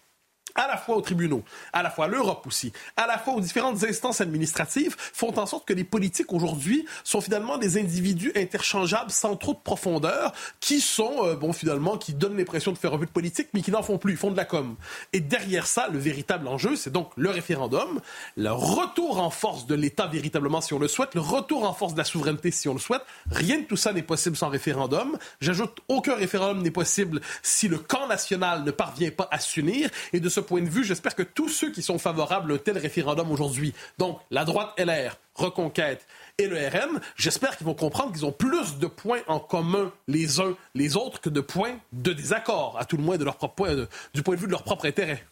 À 0.54 0.68
la 0.68 0.76
fois 0.76 0.96
aux 0.96 1.00
tribunaux, 1.00 1.42
à 1.72 1.83
la 1.83 1.90
fois 1.90 2.04
à 2.04 2.09
l'Europe 2.09 2.46
aussi, 2.46 2.72
à 2.96 3.07
la 3.07 3.18
fois 3.18 3.35
aux 3.35 3.40
différentes 3.40 3.83
instances 3.83 4.20
administratives, 4.20 4.94
font 4.98 5.37
en 5.38 5.46
sorte 5.46 5.66
que 5.66 5.72
les 5.72 5.85
politiques 5.85 6.33
aujourd'hui 6.33 6.87
sont 7.02 7.20
finalement 7.20 7.59
des 7.59 7.78
individus 7.78 8.33
interchangeables 8.37 9.11
sans 9.11 9.37
trop 9.37 9.54
de 9.54 9.59
profondeur, 9.59 10.33
qui 10.61 10.80
sont, 10.80 11.24
euh, 11.24 11.35
bon, 11.35 11.52
finalement, 11.52 11.98
qui 11.98 12.14
donnent 12.14 12.37
l'impression 12.37 12.72
de 12.72 12.78
faire 12.78 12.94
un 12.94 12.98
peu 12.98 13.07
de 13.07 13.11
politique, 13.11 13.48
mais 13.52 13.62
qui 13.62 13.70
n'en 13.70 13.83
font 13.83 13.98
plus, 13.98 14.12
ils 14.12 14.18
font 14.18 14.30
de 14.30 14.37
la 14.37 14.44
com. 14.44 14.76
Et 15.12 15.20
derrière 15.20 15.66
ça, 15.66 15.88
le 15.88 15.98
véritable 15.98 16.46
enjeu, 16.46 16.76
c'est 16.76 16.90
donc 16.90 17.11
le 17.16 17.30
référendum, 17.30 18.00
le 18.37 18.52
retour 18.52 19.20
en 19.20 19.30
force 19.30 19.66
de 19.66 19.74
l'État 19.74 20.07
véritablement, 20.07 20.61
si 20.61 20.72
on 20.72 20.78
le 20.78 20.88
souhaite, 20.88 21.14
le 21.14 21.20
retour 21.20 21.68
en 21.68 21.74
force 21.74 21.94
de 21.94 21.98
la 21.98 22.04
souveraineté, 22.04 22.50
si 22.50 22.68
on 22.68 22.74
le 22.74 22.80
souhaite. 22.80 23.02
Rien 23.30 23.59
de 23.59 23.64
tout 23.64 23.76
ça 23.76 23.92
n'est 23.92 24.02
possible 24.02 24.37
sans 24.37 24.48
référendum. 24.48 25.18
J'ajoute, 25.40 25.78
aucun 25.88 26.14
référendum 26.14 26.62
n'est 26.62 26.70
possible 26.70 27.20
si 27.42 27.68
le 27.68 27.78
camp 27.78 28.07
national 28.07 28.62
ne 28.64 28.70
parvient 28.70 29.11
pas 29.11 29.28
à 29.30 29.38
s'unir. 29.40 29.90
Et 30.12 30.20
de 30.20 30.28
ce 30.35 30.40
point 30.40 30.62
de 30.62 30.68
vue, 30.68 30.85
j'espère 30.85 31.14
que 31.14 31.23
tous 31.23 31.49
ceux 31.49 31.70
qui 31.70 31.81
sont 31.81 31.99
favorables 31.99 32.53
à 32.53 32.55
un 32.57 32.59
tel 32.59 32.77
référendum 32.77 33.31
aujourd'hui, 33.31 33.73
donc 33.99 34.18
la 34.31 34.44
droite 34.44 34.70
LR, 34.79 35.16
Reconquête 35.35 36.07
et 36.38 36.47
le 36.47 36.57
RN, 36.57 37.01
j'espère 37.16 37.57
qu'ils 37.57 37.66
vont 37.66 37.75
comprendre 37.75 38.12
qu'ils 38.12 38.25
ont 38.25 38.33
plus 38.33 38.79
de 38.79 38.87
points 38.87 39.20
en 39.27 39.40
commun 39.40 39.92
les 40.07 40.40
uns 40.40 40.55
les 40.75 40.97
autres 40.97 41.20
que 41.20 41.29
de 41.29 41.40
points 41.40 41.77
de 41.92 42.12
désaccord, 42.12 42.77
à 42.79 42.85
tout 42.85 42.97
le 42.97 43.03
moins 43.03 43.16
de 43.16 43.25
leur 43.25 43.37
propre 43.37 43.55
point, 43.55 43.87
du 44.14 44.23
point 44.23 44.35
de 44.35 44.40
vue 44.40 44.47
de 44.47 44.53
leur 44.53 44.62
propre 44.62 44.87
intérêt. 44.87 45.25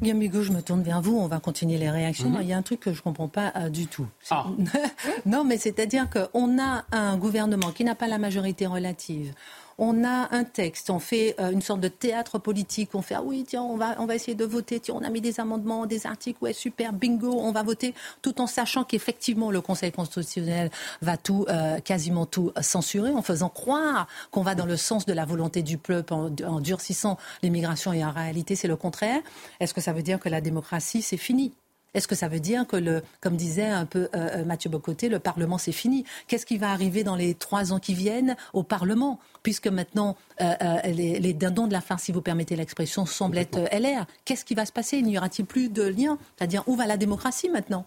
Guillaume 0.00 0.22
Hugo, 0.22 0.42
je 0.42 0.52
me 0.52 0.62
tourne 0.62 0.82
vers 0.82 1.02
vous, 1.02 1.18
on 1.18 1.26
va 1.26 1.40
continuer 1.40 1.76
les 1.76 1.90
réactions. 1.90 2.30
Mhm. 2.30 2.38
Il 2.40 2.48
y 2.48 2.52
a 2.54 2.56
un 2.56 2.62
truc 2.62 2.80
que 2.80 2.92
je 2.92 2.98
ne 2.98 3.02
comprends 3.02 3.28
pas 3.28 3.52
euh, 3.56 3.68
du 3.68 3.86
tout. 3.86 4.06
Ah. 4.30 4.46
non, 5.26 5.44
mais 5.44 5.58
c'est-à-dire 5.58 6.08
qu'on 6.08 6.58
a 6.58 6.84
un 6.92 7.18
gouvernement 7.18 7.70
qui 7.70 7.84
n'a 7.84 7.94
pas 7.94 8.08
la 8.08 8.18
majorité 8.18 8.66
relative 8.66 9.34
on 9.80 10.04
a 10.04 10.28
un 10.30 10.44
texte, 10.44 10.90
on 10.90 10.98
fait 10.98 11.34
euh, 11.40 11.50
une 11.50 11.62
sorte 11.62 11.80
de 11.80 11.88
théâtre 11.88 12.38
politique, 12.38 12.90
on 12.94 13.02
fait 13.02 13.14
ah 13.14 13.22
oui 13.22 13.44
tiens 13.48 13.62
on 13.62 13.76
va 13.76 14.14
essayer 14.14 14.34
de 14.34 14.44
voter, 14.44 14.78
tiens 14.78 14.94
on 14.96 15.02
a 15.02 15.08
mis 15.08 15.22
des 15.22 15.40
amendements, 15.40 15.86
des 15.86 16.06
articles, 16.06 16.38
ouais 16.42 16.52
super 16.52 16.92
bingo, 16.92 17.32
on 17.32 17.50
va 17.50 17.62
voter, 17.62 17.94
tout 18.20 18.40
en 18.40 18.46
sachant 18.46 18.84
qu'effectivement 18.84 19.50
le 19.50 19.62
Conseil 19.62 19.90
constitutionnel 19.90 20.70
va 21.00 21.16
tout 21.16 21.46
euh, 21.48 21.80
quasiment 21.80 22.26
tout 22.26 22.52
censurer, 22.60 23.12
en 23.12 23.22
faisant 23.22 23.48
croire 23.48 24.06
qu'on 24.30 24.42
va 24.42 24.54
dans 24.54 24.66
le 24.66 24.76
sens 24.76 25.06
de 25.06 25.14
la 25.14 25.24
volonté 25.24 25.62
du 25.62 25.78
peuple 25.78 26.12
en, 26.12 26.30
en 26.46 26.60
durcissant 26.60 27.16
l'immigration 27.42 27.92
et 27.94 28.04
en 28.04 28.12
réalité 28.12 28.56
c'est 28.56 28.68
le 28.68 28.76
contraire. 28.76 29.22
Est-ce 29.60 29.72
que 29.72 29.80
ça 29.80 29.94
veut 29.94 30.02
dire 30.02 30.20
que 30.20 30.28
la 30.28 30.42
démocratie 30.42 31.00
c'est 31.00 31.16
fini? 31.16 31.52
Est-ce 31.94 32.06
que 32.06 32.14
ça 32.14 32.28
veut 32.28 32.40
dire 32.40 32.66
que, 32.66 32.76
le, 32.76 33.02
comme 33.20 33.36
disait 33.36 33.66
un 33.66 33.86
peu 33.86 34.08
euh, 34.14 34.40
euh, 34.40 34.44
Mathieu 34.44 34.70
Bocoté, 34.70 35.08
le 35.08 35.18
Parlement 35.18 35.58
c'est 35.58 35.72
fini? 35.72 36.04
Qu'est-ce 36.28 36.46
qui 36.46 36.58
va 36.58 36.70
arriver 36.70 37.04
dans 37.04 37.16
les 37.16 37.34
trois 37.34 37.72
ans 37.72 37.78
qui 37.78 37.94
viennent 37.94 38.36
au 38.52 38.62
Parlement? 38.62 39.18
Puisque 39.42 39.66
maintenant, 39.66 40.16
euh, 40.40 40.54
les, 40.84 41.32
dindons 41.32 41.66
de 41.66 41.72
la 41.72 41.80
farce, 41.80 42.04
si 42.04 42.12
vous 42.12 42.22
permettez 42.22 42.56
l'expression, 42.56 43.06
semblent 43.06 43.38
être 43.38 43.58
LR. 43.72 44.06
Qu'est-ce 44.24 44.44
qui 44.44 44.54
va 44.54 44.66
se 44.66 44.72
passer? 44.72 45.02
N'y 45.02 45.18
aura-t-il 45.18 45.46
plus 45.46 45.68
de 45.68 45.82
lien? 45.82 46.18
C'est-à-dire, 46.36 46.62
où 46.66 46.76
va 46.76 46.86
la 46.86 46.96
démocratie 46.96 47.48
maintenant? 47.48 47.86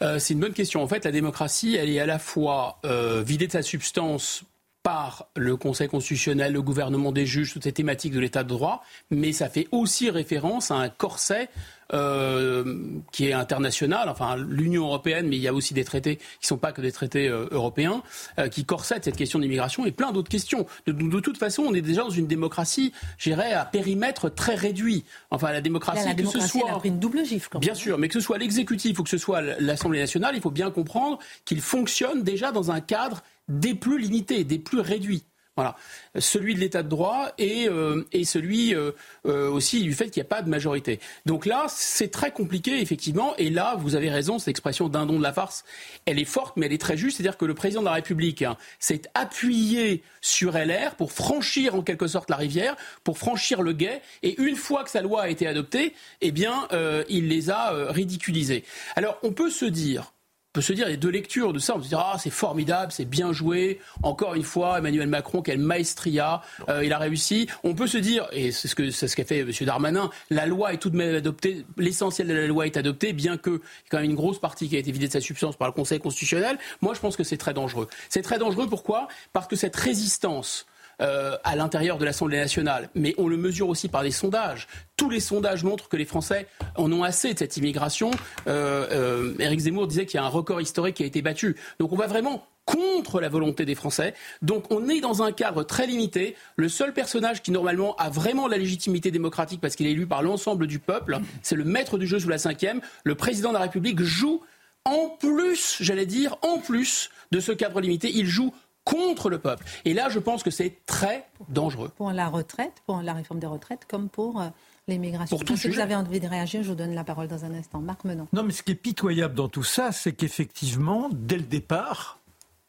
C'est 0.00 0.34
une 0.34 0.38
bonne 0.38 0.52
question. 0.52 0.80
En 0.80 0.86
fait, 0.86 1.04
la 1.04 1.10
démocratie, 1.10 1.74
elle 1.74 1.90
est 1.90 1.98
à 1.98 2.06
la 2.06 2.20
fois 2.20 2.80
vidée 3.24 3.48
de 3.48 3.52
sa 3.52 3.62
substance 3.62 4.44
par 4.82 5.28
le 5.36 5.56
Conseil 5.56 5.88
constitutionnel, 5.88 6.52
le 6.52 6.62
gouvernement 6.62 7.12
des 7.12 7.26
juges, 7.26 7.52
toutes 7.52 7.64
ces 7.64 7.72
thématiques 7.72 8.12
de 8.12 8.20
l'état 8.20 8.44
de 8.44 8.48
droit, 8.48 8.82
mais 9.10 9.32
ça 9.32 9.48
fait 9.48 9.68
aussi 9.72 10.08
référence 10.10 10.70
à 10.70 10.76
un 10.76 10.88
corset 10.88 11.48
euh, 11.94 13.00
qui 13.12 13.26
est 13.26 13.32
international, 13.32 14.08
enfin 14.08 14.36
l'Union 14.36 14.84
européenne, 14.84 15.26
mais 15.26 15.36
il 15.36 15.42
y 15.42 15.48
a 15.48 15.54
aussi 15.54 15.72
des 15.72 15.84
traités 15.84 16.16
qui 16.16 16.22
ne 16.42 16.46
sont 16.48 16.58
pas 16.58 16.72
que 16.72 16.82
des 16.82 16.92
traités 16.92 17.28
euh, 17.28 17.48
européens, 17.50 18.02
euh, 18.38 18.48
qui 18.48 18.64
corsettent 18.66 19.04
cette 19.04 19.16
question 19.16 19.38
d'immigration 19.38 19.86
et 19.86 19.92
plein 19.92 20.12
d'autres 20.12 20.28
questions. 20.28 20.66
De, 20.86 21.20
toute 21.20 21.38
façon, 21.38 21.62
on 21.62 21.74
est 21.74 21.80
déjà 21.80 22.02
dans 22.02 22.10
une 22.10 22.26
démocratie, 22.26 22.92
j'irais, 23.16 23.54
à 23.54 23.64
périmètre 23.64 24.28
très 24.28 24.54
réduit. 24.54 25.04
Enfin, 25.30 25.50
la 25.50 25.62
démocratie, 25.62 26.06
la 26.06 26.14
démocratie 26.14 26.46
que 26.46 26.52
ce 26.52 26.58
soit... 26.58 26.80
une 26.84 26.98
double 26.98 27.24
gifle. 27.24 27.58
Bien 27.58 27.74
sûr, 27.74 27.96
mais 27.96 28.08
que 28.08 28.14
ce 28.14 28.20
soit 28.20 28.38
l'exécutif 28.38 28.98
ou 28.98 29.02
que 29.02 29.10
ce 29.10 29.18
soit 29.18 29.40
l'Assemblée 29.40 30.00
nationale, 30.00 30.34
il 30.34 30.42
faut 30.42 30.50
bien 30.50 30.70
comprendre 30.70 31.18
qu'il 31.46 31.62
fonctionne 31.62 32.22
déjà 32.22 32.52
dans 32.52 32.70
un 32.70 32.80
cadre 32.80 33.22
des 33.48 33.74
plus 33.74 33.98
limités, 33.98 34.44
des 34.44 34.58
plus 34.58 34.80
réduits. 34.80 35.24
Voilà. 35.58 35.74
Celui 36.16 36.54
de 36.54 36.60
l'état 36.60 36.84
de 36.84 36.88
droit 36.88 37.32
et, 37.36 37.68
euh, 37.68 38.04
celui 38.22 38.76
euh, 38.76 38.92
euh, 39.26 39.50
aussi 39.50 39.82
du 39.82 39.92
fait 39.92 40.08
qu'il 40.08 40.20
n'y 40.22 40.26
a 40.26 40.28
pas 40.28 40.40
de 40.40 40.48
majorité. 40.48 41.00
Donc 41.26 41.46
là, 41.46 41.66
c'est 41.68 42.12
très 42.12 42.30
compliqué, 42.30 42.80
effectivement. 42.80 43.34
Et 43.38 43.50
là, 43.50 43.74
vous 43.76 43.96
avez 43.96 44.08
raison, 44.08 44.38
cette 44.38 44.46
expression 44.46 44.88
d'un 44.88 45.04
don 45.04 45.18
de 45.18 45.22
la 45.24 45.32
farce, 45.32 45.64
elle 46.06 46.20
est 46.20 46.24
forte, 46.24 46.56
mais 46.56 46.66
elle 46.66 46.72
est 46.72 46.80
très 46.80 46.96
juste. 46.96 47.16
C'est-à-dire 47.16 47.36
que 47.36 47.44
le 47.44 47.54
président 47.54 47.80
de 47.80 47.86
la 47.86 47.94
République 47.94 48.42
hein, 48.42 48.56
s'est 48.78 49.02
appuyé 49.14 50.04
sur 50.20 50.52
LR 50.52 50.94
pour 50.94 51.10
franchir 51.10 51.74
en 51.74 51.82
quelque 51.82 52.06
sorte 52.06 52.30
la 52.30 52.36
rivière, 52.36 52.76
pour 53.02 53.18
franchir 53.18 53.60
le 53.60 53.72
guet. 53.72 54.00
Et 54.22 54.40
une 54.40 54.54
fois 54.54 54.84
que 54.84 54.90
sa 54.90 55.02
loi 55.02 55.22
a 55.22 55.28
été 55.28 55.48
adoptée, 55.48 55.92
eh 56.20 56.30
bien, 56.30 56.68
il 57.08 57.26
les 57.26 57.50
a 57.50 57.90
ridiculisés. 57.90 58.62
Alors, 58.94 59.18
on 59.24 59.32
peut 59.32 59.50
se 59.50 59.64
dire 59.64 60.12
peut 60.58 60.62
se 60.62 60.72
dire, 60.72 60.88
il 60.88 60.90
y 60.90 60.94
a 60.94 60.96
deux 60.96 61.10
lectures 61.10 61.52
de 61.52 61.60
ça. 61.60 61.74
On 61.74 61.76
peut 61.76 61.84
se 61.84 61.88
dire, 61.88 62.00
ah, 62.00 62.16
c'est 62.18 62.30
formidable, 62.30 62.90
c'est 62.90 63.04
bien 63.04 63.32
joué. 63.32 63.78
Encore 64.02 64.34
une 64.34 64.42
fois, 64.42 64.78
Emmanuel 64.78 65.06
Macron, 65.06 65.40
quel 65.40 65.58
maestria, 65.58 66.42
euh, 66.68 66.84
il 66.84 66.92
a 66.92 66.98
réussi. 66.98 67.46
On 67.62 67.74
peut 67.74 67.86
se 67.86 67.98
dire, 67.98 68.26
et 68.32 68.50
c'est 68.50 68.66
ce 68.66 68.74
que 68.74 68.90
c'est 68.90 69.06
ce 69.06 69.14
qu'a 69.14 69.24
fait 69.24 69.40
M. 69.40 69.52
Darmanin, 69.60 70.10
la 70.30 70.46
loi 70.46 70.72
est 70.72 70.78
tout 70.78 70.90
de 70.90 70.96
même 70.96 71.14
adoptée, 71.14 71.64
l'essentiel 71.76 72.26
de 72.26 72.34
la 72.34 72.46
loi 72.48 72.66
est 72.66 72.76
adopté, 72.76 73.12
bien 73.12 73.36
qu'il 73.38 73.52
y 73.52 73.56
ait 73.56 73.60
quand 73.88 73.98
même 73.98 74.10
une 74.10 74.16
grosse 74.16 74.40
partie 74.40 74.68
qui 74.68 74.74
a 74.74 74.80
été 74.80 74.90
vidée 74.90 75.06
de 75.06 75.12
sa 75.12 75.20
substance 75.20 75.56
par 75.56 75.68
le 75.68 75.72
Conseil 75.72 76.00
constitutionnel. 76.00 76.58
Moi, 76.80 76.92
je 76.94 77.00
pense 77.00 77.16
que 77.16 77.22
c'est 77.22 77.36
très 77.36 77.54
dangereux. 77.54 77.86
C'est 78.08 78.22
très 78.22 78.38
dangereux 78.38 78.66
pourquoi? 78.68 79.06
Parce 79.32 79.46
que 79.46 79.54
cette 79.54 79.76
résistance 79.76 80.66
euh, 81.00 81.36
à 81.44 81.56
l'intérieur 81.56 81.98
de 81.98 82.04
l'Assemblée 82.04 82.38
nationale, 82.38 82.90
mais 82.94 83.14
on 83.18 83.28
le 83.28 83.36
mesure 83.36 83.68
aussi 83.68 83.88
par 83.88 84.02
des 84.02 84.10
sondages. 84.10 84.66
Tous 84.96 85.08
les 85.08 85.20
sondages 85.20 85.62
montrent 85.62 85.88
que 85.88 85.96
les 85.96 86.04
Français 86.04 86.46
en 86.76 86.90
ont 86.92 87.02
assez 87.02 87.34
de 87.34 87.38
cette 87.38 87.56
immigration. 87.56 88.10
Euh, 88.48 88.86
euh, 88.90 89.34
Éric 89.38 89.60
Zemmour 89.60 89.86
disait 89.86 90.06
qu'il 90.06 90.18
y 90.18 90.22
a 90.22 90.26
un 90.26 90.28
record 90.28 90.60
historique 90.60 90.96
qui 90.96 91.04
a 91.04 91.06
été 91.06 91.22
battu. 91.22 91.56
Donc 91.78 91.92
on 91.92 91.96
va 91.96 92.06
vraiment 92.06 92.46
contre 92.64 93.20
la 93.20 93.28
volonté 93.28 93.64
des 93.64 93.74
Français. 93.74 94.12
Donc 94.42 94.70
on 94.70 94.88
est 94.88 95.00
dans 95.00 95.22
un 95.22 95.32
cadre 95.32 95.62
très 95.62 95.86
limité. 95.86 96.36
Le 96.56 96.68
seul 96.68 96.92
personnage 96.92 97.42
qui 97.42 97.50
normalement 97.50 97.96
a 97.96 98.10
vraiment 98.10 98.46
la 98.46 98.58
légitimité 98.58 99.10
démocratique 99.10 99.60
parce 99.60 99.76
qu'il 99.76 99.86
est 99.86 99.92
élu 99.92 100.06
par 100.06 100.22
l'ensemble 100.22 100.66
du 100.66 100.78
peuple, 100.78 101.18
c'est 101.42 101.56
le 101.56 101.64
maître 101.64 101.96
du 101.96 102.06
jeu 102.06 102.18
sous 102.18 102.28
la 102.28 102.38
cinquième. 102.38 102.80
Le 103.04 103.14
président 103.14 103.50
de 103.50 103.54
la 103.54 103.60
République 103.60 104.02
joue 104.02 104.42
en 104.84 105.10
plus, 105.10 105.76
j'allais 105.80 106.06
dire, 106.06 106.36
en 106.42 106.58
plus 106.58 107.10
de 107.30 107.40
ce 107.40 107.52
cadre 107.52 107.80
limité, 107.80 108.10
il 108.14 108.26
joue 108.26 108.54
contre 108.88 109.28
le 109.28 109.38
peuple. 109.38 109.64
Et 109.84 109.92
là, 109.92 110.08
je 110.08 110.18
pense 110.18 110.42
que 110.42 110.50
c'est 110.50 110.74
très 110.86 111.28
dangereux. 111.48 111.90
Pour 111.96 112.10
la 112.12 112.28
retraite, 112.28 112.72
pour 112.86 113.02
la 113.02 113.12
réforme 113.12 113.38
des 113.38 113.46
retraites, 113.46 113.86
comme 113.88 114.08
pour 114.08 114.40
euh, 114.40 114.48
l'immigration. 114.88 115.36
Pour 115.36 115.44
tout 115.44 115.56
si 115.56 115.68
vous 115.68 115.78
avez 115.78 115.94
envie 115.94 116.20
de 116.20 116.26
réagir, 116.26 116.62
je 116.62 116.70
vous 116.70 116.74
donne 116.74 116.94
la 116.94 117.04
parole 117.04 117.28
dans 117.28 117.44
un 117.44 117.54
instant. 117.54 117.80
Marc 117.80 118.04
Menon. 118.04 118.26
Non, 118.32 118.42
mais 118.42 118.52
ce 118.52 118.62
qui 118.62 118.72
est 118.72 118.76
pitoyable 118.76 119.34
dans 119.34 119.48
tout 119.48 119.64
ça, 119.64 119.92
c'est 119.92 120.12
qu'effectivement, 120.12 121.10
dès 121.12 121.36
le 121.36 121.42
départ, 121.42 122.18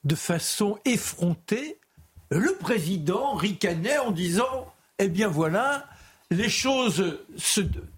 de 0.04 0.16
façon 0.16 0.78
effrontée, 0.86 1.80
le 2.30 2.54
président 2.56 3.34
ricanait 3.36 3.98
en 3.98 4.12
disant 4.12 4.74
Eh 5.00 5.08
bien 5.08 5.30
voilà, 5.30 5.86
les 6.32 6.50
choses 6.50 7.20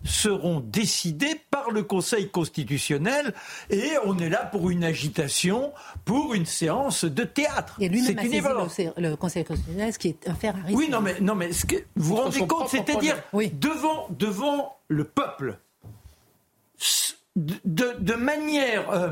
seront 0.06 0.62
décidées 0.62 1.42
par 1.50 1.72
le 1.72 1.84
Conseil 1.84 2.30
constitutionnel 2.30 3.34
et 3.70 3.92
on 4.06 4.18
est 4.20 4.30
là 4.30 4.46
pour 4.46 4.70
une 4.70 4.86
agitation, 4.86 5.74
pour 6.06 6.34
une 6.34 6.46
séance 6.46 7.04
de 7.04 7.24
théâtre. 7.26 7.76
Et 7.82 7.90
lui-même 7.90 8.18
a 8.18 8.22
saisi 8.22 8.42
le, 8.98 9.16
Conseil 9.16 9.44
constitutionnel, 9.44 9.92
ce 9.94 10.00
qui 10.00 10.10
est 10.10 10.30
un 10.30 10.36
fer 10.36 10.56
à 10.56 10.66
risque. 10.66 10.78
Oui, 10.78 10.88
non, 10.90 11.02
mais, 11.02 11.20
non, 11.20 11.36
mais 11.36 11.52
ce 11.52 11.66
que 11.66 11.76
vous 11.98 12.16
vous 12.16 12.16
rendez 12.16 12.48
compte, 12.48 12.70
c'est-à-dire 12.70 13.22
devant, 13.34 14.08
devant 14.12 14.78
le 14.88 15.04
peuple, 15.04 15.58
de, 17.36 18.14
manière... 18.14 18.90
Euh, 18.92 19.10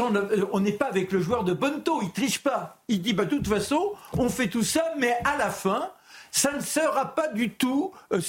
euh, 0.00 0.46
on 0.52 0.60
n'est 0.60 0.72
pas 0.72 0.86
avec 0.86 1.12
le 1.12 1.20
joueur 1.20 1.44
de 1.44 1.52
Bonto, 1.52 2.00
il 2.02 2.10
triche 2.10 2.42
pas. 2.42 2.82
Il 2.88 3.02
dit, 3.02 3.12
bah, 3.12 3.24
de 3.24 3.36
toute 3.36 3.46
façon, 3.46 3.92
on 4.14 4.30
fait 4.30 4.48
tout 4.48 4.62
ça, 4.62 4.82
mais 4.98 5.14
à 5.24 5.36
la 5.36 5.50
fin, 5.50 5.90
ça 6.30 6.52
ne 6.52 6.60
sera 6.60 7.14
pas 7.14 7.28
du 7.28 7.50
tout 7.50 7.92
euh, 8.12 8.20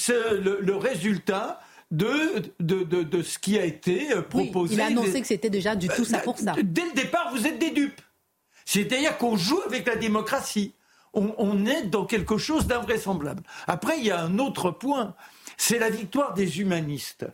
le, 0.62 0.76
résultat 0.76 1.60
de, 1.92 2.44
de, 2.60 3.22
ce 3.22 3.40
qui 3.40 3.58
a 3.58 3.66
été 3.66 4.10
proposé. 4.30 4.76
il 4.76 4.82
a 4.82 4.88
annoncé 4.88 5.22
que 5.22 5.28
c'était 5.28 5.50
déjà 5.50 5.76
du 5.76 5.88
tout 5.88 6.06
ça 6.06 6.20
pour 6.20 6.38
ça. 6.38 6.54
Dès 6.62 6.86
le 6.86 6.94
départ, 6.94 7.32
vous 7.34 7.48
êtes 7.48 7.60
des 7.60 7.72
dupes. 7.72 8.02
C'est-à-dire 8.68 9.18
qu'on 9.18 9.38
joue 9.38 9.62
avec 9.66 9.88
la 9.88 9.96
démocratie. 9.96 10.74
On, 11.14 11.66
est 11.66 11.84
dans 11.84 12.06
quelque 12.06 12.38
chose 12.38 12.68
d'invraisemblable. 12.68 13.42
Après, 13.66 13.98
il 13.98 14.06
y 14.06 14.12
a 14.12 14.22
un 14.22 14.38
autre 14.38 14.70
point, 14.70 15.16
c'est 15.56 15.80
la 15.80 15.90
victoire 15.90 16.34
des 16.34 16.60
humanistes. 16.60 17.26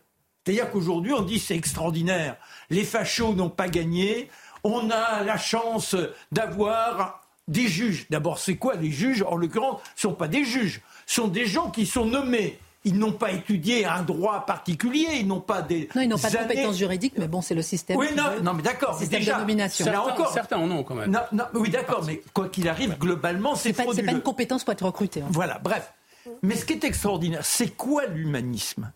C'est-à-dire 0.46 0.70
qu'aujourd'hui, 0.70 1.12
on 1.12 1.22
dit 1.22 1.40
c'est 1.40 1.56
extraordinaire. 1.56 2.38
Les 2.70 2.84
fachos 2.84 3.34
n'ont 3.34 3.50
pas 3.50 3.68
gagné. 3.68 4.30
On 4.64 4.90
a 4.92 5.24
la 5.24 5.38
chance 5.38 5.96
d'avoir 6.32 7.23
des 7.48 7.68
juges. 7.68 8.06
D'abord, 8.10 8.40
c'est 8.40 8.56
quoi 8.56 8.76
les 8.76 8.92
juges? 8.92 9.24
En 9.28 9.36
l'occurrence, 9.36 9.82
ce 9.96 10.08
ne 10.08 10.12
sont 10.12 10.18
pas 10.18 10.28
des 10.28 10.44
juges. 10.44 10.82
Ce 11.06 11.16
sont 11.16 11.28
des 11.28 11.46
gens 11.46 11.70
qui 11.70 11.86
sont 11.86 12.06
nommés 12.06 12.60
ils 12.86 12.98
n'ont 12.98 13.14
pas 13.14 13.32
étudié 13.32 13.86
un 13.86 14.04
droit 14.04 14.46
particulier, 14.46 15.08
ils 15.20 15.28
n'ont 15.28 15.40
pas 15.40 15.62
des. 15.62 15.90
Non, 15.96 16.02
ils 16.02 16.10
n'ont 16.10 16.18
pas 16.18 16.30
de 16.30 16.38
compétences 16.38 16.78
juridiques, 16.78 17.14
mais 17.18 17.28
bon, 17.28 17.42
c'est 17.42 17.56
le 17.56 17.62
système. 17.62 17.98
Oui, 17.98 18.08
non, 18.16 18.42
non 18.42 18.54
mais 18.54 18.62
d'accord. 18.62 18.98
Système 18.98 19.20
déjà, 19.20 19.36
de 19.36 19.40
nomination. 19.40 19.86
Certains, 19.86 20.02
encore. 20.02 20.34
certains 20.34 20.58
en 20.58 20.70
ont 20.70 20.84
quand 20.84 20.96
même. 20.96 21.12
Non, 21.12 21.44
oui, 21.54 21.70
d'accord, 21.70 22.04
mais 22.06 22.22
quoi 22.34 22.50
qu'il 22.50 22.68
arrive, 22.68 22.98
globalement, 22.98 23.56
c'est. 23.56 23.74
C'est 23.74 24.04
pas 24.04 24.12
une 24.12 24.22
compétence 24.22 24.64
pour 24.64 24.74
être 24.74 24.86
recruté. 24.86 25.22
Hein. 25.22 25.28
Voilà, 25.30 25.60
bref. 25.60 25.94
Mais 26.42 26.56
ce 26.56 26.66
qui 26.66 26.74
est 26.74 26.84
extraordinaire, 26.84 27.44
c'est 27.44 27.70
quoi 27.70 28.06
l'humanisme? 28.06 28.92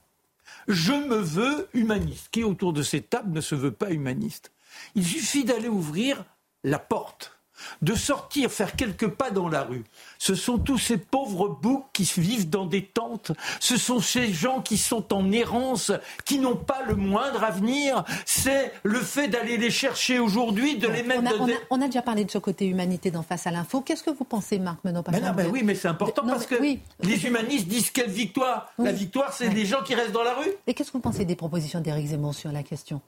Je 0.67 0.93
me 0.93 1.17
veux 1.17 1.69
humaniste. 1.73 2.27
Qui 2.31 2.43
autour 2.43 2.73
de 2.73 2.83
cette 2.83 3.09
table 3.09 3.31
ne 3.31 3.41
se 3.41 3.55
veut 3.55 3.71
pas 3.71 3.91
humaniste? 3.91 4.51
Il 4.95 5.05
suffit 5.05 5.43
d'aller 5.43 5.67
ouvrir 5.67 6.23
la 6.63 6.79
porte 6.79 7.36
de 7.81 7.95
sortir, 7.95 8.51
faire 8.51 8.75
quelques 8.75 9.07
pas 9.07 9.31
dans 9.31 9.47
la 9.47 9.63
rue. 9.63 9.83
Ce 10.17 10.35
sont 10.35 10.57
tous 10.57 10.77
ces 10.77 10.97
pauvres 10.97 11.49
boucs 11.49 11.85
qui 11.93 12.03
vivent 12.17 12.49
dans 12.49 12.65
des 12.65 12.83
tentes. 12.83 13.31
Ce 13.59 13.77
sont 13.77 13.99
ces 13.99 14.31
gens 14.31 14.61
qui 14.61 14.77
sont 14.77 15.13
en 15.13 15.31
errance, 15.31 15.91
qui 16.25 16.39
n'ont 16.39 16.55
pas 16.55 16.83
le 16.87 16.95
moindre 16.95 17.43
avenir. 17.43 18.03
C'est 18.25 18.71
le 18.83 18.99
fait 18.99 19.27
d'aller 19.27 19.57
les 19.57 19.71
chercher 19.71 20.19
aujourd'hui, 20.19 20.77
de 20.77 20.87
les 20.87 21.03
mettre... 21.03 21.21
On 21.39 21.47
a, 21.47 21.51
on, 21.71 21.81
a, 21.81 21.85
déjà 21.85 22.01
parlé 22.01 22.25
de 22.25 22.31
ce 22.31 22.37
côté 22.37 22.65
humanité 22.65 23.11
dans 23.11 23.23
Face 23.23 23.47
à 23.47 23.51
l'info. 23.51 23.81
Qu'est-ce 23.81 24.03
que 24.03 24.09
vous 24.09 24.23
pensez, 24.23 24.57
Marc 24.59 24.83
Menot 24.83 25.03
mais 25.11 25.19
non, 25.19 25.33
Oui, 25.51 25.61
mais 25.63 25.75
c'est 25.75 25.87
important 25.87 26.25
parce 26.25 26.45
que 26.45 26.55
les 26.55 27.25
humanistes 27.25 27.67
disent 27.67 27.91
quelle 27.91 28.09
victoire 28.09 28.71
La 28.77 28.91
victoire, 28.91 29.33
c'est 29.33 29.49
des 29.49 29.65
gens 29.65 29.83
qui 29.83 29.95
restent 29.95 30.11
dans 30.11 30.23
la 30.23 30.33
rue. 30.35 30.51
Et 30.65 30.73
qu'est-ce 30.73 30.91
que 30.91 30.97
vous 30.97 31.01
pensez 31.01 31.25
des 31.25 31.35
propositions 31.35 31.81
d'Éric 31.81 32.07
Zemmour 32.07 32.33
sur 32.33 32.51
la 32.51 32.63
question? 32.63 33.01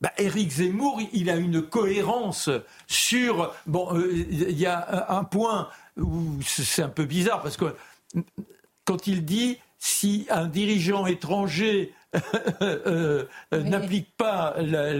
Bah, 0.00 0.12
Éric 0.18 0.50
Zemmour, 0.50 1.00
il 1.12 1.30
a 1.30 1.36
une 1.36 1.62
cohérence 1.62 2.50
sur. 2.86 3.54
Bon, 3.66 3.88
euh, 3.94 4.26
il 4.30 4.58
y 4.58 4.66
a 4.66 5.06
un 5.08 5.24
point 5.24 5.68
où 5.96 6.38
c'est 6.44 6.82
un 6.82 6.88
peu 6.88 7.04
bizarre 7.04 7.42
parce 7.42 7.56
que 7.56 7.74
quand 8.84 9.06
il 9.06 9.24
dit 9.24 9.58
si 9.78 10.26
un 10.30 10.46
dirigeant 10.46 11.06
étranger 11.06 11.92
euh, 12.62 13.24
euh, 13.52 13.62
n'applique 13.62 14.14
pas 14.16 14.54
la, 14.58 14.92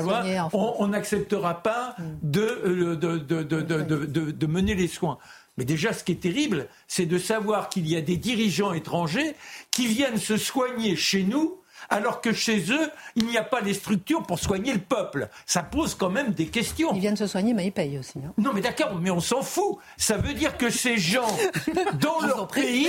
loi, 0.00 0.22
on 0.52 0.88
n'acceptera 0.88 1.62
pas 1.62 1.96
de, 2.22 2.94
de, 2.94 4.46
mener 4.46 4.74
les 4.74 4.88
soins. 4.88 5.18
Mais 5.56 5.64
déjà, 5.64 5.92
ce 5.92 6.02
qui 6.04 6.12
est 6.12 6.20
terrible, 6.20 6.68
c'est 6.88 7.06
de 7.06 7.18
savoir 7.18 7.68
qu'il 7.68 7.88
y 7.88 7.96
a 7.96 8.00
des 8.00 8.16
dirigeants 8.16 8.72
étrangers 8.72 9.36
qui 9.70 9.86
viennent 9.86 10.18
se 10.18 10.36
soigner 10.36 10.96
chez 10.96 11.22
nous 11.22 11.60
alors 11.90 12.20
que 12.20 12.32
chez 12.32 12.72
eux, 12.72 12.90
il 13.16 13.26
n'y 13.26 13.36
a 13.36 13.42
pas 13.42 13.60
les 13.60 13.74
structures 13.74 14.22
pour 14.22 14.38
soigner 14.38 14.72
le 14.72 14.80
peuple. 14.80 15.28
Ça 15.46 15.62
pose 15.62 15.94
quand 15.94 16.10
même 16.10 16.32
des 16.32 16.46
questions. 16.46 16.92
Ils 16.94 17.00
viennent 17.00 17.16
se 17.16 17.26
soigner, 17.26 17.54
mais 17.54 17.66
ils 17.66 17.72
payent 17.72 17.98
aussi. 17.98 18.18
Hein. 18.18 18.32
Non, 18.38 18.52
mais 18.54 18.60
d'accord, 18.60 18.98
mais 19.00 19.10
on 19.10 19.20
s'en 19.20 19.42
fout. 19.42 19.78
Ça 19.96 20.16
veut 20.16 20.34
dire 20.34 20.56
que 20.56 20.70
ces 20.70 20.96
gens, 20.96 21.26
dans 22.00 22.20
leur 22.26 22.48
pays, 22.48 22.88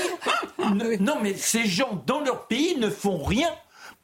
non, 1.00 1.18
mais 1.22 1.34
ces 1.36 1.66
gens, 1.66 2.04
dans 2.06 2.22
leur 2.22 2.48
pays, 2.48 2.78
ne 2.78 2.90
font 2.90 3.24
rien 3.24 3.50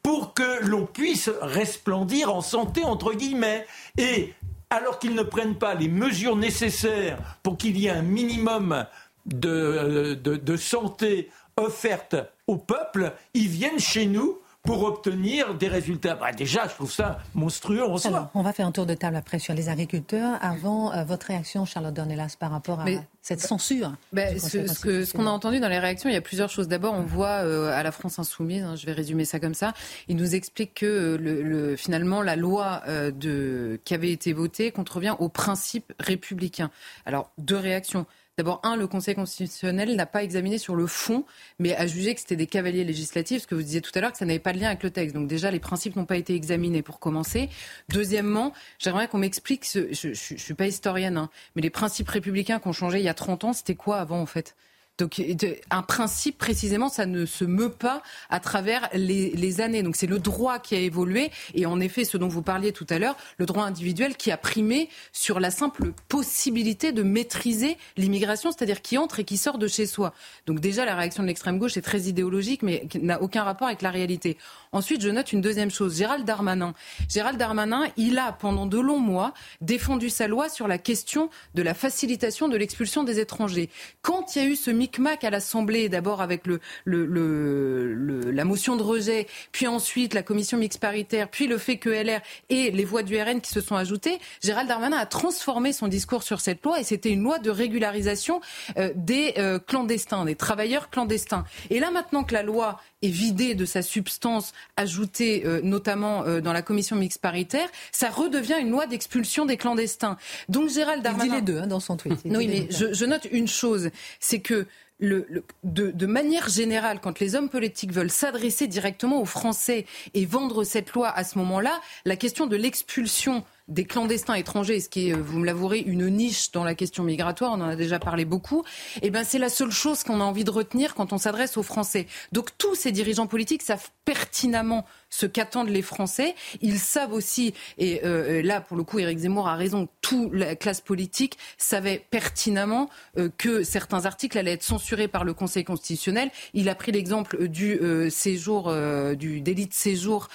pour 0.02 0.34
que 0.34 0.64
l'on 0.66 0.86
puisse 0.86 1.30
resplendir 1.40 2.34
en 2.34 2.40
santé, 2.40 2.84
entre 2.84 3.14
guillemets. 3.14 3.66
Et 3.98 4.34
alors 4.70 4.98
qu'ils 4.98 5.14
ne 5.14 5.22
prennent 5.22 5.56
pas 5.56 5.74
les 5.74 5.88
mesures 5.88 6.36
nécessaires 6.36 7.18
pour 7.42 7.56
qu'il 7.56 7.78
y 7.78 7.86
ait 7.86 7.90
un 7.90 8.02
minimum 8.02 8.86
de, 9.26 10.14
de 10.14 10.56
santé 10.56 11.30
offerte 11.56 12.16
au 12.46 12.56
peuple, 12.56 13.12
ils 13.34 13.48
viennent 13.48 13.78
chez 13.78 14.06
nous 14.06 14.38
pour 14.62 14.84
obtenir 14.84 15.54
des 15.54 15.66
résultats. 15.66 16.14
Bah, 16.14 16.32
déjà, 16.32 16.68
je 16.68 16.74
trouve 16.74 16.92
ça 16.92 17.18
monstrueux 17.34 17.84
en 17.84 17.98
soi. 17.98 18.30
on 18.34 18.42
va 18.42 18.52
faire 18.52 18.66
un 18.66 18.72
tour 18.72 18.86
de 18.86 18.94
table 18.94 19.16
après 19.16 19.40
sur 19.40 19.54
les 19.54 19.68
agriculteurs. 19.68 20.38
Avant, 20.40 20.92
euh, 20.92 21.04
votre 21.04 21.26
réaction, 21.26 21.64
Charlotte 21.64 21.92
Dornelas, 21.92 22.36
par 22.38 22.52
rapport 22.52 22.80
à 22.80 22.86
cette 23.22 23.40
censure 23.40 23.92
ben, 24.12 24.38
Ce 24.38 25.12
qu'on 25.16 25.26
a 25.26 25.30
entendu 25.30 25.58
dans 25.58 25.68
les 25.68 25.80
réactions, 25.80 26.08
il 26.08 26.12
y 26.12 26.16
a 26.16 26.20
plusieurs 26.20 26.48
choses. 26.48 26.68
D'abord, 26.68 26.94
on 26.94 27.02
voit 27.02 27.44
euh, 27.44 27.72
à 27.72 27.82
la 27.82 27.90
France 27.90 28.20
insoumise, 28.20 28.62
hein, 28.62 28.76
je 28.76 28.86
vais 28.86 28.92
résumer 28.92 29.24
ça 29.24 29.40
comme 29.40 29.54
ça, 29.54 29.72
il 30.06 30.16
nous 30.16 30.34
explique 30.34 30.74
que 30.74 30.86
euh, 30.86 31.16
le, 31.18 31.76
finalement 31.76 32.22
la 32.22 32.36
loi 32.36 32.82
de, 32.86 33.80
qui 33.84 33.94
avait 33.94 34.12
été 34.12 34.32
votée 34.32 34.70
contrevient 34.70 35.16
aux 35.18 35.28
principes 35.28 35.92
républicains. 35.98 36.70
Alors, 37.04 37.30
deux 37.38 37.56
réactions. 37.56 38.06
D'abord, 38.38 38.60
un, 38.62 38.76
le 38.76 38.86
Conseil 38.86 39.14
constitutionnel 39.14 39.94
n'a 39.94 40.06
pas 40.06 40.22
examiné 40.22 40.56
sur 40.56 40.74
le 40.74 40.86
fond, 40.86 41.26
mais 41.58 41.76
a 41.76 41.86
jugé 41.86 42.14
que 42.14 42.20
c'était 42.20 42.36
des 42.36 42.46
cavaliers 42.46 42.82
législatifs, 42.82 43.42
ce 43.42 43.46
que 43.46 43.54
vous 43.54 43.62
disiez 43.62 43.82
tout 43.82 43.90
à 43.94 44.00
l'heure, 44.00 44.12
que 44.12 44.16
ça 44.16 44.24
n'avait 44.24 44.38
pas 44.38 44.54
de 44.54 44.58
lien 44.58 44.68
avec 44.68 44.82
le 44.82 44.90
texte. 44.90 45.14
Donc 45.14 45.28
déjà, 45.28 45.50
les 45.50 45.60
principes 45.60 45.96
n'ont 45.96 46.06
pas 46.06 46.16
été 46.16 46.34
examinés 46.34 46.80
pour 46.82 46.98
commencer. 46.98 47.50
Deuxièmement, 47.90 48.54
j'aimerais 48.78 49.06
qu'on 49.08 49.18
m'explique, 49.18 49.66
je 49.70 50.08
ne 50.08 50.14
suis 50.14 50.54
pas 50.54 50.66
historienne, 50.66 51.18
hein, 51.18 51.30
mais 51.56 51.62
les 51.62 51.70
principes 51.70 52.08
républicains 52.08 52.58
qui 52.58 52.68
ont 52.68 52.72
changé 52.72 52.98
il 53.00 53.04
y 53.04 53.08
a 53.08 53.14
30 53.14 53.44
ans, 53.44 53.52
c'était 53.52 53.74
quoi 53.74 53.98
avant 53.98 54.20
en 54.20 54.26
fait? 54.26 54.56
Donc 54.98 55.22
un 55.70 55.82
principe 55.82 56.38
précisément, 56.38 56.88
ça 56.88 57.06
ne 57.06 57.24
se 57.24 57.44
meut 57.44 57.70
pas 57.70 58.02
à 58.28 58.40
travers 58.40 58.88
les, 58.92 59.60
années. 59.60 59.82
Donc 59.82 59.96
c'est 59.96 60.06
le 60.06 60.18
droit 60.18 60.58
qui 60.58 60.74
a 60.74 60.78
évolué 60.78 61.30
et 61.54 61.66
en 61.66 61.80
effet, 61.80 62.04
ce 62.04 62.16
dont 62.16 62.28
vous 62.28 62.42
parliez 62.42 62.72
tout 62.72 62.86
à 62.90 62.98
l'heure, 62.98 63.16
le 63.38 63.46
droit 63.46 63.64
individuel 63.64 64.16
qui 64.16 64.30
a 64.30 64.36
primé 64.36 64.88
sur 65.12 65.40
la 65.40 65.50
simple 65.50 65.92
possibilité 66.08 66.92
de 66.92 67.02
maîtriser 67.02 67.76
l'immigration, 67.96 68.50
c'est-à-dire 68.52 68.82
qui 68.82 68.98
entre 68.98 69.20
et 69.20 69.24
qui 69.24 69.36
sort 69.36 69.58
de 69.58 69.66
chez 69.66 69.86
soi. 69.86 70.12
Donc 70.46 70.60
déjà, 70.60 70.84
la 70.84 70.94
réaction 70.94 71.22
de 71.22 71.28
l'extrême 71.28 71.58
gauche 71.58 71.76
est 71.76 71.82
très 71.82 72.02
idéologique, 72.02 72.62
mais 72.62 72.86
n'a 73.00 73.20
aucun 73.22 73.44
rapport 73.44 73.68
avec 73.68 73.82
la 73.82 73.90
réalité. 73.90 74.36
Ensuite, 74.72 75.02
je 75.02 75.08
note 75.08 75.32
une 75.32 75.40
deuxième 75.40 75.70
chose. 75.70 75.96
Gérald 75.96 76.24
Darmanin. 76.24 76.74
Gérald 77.08 77.38
Darmanin, 77.38 77.86
il 77.96 78.18
a, 78.18 78.32
pendant 78.32 78.66
de 78.66 78.78
longs 78.78 78.98
mois, 78.98 79.34
défendu 79.60 80.10
sa 80.10 80.28
loi 80.28 80.48
sur 80.48 80.68
la 80.68 80.78
question 80.78 81.30
de 81.54 81.62
la 81.62 81.74
facilitation 81.74 82.48
de 82.48 82.56
l'expulsion 82.56 83.04
des 83.04 83.20
étrangers. 83.20 83.68
Quand 84.02 84.34
il 84.34 84.42
y 84.42 84.44
a 84.44 84.48
eu 84.48 84.56
ce 84.56 84.70
micmac 84.82 85.22
à 85.22 85.30
l'Assemblée, 85.30 85.88
d'abord 85.88 86.20
avec 86.20 86.42
le, 86.44 86.60
la 86.86 88.44
motion 88.44 88.74
de 88.74 88.82
rejet, 88.82 89.28
puis 89.52 89.68
ensuite 89.68 90.12
la 90.12 90.24
commission 90.24 90.58
mixte 90.58 90.80
paritaire, 90.80 91.28
puis 91.28 91.46
le 91.46 91.56
fait 91.56 91.76
que 91.76 91.88
LR 91.88 92.20
et 92.48 92.72
les 92.72 92.84
voix 92.84 93.04
du 93.04 93.16
RN 93.20 93.40
qui 93.40 93.50
se 93.50 93.60
sont 93.60 93.76
ajoutées, 93.76 94.18
Gérald 94.42 94.68
Darmanin 94.68 94.96
a 94.96 95.06
transformé 95.06 95.72
son 95.72 95.86
discours 95.86 96.24
sur 96.24 96.40
cette 96.40 96.64
loi 96.64 96.80
et 96.80 96.84
c'était 96.84 97.10
une 97.10 97.22
loi 97.22 97.38
de 97.38 97.50
régularisation 97.50 98.40
euh, 98.76 98.90
des 98.96 99.34
euh, 99.38 99.60
clandestins, 99.60 100.24
des 100.24 100.34
travailleurs 100.34 100.90
clandestins. 100.90 101.44
Et 101.70 101.78
là, 101.78 101.92
maintenant 101.92 102.24
que 102.24 102.34
la 102.34 102.42
loi 102.42 102.80
est 103.02 103.08
vidée 103.08 103.54
de 103.54 103.64
sa 103.64 103.82
substance 103.82 104.52
ajoutée 104.76 105.42
euh, 105.44 105.60
notamment 105.62 106.24
euh, 106.24 106.40
dans 106.40 106.52
la 106.52 106.62
commission 106.62 106.96
mixte 106.96 107.20
paritaire, 107.20 107.68
ça 107.90 108.08
redevient 108.08 108.56
une 108.60 108.70
loi 108.70 108.86
d'expulsion 108.86 109.44
des 109.44 109.56
clandestins. 109.56 110.16
Donc 110.48 110.70
Gérald 110.70 111.02
Darmanin... 111.02 111.24
Il 111.24 111.30
dit 111.30 111.36
les 111.36 111.42
deux 111.42 111.58
hein, 111.58 111.66
dans 111.66 111.80
son 111.80 111.96
tweet. 111.96 112.18
Oui, 112.24 112.48
mais 112.48 112.68
je, 112.70 113.04
note 113.04 113.26
une 113.30 113.48
chose, 113.48 113.90
c'est 114.20 114.40
que 114.40 114.66
le, 114.98 115.26
de, 115.64 115.90
de, 115.90 116.06
manière 116.06 116.48
générale, 116.48 117.00
quand 117.00 117.18
les 117.18 117.34
hommes 117.34 117.48
politiques 117.48 117.92
veulent 117.92 118.10
s'adresser 118.10 118.68
directement 118.68 119.20
aux 119.20 119.26
Français 119.26 119.84
et 120.14 120.24
vendre 120.26 120.62
cette 120.62 120.92
loi 120.92 121.08
à 121.08 121.24
ce 121.24 121.38
moment-là, 121.38 121.80
la 122.04 122.16
question 122.16 122.46
de 122.46 122.56
l'expulsion 122.56 123.44
des 123.68 123.84
clandestins 123.84 124.34
étrangers, 124.34 124.80
ce 124.80 124.88
qui 124.88 125.10
est, 125.10 125.12
vous 125.12 125.38
me 125.38 125.46
l'avouerez, 125.46 125.78
une 125.78 126.08
niche 126.08 126.50
dans 126.52 126.64
la 126.64 126.74
question 126.74 127.04
migratoire, 127.04 127.52
on 127.52 127.60
en 127.60 127.68
a 127.68 127.76
déjà 127.76 127.98
parlé 127.98 128.24
beaucoup, 128.24 128.64
eh 129.02 129.10
ben 129.10 129.24
c'est 129.24 129.38
la 129.38 129.48
seule 129.48 129.70
chose 129.70 130.02
qu'on 130.04 130.20
a 130.20 130.24
envie 130.24 130.44
de 130.44 130.50
retenir 130.50 130.94
quand 130.94 131.12
on 131.12 131.18
s'adresse 131.18 131.56
aux 131.56 131.62
Français. 131.62 132.06
Donc 132.32 132.50
tous 132.58 132.74
ces 132.74 132.92
dirigeants 132.92 133.26
politiques 133.26 133.62
savent 133.62 133.90
pertinemment 134.04 134.84
ce 135.12 135.26
qu'attendent 135.26 135.68
les 135.68 135.82
Français. 135.82 136.34
Ils 136.62 136.78
savent 136.78 137.12
aussi, 137.12 137.54
et 137.78 138.00
euh, 138.04 138.40
euh, 138.40 138.42
là 138.42 138.60
pour 138.60 138.76
le 138.76 138.82
coup 138.82 138.98
Éric 138.98 139.18
Zemmour 139.18 139.46
a 139.46 139.54
raison, 139.54 139.88
toute 140.00 140.32
la 140.32 140.56
classe 140.56 140.80
politique 140.80 141.38
savait 141.58 142.04
pertinemment 142.10 142.88
euh, 143.18 143.28
que 143.36 143.62
certains 143.62 144.06
articles 144.06 144.36
allaient 144.38 144.52
être 144.52 144.62
censurés 144.62 145.08
par 145.08 145.24
le 145.24 145.34
Conseil 145.34 145.64
constitutionnel. 145.64 146.30
Il 146.54 146.68
a 146.68 146.74
pris 146.74 146.92
l'exemple 146.92 147.46
du 147.48 147.78
séjour, 148.10 148.72
du 149.16 149.40
délit 149.40 149.66
de 149.66 149.74
séjour 149.74 150.28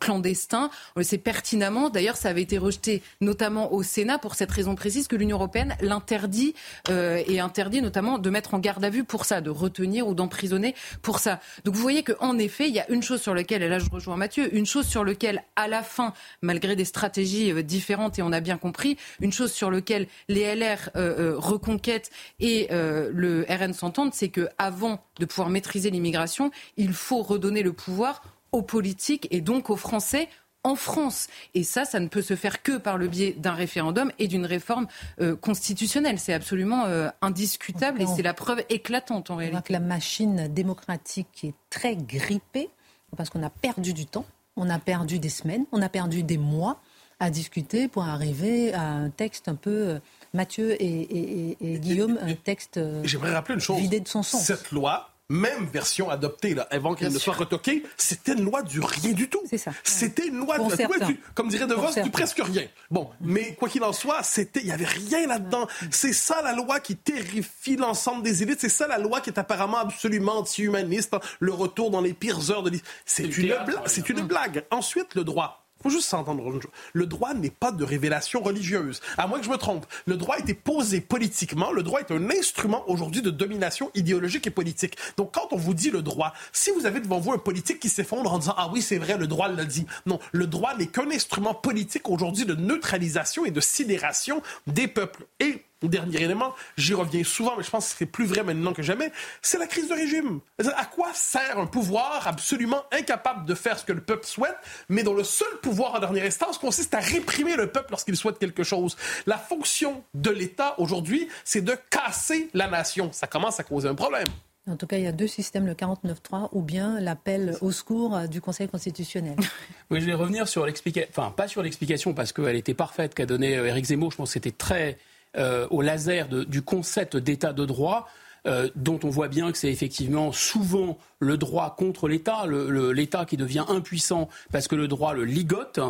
clandestin. 0.00 0.70
On 0.96 1.00
le 1.00 1.04
sait 1.04 1.18
pertinemment. 1.18 1.88
D'ailleurs, 1.88 2.16
ça 2.16 2.28
avait 2.28 2.42
été 2.42 2.58
rejeté 2.58 3.02
notamment 3.20 3.72
au 3.72 3.82
Sénat 3.82 4.18
pour 4.18 4.34
cette 4.34 4.50
raison 4.50 4.74
précise 4.74 5.08
que 5.08 5.16
l'Union 5.16 5.36
européenne 5.38 5.76
l'interdit 5.80 6.54
et 6.90 7.40
interdit 7.40 7.80
notamment 7.80 8.18
de 8.18 8.30
mettre 8.30 8.54
en 8.54 8.58
garde 8.58 8.84
à 8.84 8.90
vue 8.90 9.04
pour 9.04 9.24
ça, 9.24 9.40
de 9.40 9.50
retenir 9.50 10.06
ou 10.06 10.14
d'emprisonner 10.14 10.74
pour 11.00 11.20
ça. 11.20 11.40
Donc 11.64 11.74
vous 11.74 11.82
voyez 11.82 12.02
qu'en 12.02 12.38
effet, 12.38 12.68
il 12.68 12.74
y 12.74 12.80
a 12.80 12.90
une 12.90 13.02
chose 13.02 13.22
sur 13.22 13.34
laquelle, 13.34 13.62
et 13.62 13.68
là 13.78 13.84
je 13.84 13.90
rejoins 13.90 14.16
Mathieu, 14.16 14.54
une 14.54 14.66
chose 14.66 14.86
sur 14.86 15.04
laquelle 15.04 15.42
à 15.56 15.68
la 15.68 15.82
fin, 15.82 16.12
malgré 16.42 16.76
des 16.76 16.84
stratégies 16.84 17.52
euh, 17.52 17.62
différentes 17.62 18.18
et 18.18 18.22
on 18.22 18.32
a 18.32 18.40
bien 18.40 18.58
compris, 18.58 18.96
une 19.20 19.32
chose 19.32 19.52
sur 19.52 19.70
laquelle 19.70 20.06
les 20.28 20.54
LR 20.54 20.90
euh, 20.96 21.34
reconquêtent 21.36 22.10
et 22.40 22.68
le 22.70 23.46
RN 23.48 23.72
s'entendent, 23.72 24.14
c'est 24.14 24.28
que 24.28 24.48
avant 24.58 25.00
de 25.18 25.24
pouvoir 25.24 25.50
maîtriser 25.50 25.90
l'immigration, 25.90 26.50
il 26.76 26.92
faut 26.92 27.22
redonner 27.22 27.62
le 27.62 27.72
pouvoir 27.72 28.22
aux 28.52 28.62
politiques 28.62 29.28
et 29.30 29.40
donc 29.40 29.70
aux 29.70 29.76
Français 29.76 30.28
en 30.64 30.74
France. 30.74 31.28
Et 31.54 31.64
ça, 31.64 31.84
ça 31.84 32.00
ne 32.00 32.08
peut 32.08 32.22
se 32.22 32.36
faire 32.36 32.62
que 32.62 32.76
par 32.76 32.98
le 32.98 33.08
biais 33.08 33.34
d'un 33.36 33.52
référendum 33.52 34.10
et 34.18 34.28
d'une 34.28 34.46
réforme 34.46 34.86
euh, 35.20 35.36
constitutionnelle. 35.36 36.18
C'est 36.18 36.34
absolument 36.34 36.84
euh, 36.86 37.08
indiscutable 37.22 38.02
et 38.02 38.06
c'est 38.06 38.22
la 38.22 38.34
preuve 38.34 38.62
éclatante 38.68 39.30
en 39.30 39.36
réalité. 39.36 39.56
On 39.56 39.60
voit 39.60 39.66
que 39.66 39.72
la 39.72 39.80
machine 39.80 40.48
démocratique 40.48 41.44
est 41.44 41.54
très 41.70 41.96
grippée 41.96 42.70
parce 43.16 43.30
qu'on 43.30 43.42
a 43.42 43.50
perdu 43.50 43.92
du 43.92 44.06
temps, 44.06 44.26
on 44.56 44.68
a 44.70 44.78
perdu 44.78 45.18
des 45.18 45.28
semaines, 45.28 45.64
on 45.72 45.82
a 45.82 45.88
perdu 45.88 46.22
des 46.22 46.38
mois 46.38 46.80
à 47.20 47.30
discuter 47.30 47.88
pour 47.88 48.04
arriver 48.04 48.72
à 48.74 48.82
un 48.82 49.10
texte 49.10 49.48
un 49.48 49.54
peu... 49.54 49.88
Euh, 49.88 49.98
Mathieu 50.34 50.76
et, 50.78 51.56
Guillaume, 51.62 52.18
un 52.20 52.34
texte 52.34 52.78
J'aimerais 53.04 53.32
rappeler 53.32 53.54
une 53.54 53.60
chose. 53.60 53.78
vidé 53.78 53.98
de 53.98 54.06
son 54.08 54.22
sens. 54.22 54.42
Cette 54.44 54.70
loi 54.72 55.10
même 55.28 55.66
version 55.66 56.08
adoptée 56.10 56.54
là, 56.54 56.66
avant 56.70 56.94
qu'elle 56.94 57.12
ne 57.12 57.18
soit 57.18 57.34
retoquée, 57.34 57.82
c'était 57.96 58.32
une 58.32 58.44
loi 58.44 58.62
du 58.62 58.80
rien 58.80 59.12
du 59.12 59.28
tout. 59.28 59.42
C'est 59.48 59.58
ça. 59.58 59.72
C'était 59.84 60.26
une 60.26 60.38
loi, 60.38 60.58
de, 60.58 61.16
comme 61.34 61.48
dirait 61.48 61.66
De 61.66 61.74
Vos, 61.74 62.02
du 62.02 62.10
presque 62.10 62.40
rien. 62.42 62.64
Bon, 62.90 63.10
mais 63.20 63.54
quoi 63.54 63.68
qu'il 63.68 63.82
en 63.84 63.92
soit, 63.92 64.22
c'était, 64.22 64.60
il 64.60 64.66
y 64.66 64.72
avait 64.72 64.86
rien 64.86 65.26
là-dedans. 65.26 65.68
C'est 65.90 66.12
ça 66.12 66.40
la 66.42 66.52
loi 66.52 66.80
qui 66.80 66.96
terrifie 66.96 67.76
l'ensemble 67.76 68.22
des 68.22 68.42
élites. 68.42 68.60
C'est 68.60 68.68
ça 68.68 68.86
la 68.86 68.98
loi 68.98 69.20
qui 69.20 69.30
est 69.30 69.38
apparemment 69.38 69.78
absolument 69.78 70.38
anti-humaniste. 70.38 71.14
Le 71.40 71.52
retour 71.52 71.90
dans 71.90 72.00
les 72.00 72.14
pires 72.14 72.50
heures 72.50 72.62
de 72.62 72.70
l'histoire. 72.70 72.92
C'est 73.04 73.24
une, 73.38 73.54
c'est 73.86 74.08
une 74.08 74.22
blague. 74.22 74.64
Ensuite, 74.70 75.14
le 75.14 75.24
droit 75.24 75.67
faut 75.82 75.90
juste 75.90 76.08
s'entendre. 76.08 76.60
Le 76.92 77.06
droit 77.06 77.34
n'est 77.34 77.50
pas 77.50 77.72
de 77.72 77.84
révélation 77.84 78.42
religieuse. 78.42 79.00
À 79.16 79.26
moins 79.26 79.38
que 79.38 79.44
je 79.44 79.50
me 79.50 79.56
trompe. 79.56 79.86
Le 80.06 80.16
droit 80.16 80.36
a 80.36 80.38
été 80.38 80.54
posé 80.54 81.00
politiquement. 81.00 81.72
Le 81.72 81.82
droit 81.82 82.00
est 82.00 82.10
un 82.10 82.30
instrument 82.30 82.88
aujourd'hui 82.88 83.22
de 83.22 83.30
domination 83.30 83.90
idéologique 83.94 84.46
et 84.46 84.50
politique. 84.50 84.96
Donc, 85.16 85.34
quand 85.34 85.48
on 85.52 85.56
vous 85.56 85.74
dit 85.74 85.90
le 85.90 86.02
droit, 86.02 86.32
si 86.52 86.70
vous 86.70 86.86
avez 86.86 87.00
devant 87.00 87.20
vous 87.20 87.32
un 87.32 87.38
politique 87.38 87.80
qui 87.80 87.88
s'effondre 87.88 88.32
en 88.32 88.38
disant 88.38 88.54
Ah 88.56 88.70
oui, 88.72 88.82
c'est 88.82 88.98
vrai, 88.98 89.16
le 89.16 89.26
droit 89.26 89.48
l'a 89.48 89.64
dit. 89.64 89.86
Non, 90.06 90.18
le 90.32 90.46
droit 90.46 90.76
n'est 90.76 90.86
qu'un 90.86 91.10
instrument 91.10 91.54
politique 91.54 92.08
aujourd'hui 92.08 92.44
de 92.44 92.54
neutralisation 92.54 93.44
et 93.44 93.50
de 93.50 93.60
sidération 93.60 94.42
des 94.66 94.88
peuples. 94.88 95.26
Et 95.40 95.64
Dernier 95.80 96.22
élément, 96.22 96.54
j'y 96.76 96.92
reviens 96.92 97.22
souvent, 97.22 97.54
mais 97.56 97.62
je 97.62 97.70
pense 97.70 97.90
que 97.90 97.98
c'est 97.98 98.06
plus 98.06 98.26
vrai 98.26 98.42
maintenant 98.42 98.72
que 98.72 98.82
jamais, 98.82 99.12
c'est 99.42 99.58
la 99.58 99.68
crise 99.68 99.88
de 99.88 99.94
régime. 99.94 100.40
À 100.76 100.84
quoi 100.84 101.10
sert 101.14 101.56
un 101.56 101.66
pouvoir 101.66 102.26
absolument 102.26 102.82
incapable 102.90 103.46
de 103.46 103.54
faire 103.54 103.78
ce 103.78 103.84
que 103.84 103.92
le 103.92 104.00
peuple 104.00 104.26
souhaite, 104.26 104.56
mais 104.88 105.04
dont 105.04 105.14
le 105.14 105.22
seul 105.22 105.48
pouvoir 105.62 105.94
en 105.94 106.00
dernière 106.00 106.24
instance 106.24 106.58
consiste 106.58 106.94
à 106.94 106.98
réprimer 106.98 107.54
le 107.54 107.68
peuple 107.68 107.92
lorsqu'il 107.92 108.16
souhaite 108.16 108.40
quelque 108.40 108.64
chose? 108.64 108.96
La 109.26 109.38
fonction 109.38 110.02
de 110.14 110.30
l'État 110.30 110.74
aujourd'hui, 110.78 111.28
c'est 111.44 111.62
de 111.62 111.76
casser 111.90 112.50
la 112.54 112.66
nation. 112.66 113.12
Ça 113.12 113.28
commence 113.28 113.60
à 113.60 113.62
causer 113.62 113.88
un 113.88 113.94
problème. 113.94 114.26
En 114.68 114.76
tout 114.76 114.86
cas, 114.86 114.98
il 114.98 115.04
y 115.04 115.06
a 115.06 115.12
deux 115.12 115.28
systèmes, 115.28 115.66
le 115.66 115.74
49.3 115.74 116.48
ou 116.52 116.60
bien 116.60 117.00
l'appel 117.00 117.56
au 117.60 117.70
secours 117.70 118.18
du 118.28 118.40
Conseil 118.40 118.68
constitutionnel. 118.68 119.36
Oui, 119.90 120.02
je 120.02 120.06
vais 120.06 120.12
revenir 120.12 120.46
sur 120.46 120.66
l'explication, 120.66 121.08
enfin 121.10 121.30
pas 121.30 121.48
sur 121.48 121.62
l'explication 121.62 122.12
parce 122.12 122.34
qu'elle 122.34 122.56
était 122.56 122.74
parfaite 122.74 123.14
qu'a 123.14 123.24
donnée 123.24 123.52
Éric 123.52 123.86
Zemmour. 123.86 124.10
Je 124.10 124.16
pense 124.18 124.28
que 124.28 124.32
c'était 124.34 124.50
très 124.50 124.98
euh, 125.36 125.66
au 125.70 125.82
laser 125.82 126.28
du 126.28 126.62
concept 126.62 127.16
d'état 127.16 127.52
de 127.52 127.64
droit. 127.64 128.08
Euh, 128.46 128.70
dont 128.76 129.00
on 129.02 129.10
voit 129.10 129.26
bien 129.26 129.50
que 129.50 129.58
c'est 129.58 129.70
effectivement 129.70 130.30
souvent 130.30 130.96
le 131.18 131.36
droit 131.36 131.74
contre 131.76 132.08
l'État, 132.08 132.46
l'État 132.46 133.24
qui 133.24 133.36
devient 133.36 133.64
impuissant 133.68 134.28
parce 134.52 134.68
que 134.68 134.76
le 134.76 134.86
droit 134.86 135.12
le 135.12 135.24
ligote. 135.24 135.80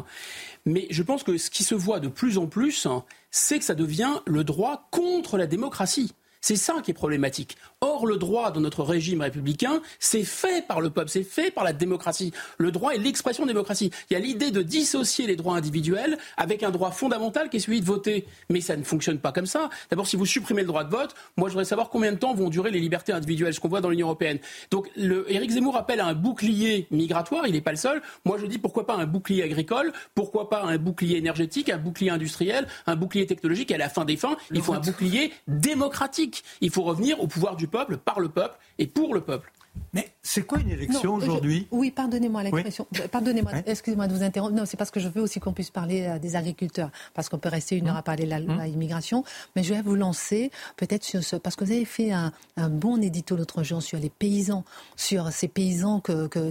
Mais 0.64 0.86
je 0.90 1.02
pense 1.02 1.22
que 1.22 1.36
ce 1.36 1.50
qui 1.50 1.62
se 1.62 1.74
voit 1.74 2.00
de 2.00 2.08
plus 2.08 2.38
en 2.38 2.46
plus, 2.46 2.88
c'est 3.30 3.58
que 3.58 3.64
ça 3.64 3.74
devient 3.74 4.14
le 4.26 4.44
droit 4.44 4.88
contre 4.90 5.36
la 5.36 5.46
démocratie. 5.46 6.14
C'est 6.40 6.56
ça 6.56 6.76
qui 6.82 6.90
est 6.90 6.94
problématique. 6.94 7.56
Or, 7.80 8.06
le 8.06 8.16
droit 8.16 8.50
dans 8.50 8.60
notre 8.60 8.82
régime 8.82 9.20
républicain, 9.20 9.80
c'est 9.98 10.24
fait 10.24 10.66
par 10.66 10.80
le 10.80 10.90
peuple, 10.90 11.10
c'est 11.10 11.22
fait 11.22 11.50
par 11.50 11.64
la 11.64 11.72
démocratie. 11.72 12.32
Le 12.58 12.70
droit 12.70 12.92
est 12.92 12.98
l'expression 12.98 13.44
de 13.44 13.48
démocratie. 13.48 13.90
Il 14.10 14.14
y 14.14 14.16
a 14.16 14.20
l'idée 14.20 14.50
de 14.50 14.62
dissocier 14.62 15.26
les 15.26 15.36
droits 15.36 15.56
individuels 15.56 16.18
avec 16.36 16.62
un 16.62 16.70
droit 16.70 16.90
fondamental 16.90 17.50
qui 17.50 17.58
est 17.58 17.60
celui 17.60 17.80
de 17.80 17.86
voter. 17.86 18.26
Mais 18.50 18.60
ça 18.60 18.76
ne 18.76 18.82
fonctionne 18.82 19.18
pas 19.18 19.32
comme 19.32 19.46
ça. 19.46 19.70
D'abord, 19.90 20.06
si 20.06 20.16
vous 20.16 20.26
supprimez 20.26 20.62
le 20.62 20.68
droit 20.68 20.84
de 20.84 20.90
vote, 20.90 21.14
moi 21.36 21.48
je 21.48 21.52
voudrais 21.52 21.64
savoir 21.64 21.88
combien 21.88 22.12
de 22.12 22.18
temps 22.18 22.34
vont 22.34 22.48
durer 22.48 22.70
les 22.70 22.80
libertés 22.80 23.12
individuelles, 23.12 23.54
ce 23.54 23.60
qu'on 23.60 23.68
voit 23.68 23.80
dans 23.80 23.90
l'Union 23.90 24.06
européenne. 24.06 24.38
Donc, 24.70 24.90
le, 24.96 25.30
Éric 25.32 25.50
Zemmour 25.50 25.76
appelle 25.76 26.00
à 26.00 26.06
un 26.06 26.14
bouclier 26.14 26.86
migratoire, 26.90 27.46
il 27.46 27.52
n'est 27.52 27.60
pas 27.60 27.72
le 27.72 27.76
seul. 27.76 28.02
Moi 28.24 28.38
je 28.40 28.46
dis 28.46 28.58
pourquoi 28.58 28.86
pas 28.86 28.96
un 28.96 29.06
bouclier 29.06 29.42
agricole, 29.42 29.92
pourquoi 30.14 30.48
pas 30.48 30.62
un 30.62 30.78
bouclier 30.78 31.16
énergétique, 31.16 31.68
un 31.70 31.78
bouclier 31.78 32.10
industriel, 32.10 32.66
un 32.86 32.96
bouclier 32.96 33.26
technologique? 33.26 33.70
Et 33.70 33.74
à 33.74 33.78
la 33.78 33.88
fin 33.88 34.04
des 34.04 34.16
fins, 34.16 34.36
il 34.52 34.62
faut 34.62 34.74
un 34.74 34.80
bouclier 34.80 35.32
démocratique. 35.46 36.27
Il 36.60 36.70
faut 36.70 36.82
revenir 36.82 37.20
au 37.20 37.26
pouvoir 37.26 37.56
du 37.56 37.66
peuple, 37.68 37.96
par 37.96 38.20
le 38.20 38.28
peuple 38.28 38.58
et 38.78 38.86
pour 38.86 39.14
le 39.14 39.20
peuple. 39.20 39.52
Mais 39.92 40.12
c'est 40.22 40.42
quoi 40.42 40.58
une 40.60 40.70
élection 40.70 41.14
aujourd'hui? 41.14 41.66
Oui, 41.70 41.90
pardonnez-moi 41.90 42.42
l'expression. 42.42 42.86
Pardonnez-moi, 43.10 43.52
excusez-moi 43.66 44.06
de 44.06 44.14
vous 44.14 44.22
interrompre. 44.22 44.54
Non, 44.54 44.66
c'est 44.66 44.76
parce 44.76 44.90
que 44.90 45.00
je 45.00 45.08
veux 45.08 45.22
aussi 45.22 45.40
qu'on 45.40 45.52
puisse 45.52 45.70
parler 45.70 46.06
euh, 46.06 46.18
des 46.18 46.36
agriculteurs, 46.36 46.90
parce 47.14 47.28
qu'on 47.28 47.38
peut 47.38 47.48
rester 47.48 47.76
une 47.76 47.88
heure 47.88 47.96
à 47.96 48.02
parler 48.02 48.24
de 48.24 48.30
la 48.30 48.40
loi 48.40 48.66
immigration. 48.66 49.24
Mais 49.56 49.62
je 49.62 49.72
vais 49.72 49.80
vous 49.80 49.94
lancer 49.94 50.50
peut-être 50.76 51.04
sur 51.04 51.22
ce, 51.24 51.36
parce 51.36 51.56
que 51.56 51.64
vous 51.64 51.72
avez 51.72 51.84
fait 51.84 52.12
un, 52.12 52.32
bon 52.68 53.00
édito 53.02 53.36
l'autre 53.36 53.62
jour 53.62 53.82
sur 53.82 53.98
les 53.98 54.10
paysans, 54.10 54.64
sur 54.96 55.32
ces 55.32 55.48
paysans 55.48 56.02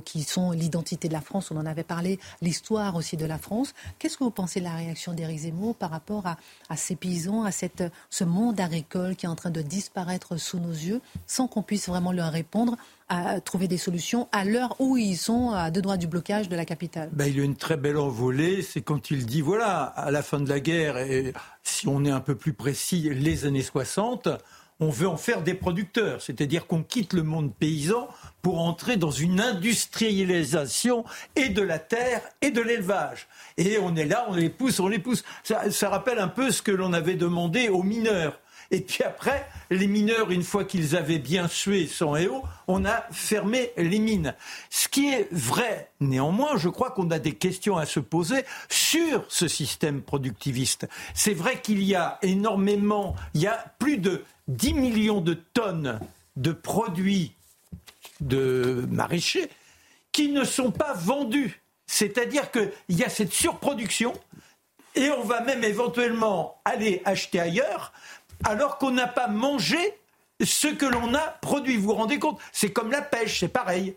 qui 0.03 0.23
sont 0.23 0.51
l'identité 0.51 1.07
de 1.07 1.13
la 1.13 1.21
France. 1.21 1.51
On 1.51 1.57
en 1.57 1.65
avait 1.65 1.83
parlé, 1.83 2.19
l'histoire 2.41 2.95
aussi 2.95 3.17
de 3.17 3.25
la 3.25 3.37
France. 3.37 3.73
Qu'est-ce 3.99 4.17
que 4.17 4.23
vous 4.23 4.31
pensez 4.31 4.59
de 4.59 4.65
la 4.65 4.75
réaction 4.75 5.13
d'Éric 5.13 5.39
Zemmour 5.39 5.75
par 5.75 5.91
rapport 5.91 6.25
à, 6.25 6.75
ces 6.75 6.95
paysans, 6.95 7.43
à 7.43 7.51
cette, 7.51 7.83
ce 8.09 8.23
monde 8.23 8.59
agricole 8.59 9.15
qui 9.15 9.25
est 9.25 9.29
en 9.29 9.35
train 9.35 9.51
de 9.51 9.61
disparaître 9.61 10.37
sous 10.37 10.59
nos 10.59 10.71
yeux, 10.71 11.01
sans 11.27 11.47
qu'on 11.47 11.61
puisse 11.61 11.87
vraiment 11.87 12.11
leur 12.11 12.31
répondre 12.31 12.77
à 13.09 13.39
trouver 13.41 13.67
des 13.67 13.77
solutions 13.77 14.27
à 14.31 14.43
l'heure 14.43 14.75
où 14.79 14.97
ils 14.97 15.17
sont 15.17 15.51
à 15.51 15.71
deux 15.71 15.81
droits 15.81 15.97
du 15.97 16.07
blocage 16.07 16.49
de 16.49 16.55
la 16.55 16.65
capitale 16.65 17.09
ben, 17.13 17.25
Il 17.25 17.39
a 17.39 17.43
une 17.43 17.55
très 17.55 17.77
belle 17.77 17.97
envolée, 17.97 18.61
c'est 18.61 18.81
quand 18.81 19.11
il 19.11 19.25
dit, 19.25 19.41
voilà, 19.41 19.83
à 19.83 20.11
la 20.11 20.21
fin 20.21 20.39
de 20.39 20.49
la 20.49 20.59
guerre, 20.59 20.97
et 20.97 21.33
si 21.63 21.87
on 21.87 22.03
est 22.05 22.11
un 22.11 22.19
peu 22.19 22.35
plus 22.35 22.53
précis, 22.53 23.09
les 23.13 23.45
années 23.45 23.63
60, 23.63 24.29
on 24.79 24.89
veut 24.89 25.07
en 25.07 25.17
faire 25.17 25.41
des 25.41 25.53
producteurs, 25.53 26.21
c'est-à-dire 26.21 26.67
qu'on 26.67 26.83
quitte 26.83 27.13
le 27.13 27.23
monde 27.23 27.53
paysan 27.53 28.07
pour 28.41 28.59
entrer 28.59 28.97
dans 28.97 29.11
une 29.11 29.39
industrialisation 29.41 31.03
et 31.35 31.49
de 31.49 31.61
la 31.61 31.79
terre 31.79 32.21
et 32.41 32.51
de 32.51 32.61
l'élevage. 32.61 33.27
Et 33.57 33.79
on 33.79 33.95
est 33.95 34.05
là, 34.05 34.25
on 34.29 34.35
les 34.35 34.49
pousse, 34.49 34.79
on 34.79 34.87
les 34.87 34.99
pousse. 34.99 35.23
Ça 35.43 35.89
rappelle 35.89 36.19
un 36.19 36.27
peu 36.27 36.51
ce 36.51 36.61
que 36.61 36.71
l'on 36.71 36.93
avait 36.93 37.15
demandé 37.15 37.69
aux 37.69 37.83
mineurs. 37.83 38.39
Et 38.71 38.81
puis 38.81 39.03
après, 39.03 39.47
les 39.69 39.87
mineurs, 39.87 40.31
une 40.31 40.43
fois 40.43 40.65
qu'ils 40.65 40.95
avaient 40.95 41.19
bien 41.19 41.47
sué 41.47 41.87
son 41.87 42.15
héros, 42.15 42.43
on 42.67 42.85
a 42.85 43.05
fermé 43.11 43.71
les 43.77 43.99
mines. 43.99 44.35
Ce 44.69 44.87
qui 44.87 45.09
est 45.09 45.27
vrai, 45.31 45.89
néanmoins, 45.99 46.57
je 46.57 46.69
crois 46.69 46.91
qu'on 46.91 47.09
a 47.11 47.19
des 47.19 47.33
questions 47.33 47.77
à 47.77 47.85
se 47.85 47.99
poser 47.99 48.43
sur 48.69 49.23
ce 49.29 49.47
système 49.47 50.01
productiviste. 50.01 50.87
C'est 51.13 51.33
vrai 51.33 51.61
qu'il 51.61 51.83
y 51.83 51.95
a 51.95 52.19
énormément, 52.21 53.15
il 53.33 53.41
y 53.41 53.47
a 53.47 53.73
plus 53.79 53.97
de 53.97 54.23
10 54.47 54.73
millions 54.73 55.21
de 55.21 55.33
tonnes 55.33 55.99
de 56.35 56.51
produits 56.51 57.33
de 58.19 58.85
maraîchers 58.89 59.49
qui 60.11 60.29
ne 60.29 60.43
sont 60.43 60.71
pas 60.71 60.93
vendus. 60.93 61.61
C'est-à-dire 61.85 62.51
qu'il 62.51 62.71
y 62.89 63.03
a 63.03 63.09
cette 63.09 63.31
surproduction 63.31 64.13
et 64.95 65.09
on 65.11 65.23
va 65.23 65.41
même 65.41 65.63
éventuellement 65.63 66.59
aller 66.65 67.01
acheter 67.05 67.39
ailleurs 67.39 67.93
alors 68.43 68.77
qu'on 68.77 68.91
n'a 68.91 69.07
pas 69.07 69.27
mangé 69.27 69.77
ce 70.43 70.67
que 70.67 70.85
l'on 70.85 71.13
a 71.13 71.19
produit. 71.41 71.77
Vous 71.77 71.87
vous 71.87 71.93
rendez 71.93 72.19
compte 72.19 72.39
C'est 72.51 72.71
comme 72.71 72.91
la 72.91 73.01
pêche, 73.01 73.39
c'est 73.39 73.47
pareil. 73.47 73.95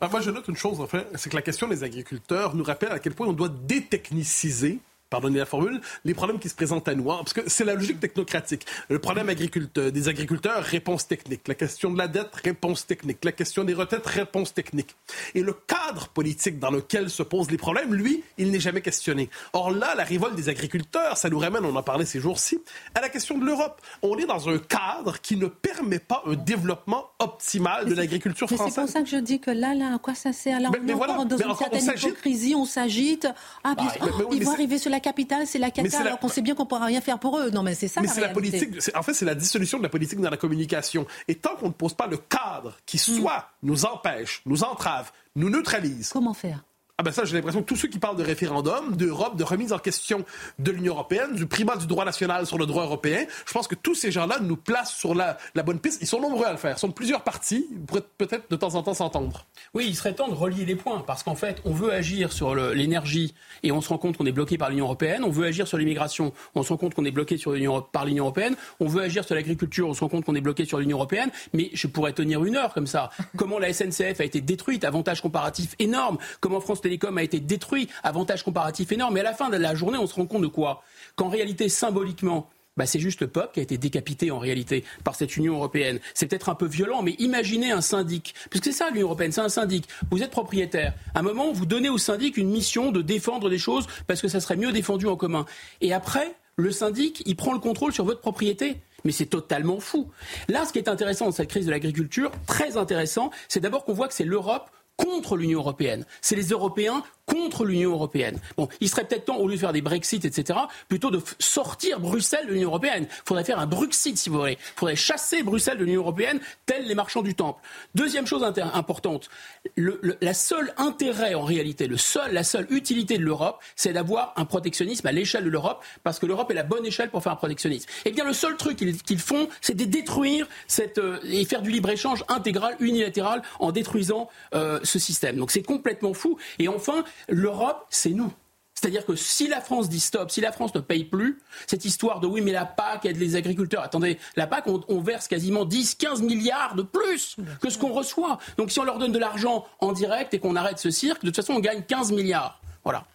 Ah, 0.00 0.08
moi, 0.08 0.20
je 0.20 0.30
note 0.30 0.48
une 0.48 0.56
chose, 0.56 0.80
en 0.80 0.86
fait, 0.86 1.06
c'est 1.16 1.30
que 1.30 1.36
la 1.36 1.42
question 1.42 1.68
des 1.68 1.82
agriculteurs 1.82 2.54
nous 2.54 2.64
rappelle 2.64 2.92
à 2.92 2.98
quel 2.98 3.14
point 3.14 3.26
on 3.26 3.32
doit 3.32 3.48
détechniciser 3.48 4.78
pardonnez 5.10 5.38
la 5.38 5.46
formule, 5.46 5.80
les 6.04 6.14
problèmes 6.14 6.38
qui 6.38 6.48
se 6.48 6.54
présentent 6.54 6.88
à 6.88 6.94
nous. 6.94 7.10
Hein, 7.10 7.18
parce 7.18 7.32
que 7.32 7.42
c'est 7.46 7.64
la 7.64 7.74
logique 7.74 8.00
technocratique. 8.00 8.66
Le 8.88 8.98
problème 8.98 9.32
des 9.34 10.08
agriculteurs, 10.08 10.62
réponse 10.62 11.06
technique. 11.06 11.46
La 11.48 11.54
question 11.54 11.90
de 11.90 11.98
la 11.98 12.08
dette, 12.08 12.34
réponse 12.44 12.86
technique. 12.86 13.24
La 13.24 13.32
question 13.32 13.64
des 13.64 13.74
retraites, 13.74 14.06
réponse 14.06 14.54
technique. 14.54 14.96
Et 15.34 15.42
le 15.42 15.52
cadre 15.52 16.08
politique 16.08 16.58
dans 16.58 16.70
lequel 16.70 17.10
se 17.10 17.22
posent 17.22 17.50
les 17.50 17.56
problèmes, 17.56 17.94
lui, 17.94 18.22
il 18.38 18.50
n'est 18.50 18.60
jamais 18.60 18.80
questionné. 18.80 19.30
Or 19.52 19.70
là, 19.70 19.94
la 19.94 20.04
révolte 20.04 20.34
des 20.34 20.48
agriculteurs, 20.48 21.16
ça 21.16 21.28
nous 21.28 21.38
ramène, 21.38 21.64
on 21.64 21.74
en 21.76 21.82
parlait 21.82 22.06
ces 22.06 22.20
jours-ci, 22.20 22.58
à 22.94 23.00
la 23.00 23.08
question 23.08 23.38
de 23.38 23.44
l'Europe. 23.44 23.80
On 24.02 24.16
est 24.18 24.26
dans 24.26 24.48
un 24.48 24.58
cadre 24.58 25.20
qui 25.20 25.36
ne 25.36 25.46
permet 25.46 25.98
pas 25.98 26.22
un 26.26 26.34
développement 26.34 27.06
optimal 27.18 27.86
de 27.88 27.94
l'agriculture 27.94 28.48
française. 28.48 28.74
C'est 28.74 28.80
pour 28.80 28.90
ça 28.90 29.02
que 29.02 29.08
je 29.08 29.16
dis 29.16 29.40
que 29.40 29.50
là, 29.50 29.74
là, 29.74 29.94
à 29.94 29.98
quoi 29.98 30.14
ça 30.14 30.32
sert? 30.32 30.56
Alors, 30.56 30.72
mais, 30.82 30.92
on 30.92 30.96
voilà, 30.96 31.24
dans 31.24 31.36
une 31.36 31.54
certaine 31.54 31.84
hypocrisie, 31.84 32.54
on 32.56 32.64
s'agite. 32.64 33.28
Ah, 33.64 33.74
puis, 33.76 33.86
bah, 34.00 34.06
vont 34.40 34.52
arriver 34.52 34.78
sur 34.78 34.90
la 34.90 34.95
capitale, 35.00 35.46
c'est 35.46 35.58
la 35.58 35.70
cata, 35.70 36.00
alors 36.00 36.18
qu'on 36.18 36.28
sait 36.28 36.42
bien 36.42 36.54
qu'on 36.54 36.64
ne 36.64 36.68
pourra 36.68 36.86
rien 36.86 37.00
faire 37.00 37.18
pour 37.18 37.38
eux. 37.38 37.50
Non, 37.50 37.62
mais 37.62 37.74
c'est 37.74 37.88
ça. 37.88 38.00
Mais 38.00 38.08
c'est 38.08 38.20
la 38.20 38.28
politique. 38.28 38.74
En 38.94 39.02
fait, 39.02 39.14
c'est 39.14 39.24
la 39.24 39.34
dissolution 39.34 39.78
de 39.78 39.82
la 39.82 39.88
politique 39.88 40.20
dans 40.20 40.30
la 40.30 40.36
communication. 40.36 41.06
Et 41.28 41.34
tant 41.34 41.56
qu'on 41.56 41.68
ne 41.68 41.72
pose 41.72 41.94
pas 41.94 42.06
le 42.06 42.16
cadre 42.16 42.76
qui 42.86 42.96
hmm. 42.96 43.20
soit 43.20 43.48
nous 43.62 43.84
empêche, 43.84 44.42
nous 44.46 44.64
entrave, 44.64 45.12
nous 45.34 45.50
neutralise. 45.50 46.10
Comment 46.10 46.34
faire? 46.34 46.62
Ah 46.98 47.02
ben 47.02 47.12
ça, 47.12 47.26
j'ai 47.26 47.36
l'impression 47.36 47.60
que 47.60 47.66
tous 47.66 47.76
ceux 47.76 47.88
qui 47.88 47.98
parlent 47.98 48.16
de 48.16 48.22
référendum, 48.22 48.96
d'Europe, 48.96 49.36
de 49.36 49.44
remise 49.44 49.74
en 49.74 49.78
question 49.78 50.24
de 50.58 50.70
l'Union 50.70 50.94
européenne, 50.94 51.34
du 51.34 51.44
primat 51.44 51.76
du 51.76 51.86
droit 51.86 52.06
national 52.06 52.46
sur 52.46 52.56
le 52.56 52.64
droit 52.64 52.84
européen, 52.84 53.26
je 53.46 53.52
pense 53.52 53.68
que 53.68 53.74
tous 53.74 53.94
ces 53.94 54.10
gens-là 54.10 54.38
nous 54.40 54.56
placent 54.56 54.94
sur 54.94 55.14
la, 55.14 55.36
bonne 55.62 55.78
piste. 55.78 55.98
Ils 56.00 56.06
sont 56.06 56.22
nombreux 56.22 56.46
à 56.46 56.52
le 56.52 56.56
faire. 56.56 56.76
Ils 56.76 56.80
sont 56.80 56.88
de 56.88 56.94
plusieurs 56.94 57.22
partis. 57.22 57.66
Ils 57.70 58.00
peut-être 58.16 58.50
de 58.50 58.56
temps 58.56 58.76
en 58.76 58.82
temps 58.82 58.94
s'entendre. 58.94 59.44
Oui, 59.74 59.84
il 59.86 59.94
serait 59.94 60.14
temps 60.14 60.28
de 60.28 60.34
relier 60.34 60.64
les 60.64 60.74
points 60.74 61.04
parce 61.06 61.22
qu'en 61.22 61.34
fait, 61.34 61.60
on 61.66 61.72
veut 61.72 61.92
agir 61.92 62.32
sur 62.32 62.54
l'énergie 62.54 63.34
et 63.62 63.72
on 63.72 63.82
se 63.82 63.90
rend 63.90 63.98
compte 63.98 64.16
qu'on 64.16 64.24
est 64.24 64.32
bloqué 64.32 64.56
par 64.56 64.70
l'Union 64.70 64.86
européenne. 64.86 65.22
On 65.22 65.30
veut 65.30 65.44
agir 65.44 65.68
sur 65.68 65.76
l'immigration, 65.76 66.32
on 66.54 66.62
se 66.62 66.70
rend 66.70 66.78
compte 66.78 66.94
qu'on 66.94 67.04
est 67.04 67.10
bloqué 67.10 67.36
sur 67.36 67.54
par 67.92 68.06
l'Union 68.06 68.24
européenne. 68.24 68.56
On 68.80 68.86
veut 68.86 69.02
agir 69.02 69.22
sur 69.22 69.34
l'agriculture, 69.34 69.86
on 69.86 69.92
se 69.92 70.00
rend 70.00 70.08
compte 70.08 70.24
qu'on 70.24 70.34
est 70.34 70.40
bloqué 70.40 70.64
sur 70.64 70.78
l'Union 70.78 70.96
européenne. 70.96 71.28
Mais 71.52 71.68
je 71.74 71.88
pourrais 71.88 72.14
tenir 72.14 72.42
une 72.42 72.56
heure 72.56 72.72
comme 72.72 72.86
ça. 72.86 73.10
Comment 73.36 73.58
la 73.58 73.70
SNCF 73.74 74.18
a 74.18 74.24
été 74.24 74.40
détruite, 74.40 74.84
avantage 74.84 75.20
comparatif 75.20 75.74
énorme. 75.78 76.16
Comment 76.40 76.60
France 76.60 76.80
Télécom 76.86 77.18
a 77.18 77.24
été 77.24 77.40
détruite 77.40 77.90
avantage 78.04 78.44
comparatif 78.44 78.92
énorme. 78.92 79.14
Mais 79.14 79.20
à 79.20 79.24
la 79.24 79.34
fin 79.34 79.50
de 79.50 79.56
la 79.56 79.74
journée, 79.74 79.98
on 79.98 80.06
se 80.06 80.14
rend 80.14 80.26
compte 80.26 80.42
de 80.42 80.46
quoi? 80.46 80.84
Qu'en 81.16 81.28
réalité, 81.28 81.68
symboliquement, 81.68 82.48
bah, 82.76 82.86
c'est 82.86 83.00
juste 83.00 83.20
le 83.22 83.26
peuple 83.26 83.54
qui 83.54 83.60
a 83.60 83.64
été 83.64 83.76
décapité 83.76 84.30
en 84.30 84.38
réalité 84.38 84.84
par 85.02 85.16
cette 85.16 85.36
Union 85.36 85.54
européenne. 85.54 85.98
C'est 86.14 86.26
peut-être 86.26 86.48
un 86.48 86.54
peu 86.54 86.66
violent, 86.66 87.02
mais 87.02 87.16
imaginez 87.18 87.72
un 87.72 87.80
syndic, 87.80 88.36
puisque 88.50 88.66
c'est 88.66 88.72
ça 88.72 88.90
l'Union 88.90 89.06
européenne, 89.06 89.32
c'est 89.32 89.40
un 89.40 89.48
syndic. 89.48 89.88
Vous 90.12 90.22
êtes 90.22 90.30
propriétaire. 90.30 90.94
À 91.14 91.20
un 91.20 91.22
moment, 91.22 91.50
vous 91.50 91.66
donnez 91.66 91.88
au 91.88 91.98
syndic 91.98 92.36
une 92.36 92.50
mission 92.50 92.92
de 92.92 93.02
défendre 93.02 93.50
des 93.50 93.58
choses 93.58 93.88
parce 94.06 94.22
que 94.22 94.28
ça 94.28 94.38
serait 94.38 94.56
mieux 94.56 94.70
défendu 94.70 95.06
en 95.06 95.16
commun. 95.16 95.44
Et 95.80 95.92
après, 95.92 96.36
le 96.54 96.70
syndic, 96.70 97.24
il 97.26 97.34
prend 97.34 97.52
le 97.52 97.58
contrôle 97.58 97.92
sur 97.92 98.04
votre 98.04 98.20
propriété. 98.20 98.76
Mais 99.04 99.12
c'est 99.12 99.26
totalement 99.26 99.80
fou. 99.80 100.10
Là, 100.48 100.64
ce 100.64 100.72
qui 100.72 100.78
est 100.78 100.88
intéressant 100.88 101.26
dans 101.26 101.32
cette 101.32 101.48
crise 101.48 101.66
de 101.66 101.70
l'agriculture, 101.70 102.30
très 102.46 102.76
intéressant, 102.76 103.30
c'est 103.48 103.60
d'abord 103.60 103.84
qu'on 103.84 103.92
voit 103.92 104.08
que 104.08 104.14
c'est 104.14 104.24
l'Europe 104.24 104.70
contre 104.96 105.36
l'Union 105.36 105.60
européenne. 105.60 106.04
C'est 106.20 106.36
les 106.36 106.48
Européens 106.48 107.02
contre 107.26 107.64
l'Union 107.64 107.92
européenne. 107.92 108.38
Bon, 108.56 108.68
il 108.80 108.88
serait 108.88 109.04
peut-être 109.04 109.26
temps, 109.26 109.36
au 109.36 109.48
lieu 109.48 109.54
de 109.54 109.60
faire 109.60 109.72
des 109.72 109.82
Brexit, 109.82 110.24
etc., 110.24 110.58
plutôt 110.88 111.10
de 111.10 111.20
sortir 111.38 112.00
Bruxelles 112.00 112.46
de 112.46 112.52
l'Union 112.52 112.68
européenne. 112.68 113.06
Il 113.08 113.22
faudrait 113.26 113.44
faire 113.44 113.58
un 113.58 113.66
Bruxit, 113.66 114.16
si 114.16 114.30
vous 114.30 114.38
voulez. 114.38 114.58
Il 114.60 114.78
faudrait 114.78 114.96
chasser 114.96 115.42
Bruxelles 115.42 115.78
de 115.78 115.84
l'Union 115.84 116.02
européenne, 116.02 116.40
tels 116.64 116.86
les 116.86 116.94
marchands 116.94 117.22
du 117.22 117.34
temple. 117.34 117.60
Deuxième 117.94 118.26
chose 118.26 118.44
importante, 118.44 119.28
le, 119.76 120.00
la 120.20 120.34
seule 120.34 120.72
intérêt, 120.76 121.34
en 121.34 121.44
réalité, 121.44 121.86
le 121.86 121.96
seul, 121.96 122.32
la 122.32 122.44
seule 122.44 122.66
utilité 122.70 123.18
de 123.18 123.24
l'Europe, 123.24 123.62
c'est 123.74 123.92
d'avoir 123.92 124.32
un 124.36 124.44
protectionnisme 124.44 125.06
à 125.06 125.12
l'échelle 125.12 125.44
de 125.44 125.50
l'Europe, 125.50 125.84
parce 126.04 126.18
que 126.18 126.26
l'Europe 126.26 126.50
est 126.50 126.54
la 126.54 126.62
bonne 126.62 126.86
échelle 126.86 127.10
pour 127.10 127.22
faire 127.22 127.32
un 127.32 127.36
protectionnisme. 127.36 127.88
Eh 128.04 128.12
bien, 128.12 128.24
le 128.24 128.32
seul 128.32 128.56
truc 128.56 128.76
qu'ils 128.76 129.18
font, 129.18 129.48
c'est 129.60 129.74
de 129.74 129.84
détruire 129.84 130.46
cette, 130.66 130.98
euh, 130.98 131.18
et 131.24 131.44
faire 131.44 131.62
du 131.62 131.70
libre-échange 131.70 132.24
intégral, 132.28 132.76
unilatéral, 132.80 133.42
en 133.58 133.72
détruisant 133.72 134.28
euh, 134.54 134.78
ce 134.82 134.98
système. 134.98 135.36
Donc 135.36 135.50
c'est 135.50 135.62
complètement 135.62 136.14
fou. 136.14 136.38
Et 136.58 136.68
enfin, 136.68 137.04
l'Europe, 137.28 137.86
c'est 137.90 138.10
nous. 138.10 138.32
C'est-à-dire 138.74 139.06
que 139.06 139.16
si 139.16 139.48
la 139.48 139.62
France 139.62 139.88
dit 139.88 140.00
stop, 140.00 140.30
si 140.30 140.42
la 140.42 140.52
France 140.52 140.74
ne 140.74 140.80
paye 140.80 141.04
plus, 141.04 141.38
cette 141.66 141.86
histoire 141.86 142.20
de 142.20 142.26
oui, 142.26 142.42
mais 142.42 142.52
la 142.52 142.66
PAC 142.66 143.06
aide 143.06 143.16
les 143.16 143.34
agriculteurs. 143.34 143.82
Attendez, 143.82 144.18
la 144.36 144.46
PAC, 144.46 144.66
on, 144.66 145.00
verse 145.00 145.28
quasiment 145.28 145.64
10, 145.64 145.94
15 145.94 146.22
milliards 146.22 146.74
de 146.74 146.82
plus 146.82 147.36
que 147.62 147.70
ce 147.70 147.78
qu'on 147.78 147.92
reçoit. 147.92 148.38
Donc 148.58 148.70
si 148.70 148.78
on 148.78 148.84
leur 148.84 148.98
donne 148.98 149.12
de 149.12 149.18
l'argent 149.18 149.64
en 149.80 149.92
direct 149.92 150.34
et 150.34 150.38
qu'on 150.38 150.56
arrête 150.56 150.78
ce 150.78 150.90
cirque, 150.90 151.22
de 151.22 151.28
toute 151.28 151.36
façon, 151.36 151.54
on 151.54 151.60
gagne 151.60 151.82
15 151.82 152.12
milliards. 152.12 152.60
Voilà. 152.84 153.06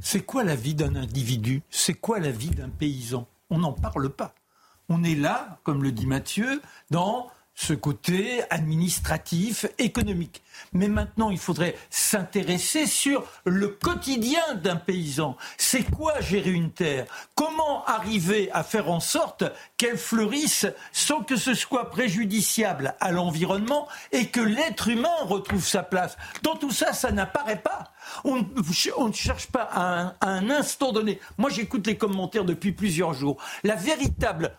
C'est 0.00 0.22
quoi 0.22 0.44
la 0.44 0.54
vie 0.54 0.74
d'un 0.74 0.94
individu? 0.94 1.62
C'est 1.70 1.94
quoi 1.94 2.20
la 2.20 2.30
vie 2.30 2.50
d'un 2.50 2.68
paysan? 2.68 3.26
On 3.50 3.58
n'en 3.58 3.72
parle 3.72 4.10
pas. 4.10 4.32
On 4.88 5.02
est 5.02 5.16
là, 5.16 5.58
comme 5.64 5.82
le 5.82 5.90
dit 5.90 6.06
Mathieu, 6.06 6.62
dans 6.90 7.30
ce 7.54 7.72
côté 7.72 8.42
administratif, 8.50 9.66
économique. 9.78 10.42
Mais 10.72 10.88
maintenant, 10.88 11.30
il 11.30 11.38
faudrait 11.38 11.76
s'intéresser 11.88 12.86
sur 12.86 13.24
le 13.44 13.68
quotidien 13.68 14.54
d'un 14.56 14.76
paysan. 14.76 15.36
C'est 15.56 15.84
quoi 15.84 16.20
gérer 16.20 16.50
une 16.50 16.72
terre? 16.72 17.06
Comment 17.34 17.84
arriver 17.84 18.50
à 18.52 18.64
faire 18.64 18.90
en 18.90 19.00
sorte 19.00 19.44
qu'elle 19.76 19.98
fleurisse 19.98 20.66
sans 20.92 21.22
que 21.22 21.36
ce 21.36 21.54
soit 21.54 21.90
préjudiciable 21.90 22.94
à 23.00 23.12
l'environnement 23.12 23.88
et 24.10 24.26
que 24.26 24.40
l'être 24.40 24.88
humain 24.88 25.16
retrouve 25.22 25.64
sa 25.64 25.82
place? 25.82 26.16
Dans 26.42 26.56
tout 26.56 26.72
ça, 26.72 26.92
ça 26.92 27.12
n'apparaît 27.12 27.62
pas. 27.62 27.92
On, 28.24 28.36
ne 28.36 29.12
cherche 29.12 29.46
pas 29.46 29.68
à 29.72 30.14
un 30.20 30.50
instant 30.50 30.92
donné. 30.92 31.20
Moi, 31.38 31.50
j'écoute 31.50 31.86
les 31.86 31.96
commentaires 31.96 32.44
depuis 32.44 32.72
plusieurs 32.72 33.14
jours. 33.14 33.36
La 33.62 33.76
véritable 33.76 34.56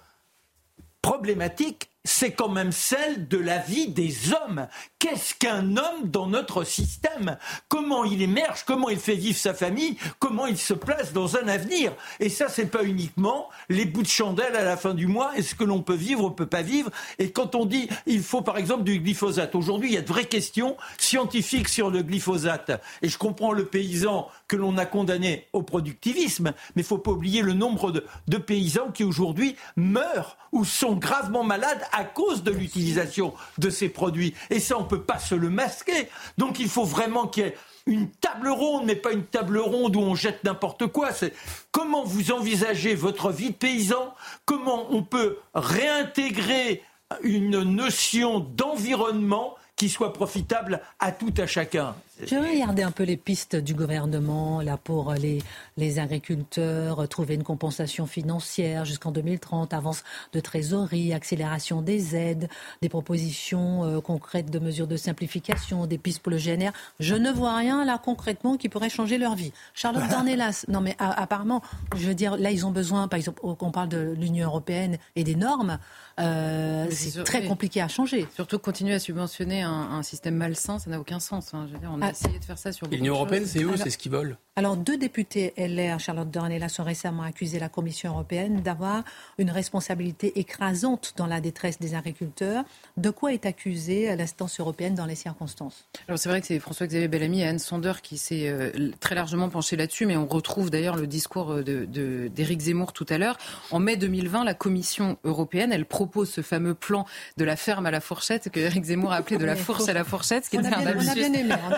problématique, 1.02 1.90
c'est 2.06 2.32
quand 2.32 2.50
même 2.50 2.72
celle 2.72 3.28
de 3.28 3.38
la 3.38 3.58
vie 3.58 3.88
des 3.88 4.32
hommes. 4.32 4.68
Qu'est-ce 5.00 5.36
qu'un 5.36 5.76
homme 5.76 6.06
dans 6.06 6.28
notre 6.28 6.64
système? 6.64 7.38
Comment 7.68 8.06
il 8.06 8.22
émerge? 8.22 8.64
Comment 8.64 8.90
il 8.90 9.00
fait 9.00 9.16
vivre 9.16 9.38
sa 9.38 9.54
famille? 9.54 9.98
Comment 10.20 10.46
il 10.46 10.58
se 10.58 10.74
place 10.74 11.14
dans 11.14 11.36
un 11.36 11.48
avenir? 11.48 11.94
Et 12.20 12.30
ça, 12.30 12.48
c'est 12.48 12.68
pas 12.68 12.84
uniquement 12.84 13.50
les 13.70 13.86
bouts 13.86 14.04
de 14.04 14.08
chandelle 14.08 14.56
à 14.56 14.64
la 14.64 14.78
fin 14.78 14.94
du 14.94 15.08
mois. 15.08 15.36
Est-ce 15.36 15.56
que 15.56 15.64
l'on 15.64 15.82
peut 15.82 15.96
vivre 15.96 16.24
ou 16.24 16.30
peut 16.30 16.46
pas 16.46 16.62
vivre 16.62 16.92
Et 17.20 17.32
quand 17.32 17.56
on 17.56 17.66
dit 17.66 17.90
il 18.06 18.22
faut 18.22 18.42
par 18.42 18.58
exemple 18.58 18.84
du 18.84 19.00
glyphosate, 19.00 19.56
aujourd'hui, 19.56 19.90
il 19.90 19.96
y 19.96 19.98
a 19.98 20.02
de 20.02 20.08
vraies 20.08 20.26
questions 20.26 20.78
scientifiques 20.98 21.70
sur 21.70 21.90
le 21.90 22.04
glyphosate. 22.04 22.82
Et 23.02 23.10
je 23.10 23.18
comprends 23.18 23.52
le 23.52 23.66
paysan 23.66 24.30
que 24.48 24.56
l'on 24.56 24.78
a 24.78 24.86
condamné 24.86 25.48
au 25.54 25.64
productivisme, 25.64 26.54
mais 26.76 26.82
il 26.84 26.86
faut 26.86 27.00
pas 27.00 27.12
oublier 27.12 27.42
le 27.42 27.54
nombre 27.54 27.92
de 27.92 28.38
paysans 28.38 28.92
qui 28.92 29.04
aujourd'hui 29.04 29.56
meurent 29.76 30.38
ou 30.52 30.64
sont 30.64 30.94
gravement 30.94 31.44
malades 31.44 31.82
à 31.96 32.04
cause 32.04 32.44
de 32.44 32.52
l'utilisation 32.52 33.34
de 33.58 33.70
ces 33.70 33.90
produits. 33.90 34.34
Et 34.50 34.60
ça, 34.60 34.78
on 34.78 34.84
ne 34.84 34.88
peut 34.88 35.02
pas 35.02 35.18
se 35.18 35.34
le 35.34 35.50
masquer. 35.50 36.10
Donc 36.38 36.60
il 36.60 36.68
faut 36.68 36.84
vraiment 36.84 37.28
qu'il 37.28 37.46
y 37.46 37.48
ait 37.48 37.58
une 37.88 38.10
table 38.10 38.50
ronde, 38.50 38.86
mais 38.86 38.96
pas 38.96 39.12
une 39.12 39.26
table 39.26 39.60
ronde 39.60 39.96
où 39.96 40.00
on 40.00 40.16
jette 40.16 40.44
n'importe 40.44 40.88
quoi. 40.88 41.14
C'est 41.14 41.34
comment 41.72 42.04
vous 42.04 42.32
envisagez 42.32 42.96
votre 42.96 43.32
vie 43.32 43.52
de 43.52 43.56
paysan, 43.56 44.14
comment 44.46 44.88
on 44.92 45.04
peut 45.04 45.38
réintégrer 45.54 46.84
une 47.22 47.62
notion 47.62 48.40
d'environnement 48.40 49.56
qui 49.76 49.90
soit 49.90 50.14
profitable 50.14 50.82
à 51.00 51.12
tout 51.12 51.34
à 51.38 51.48
chacun? 51.48 51.96
Je 52.24 52.36
vais 52.36 52.52
regarder 52.52 52.82
un 52.82 52.92
peu 52.92 53.04
les 53.04 53.18
pistes 53.18 53.58
du 53.58 53.74
gouvernement 53.74 54.62
là 54.62 54.78
pour 54.78 55.14
les, 55.14 55.42
les 55.76 56.00
agriculteurs, 56.00 57.08
trouver 57.10 57.36
une 57.36 57.44
compensation 57.44 58.06
financière 58.06 58.86
jusqu'en 58.86 59.12
2030, 59.12 59.74
avance 59.74 60.04
de 60.32 60.40
trésorerie, 60.40 61.14
accélération 61.14 61.82
des 61.82 62.16
aides, 62.16 62.48
des 62.82 62.88
propositions 62.88 63.84
euh, 63.84 64.00
concrètes 64.00 64.50
de 64.50 64.60
mesures 64.60 64.88
de 64.88 64.96
simplification, 64.96 65.88
des 65.88 65.98
pistes 65.98 66.22
pour 66.22 66.32
le 66.32 66.38
GNR. 66.38 66.72
Je 67.02 67.16
ne 67.16 67.32
vois 67.32 67.58
rien 67.58 67.84
là 67.84 68.00
concrètement 68.02 68.56
qui 68.56 68.70
pourrait 68.70 68.90
changer 68.90 69.18
leur 69.18 69.36
vie. 69.36 69.52
Charlotte 69.74 70.08
Dornelas, 70.10 70.66
non 70.70 70.80
mais 70.80 70.96
apparemment, 71.00 71.62
je 71.98 72.08
veux 72.08 72.16
dire, 72.16 72.38
là 72.38 72.50
ils 72.50 72.66
ont 72.66 72.72
besoin, 72.72 73.10
par 73.10 73.18
exemple, 73.18 73.42
qu'on 73.42 73.72
parle 73.72 73.90
de 73.90 74.16
l'Union 74.18 74.48
européenne 74.48 74.98
et 75.18 75.26
des 75.26 75.36
normes. 75.36 75.80
Euh, 76.22 76.88
c'est 76.92 77.24
très 77.26 77.46
compliqué 77.46 77.82
à 77.82 77.90
changer. 77.90 78.26
Surtout 78.36 78.58
continuer 78.58 78.94
à 78.94 79.00
subventionner 79.00 79.64
un, 79.64 80.02
système 80.04 80.36
malsain, 80.36 80.80
ça 80.80 80.90
n'a 80.90 81.00
aucun 81.00 81.20
sens. 81.20 81.54
Hein. 81.54 81.66
Je 81.68 81.74
veux 81.74 81.80
dire, 81.80 81.90
on 81.92 82.02
a 82.02 82.05
ah. 82.08 82.12
essayé 82.12 82.40
de 82.40 82.46
faire 82.46 82.58
ça 82.58 82.72
sur. 82.72 82.88
L'Union 82.88 83.16
européenne, 83.16 83.46
c'est 83.46 83.64
eux, 83.64 83.78
c'est 83.78 83.90
ce 83.90 83.98
qu'ils 83.98 84.12
veulent. 84.12 84.38
Alors, 84.58 84.78
deux 84.78 84.96
députés 84.96 85.54
LR, 85.58 86.00
Charlotte 86.00 86.32
Dornelas, 86.32 86.78
ont 86.80 86.86
récemment 86.86 87.24
accusé 87.24 87.60
la 87.60 87.68
Commission 87.68 88.14
européenne 88.14 88.62
d'avoir 88.62 89.04
une 89.38 89.52
responsabilité 89.52 90.40
écrasante 90.40 91.14
dans 91.18 91.28
la 91.28 91.42
détresse 91.42 91.78
des 91.78 91.94
agriculteurs. 91.94 92.64
De 92.96 93.10
quoi 93.10 93.34
est 93.34 93.46
accusée 93.46 94.16
l'instance 94.16 94.58
européenne 94.62 94.96
dans 94.96 95.08
les 95.08 95.16
circonstances? 95.16 95.84
Alors, 96.08 96.18
c'est 96.18 96.30
vrai 96.30 96.40
que 96.40 96.48
c'est 96.48 96.58
François-Xavier 96.60 97.10
Bellamy 97.10 97.42
et 97.42 97.48
Anne 97.48 97.60
Sander 97.60 97.92
qui 98.02 98.18
s'est 98.18 98.48
euh, 98.48 98.72
très 99.02 99.14
largement 99.14 99.50
penché 99.50 99.76
là-dessus, 99.76 100.06
mais 100.06 100.16
on 100.16 100.26
retrouve 100.26 100.70
d'ailleurs 100.70 100.96
le 100.96 101.06
discours 101.06 101.56
d'Éric 101.56 102.60
de, 102.60 102.64
Zemmour 102.64 102.94
tout 102.94 103.06
à 103.10 103.18
l'heure. 103.18 103.38
En 103.72 103.80
mai 103.80 103.98
2020, 103.98 104.46
la 104.46 104.54
Commission 104.54 105.18
européenne, 105.26 105.74
elle 105.74 105.86
propose 105.86 106.30
ce 106.30 106.40
fameux 106.40 106.76
plan 106.76 107.06
de 107.36 107.44
la 107.44 107.58
ferme 107.58 107.88
à 107.88 107.92
la 107.92 108.00
fourchette 108.00 108.50
que 108.52 108.62
Éric 108.62 108.86
Zemmour 108.86 109.12
a 109.12 109.18
appelé 109.18 109.38
de 109.38 109.44
la 109.44 109.56
fourche 109.58 109.90
à 109.90 109.94
la 109.94 110.06
fourchette, 110.06 110.46
ce 110.46 110.50
qui 110.50 110.56
était 110.56 110.68
un 110.68 110.82
On 110.82 111.10
a 111.10 111.14
bien 111.14 111.34
aimé. 111.34 111.52
Hein. 111.52 111.72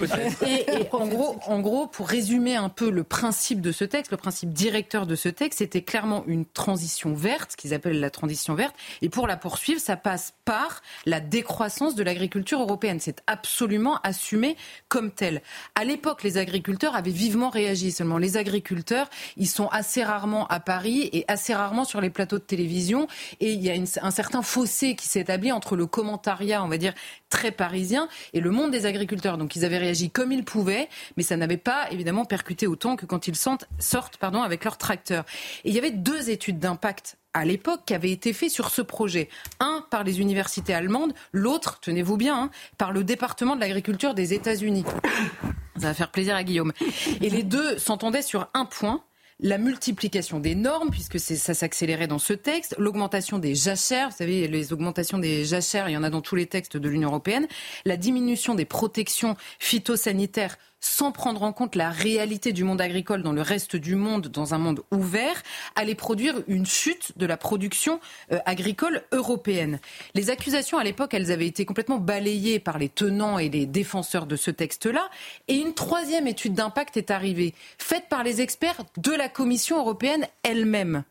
Et, 0.46 0.88
en 0.90 1.06
gros, 1.06 1.36
en 1.46 1.60
gros 1.60 1.73
pour 1.90 2.08
résumer 2.08 2.56
un 2.56 2.68
peu 2.68 2.90
le 2.90 3.04
principe 3.04 3.60
de 3.60 3.72
ce 3.72 3.84
texte, 3.84 4.10
le 4.10 4.16
principe 4.16 4.52
directeur 4.52 5.06
de 5.06 5.16
ce 5.16 5.28
texte, 5.28 5.58
c'était 5.58 5.82
clairement 5.82 6.24
une 6.26 6.46
transition 6.46 7.14
verte, 7.14 7.52
ce 7.52 7.56
qu'ils 7.56 7.74
appellent 7.74 8.00
la 8.00 8.10
transition 8.10 8.54
verte. 8.54 8.74
Et 9.02 9.08
pour 9.08 9.26
la 9.26 9.36
poursuivre, 9.36 9.80
ça 9.80 9.96
passe 9.96 10.34
par 10.44 10.82
la 11.06 11.20
décroissance 11.20 11.94
de 11.94 12.02
l'agriculture 12.02 12.60
européenne. 12.60 13.00
C'est 13.00 13.22
absolument 13.26 13.98
assumé 14.02 14.56
comme 14.88 15.10
tel. 15.10 15.42
À 15.74 15.84
l'époque, 15.84 16.22
les 16.22 16.38
agriculteurs 16.38 16.94
avaient 16.96 17.10
vivement 17.10 17.50
réagi. 17.50 17.92
Seulement, 17.92 18.18
les 18.18 18.36
agriculteurs, 18.36 19.10
ils 19.36 19.48
sont 19.48 19.68
assez 19.68 20.04
rarement 20.04 20.46
à 20.48 20.60
Paris 20.60 21.10
et 21.12 21.24
assez 21.28 21.54
rarement 21.54 21.84
sur 21.84 22.00
les 22.00 22.10
plateaux 22.10 22.38
de 22.38 22.44
télévision. 22.44 23.08
Et 23.40 23.52
il 23.52 23.62
y 23.62 23.70
a 23.70 23.74
un 24.02 24.10
certain 24.10 24.42
fossé 24.42 24.94
qui 24.94 25.08
s'est 25.08 25.20
établi 25.20 25.52
entre 25.52 25.76
le 25.76 25.86
commentariat, 25.86 26.62
on 26.62 26.68
va 26.68 26.78
dire, 26.78 26.94
très 27.28 27.50
parisien 27.50 28.08
et 28.32 28.40
le 28.40 28.50
monde 28.50 28.70
des 28.70 28.86
agriculteurs. 28.86 29.38
Donc 29.38 29.56
ils 29.56 29.64
avaient 29.64 29.78
réagi 29.78 30.10
comme 30.10 30.30
ils 30.30 30.44
pouvaient, 30.44 30.88
mais 31.16 31.22
ça 31.22 31.36
n'avait 31.36 31.56
pas 31.64 31.90
évidemment 31.90 32.24
percuté 32.24 32.66
autant 32.66 32.96
que 32.96 33.06
quand 33.06 33.26
ils 33.26 33.34
sortent, 33.34 33.66
sortent 33.78 34.18
pardon, 34.18 34.42
avec 34.42 34.64
leur 34.64 34.78
tracteur. 34.78 35.24
Et 35.64 35.70
il 35.70 35.74
y 35.74 35.78
avait 35.78 35.90
deux 35.90 36.30
études 36.30 36.58
d'impact 36.58 37.16
à 37.32 37.44
l'époque 37.44 37.80
qui 37.86 37.94
avaient 37.94 38.12
été 38.12 38.32
faites 38.32 38.50
sur 38.50 38.70
ce 38.70 38.82
projet. 38.82 39.28
Un 39.58 39.84
par 39.90 40.04
les 40.04 40.20
universités 40.20 40.72
allemandes, 40.72 41.14
l'autre, 41.32 41.80
tenez-vous 41.80 42.16
bien, 42.16 42.44
hein, 42.44 42.50
par 42.78 42.92
le 42.92 43.02
département 43.02 43.56
de 43.56 43.60
l'agriculture 43.60 44.14
des 44.14 44.34
États-Unis. 44.34 44.84
Ça 45.76 45.88
va 45.88 45.94
faire 45.94 46.12
plaisir 46.12 46.36
à 46.36 46.44
Guillaume. 46.44 46.72
Et 47.20 47.28
les 47.28 47.42
deux 47.42 47.78
s'entendaient 47.78 48.22
sur 48.22 48.48
un 48.54 48.64
point 48.64 49.02
la 49.40 49.58
multiplication 49.58 50.38
des 50.38 50.54
normes, 50.54 50.90
puisque 50.90 51.18
ça 51.18 51.54
s'accélérait 51.54 52.06
dans 52.06 52.18
ce 52.18 52.32
texte, 52.32 52.74
l'augmentation 52.78 53.38
des 53.38 53.54
jachères, 53.54 54.10
vous 54.10 54.16
savez, 54.16 54.46
les 54.46 54.72
augmentations 54.72 55.18
des 55.18 55.44
jachères, 55.44 55.88
il 55.88 55.92
y 55.92 55.96
en 55.96 56.04
a 56.04 56.10
dans 56.10 56.20
tous 56.20 56.36
les 56.36 56.46
textes 56.46 56.76
de 56.76 56.88
l'Union 56.88 57.08
européenne, 57.08 57.48
la 57.84 57.96
diminution 57.96 58.54
des 58.54 58.64
protections 58.64 59.36
phytosanitaires 59.58 60.56
sans 60.84 61.12
prendre 61.12 61.42
en 61.42 61.52
compte 61.54 61.76
la 61.76 61.88
réalité 61.88 62.52
du 62.52 62.62
monde 62.62 62.80
agricole 62.80 63.22
dans 63.22 63.32
le 63.32 63.40
reste 63.40 63.74
du 63.74 63.94
monde, 63.94 64.28
dans 64.28 64.52
un 64.52 64.58
monde 64.58 64.82
ouvert, 64.90 65.42
allait 65.76 65.94
produire 65.94 66.42
une 66.46 66.66
chute 66.66 67.16
de 67.16 67.24
la 67.24 67.38
production 67.38 68.00
euh, 68.32 68.38
agricole 68.44 69.02
européenne. 69.10 69.80
Les 70.14 70.28
accusations 70.28 70.76
à 70.76 70.84
l'époque, 70.84 71.14
elles 71.14 71.32
avaient 71.32 71.46
été 71.46 71.64
complètement 71.64 71.96
balayées 71.96 72.58
par 72.58 72.78
les 72.78 72.90
tenants 72.90 73.38
et 73.38 73.48
les 73.48 73.64
défenseurs 73.64 74.26
de 74.26 74.36
ce 74.36 74.50
texte-là. 74.50 75.08
Et 75.48 75.54
une 75.54 75.72
troisième 75.72 76.26
étude 76.26 76.52
d'impact 76.52 76.98
est 76.98 77.10
arrivée, 77.10 77.54
faite 77.78 78.04
par 78.10 78.22
les 78.22 78.42
experts 78.42 78.82
de 78.98 79.12
la 79.12 79.30
Commission 79.30 79.78
européenne 79.78 80.26
elle-même. 80.42 81.04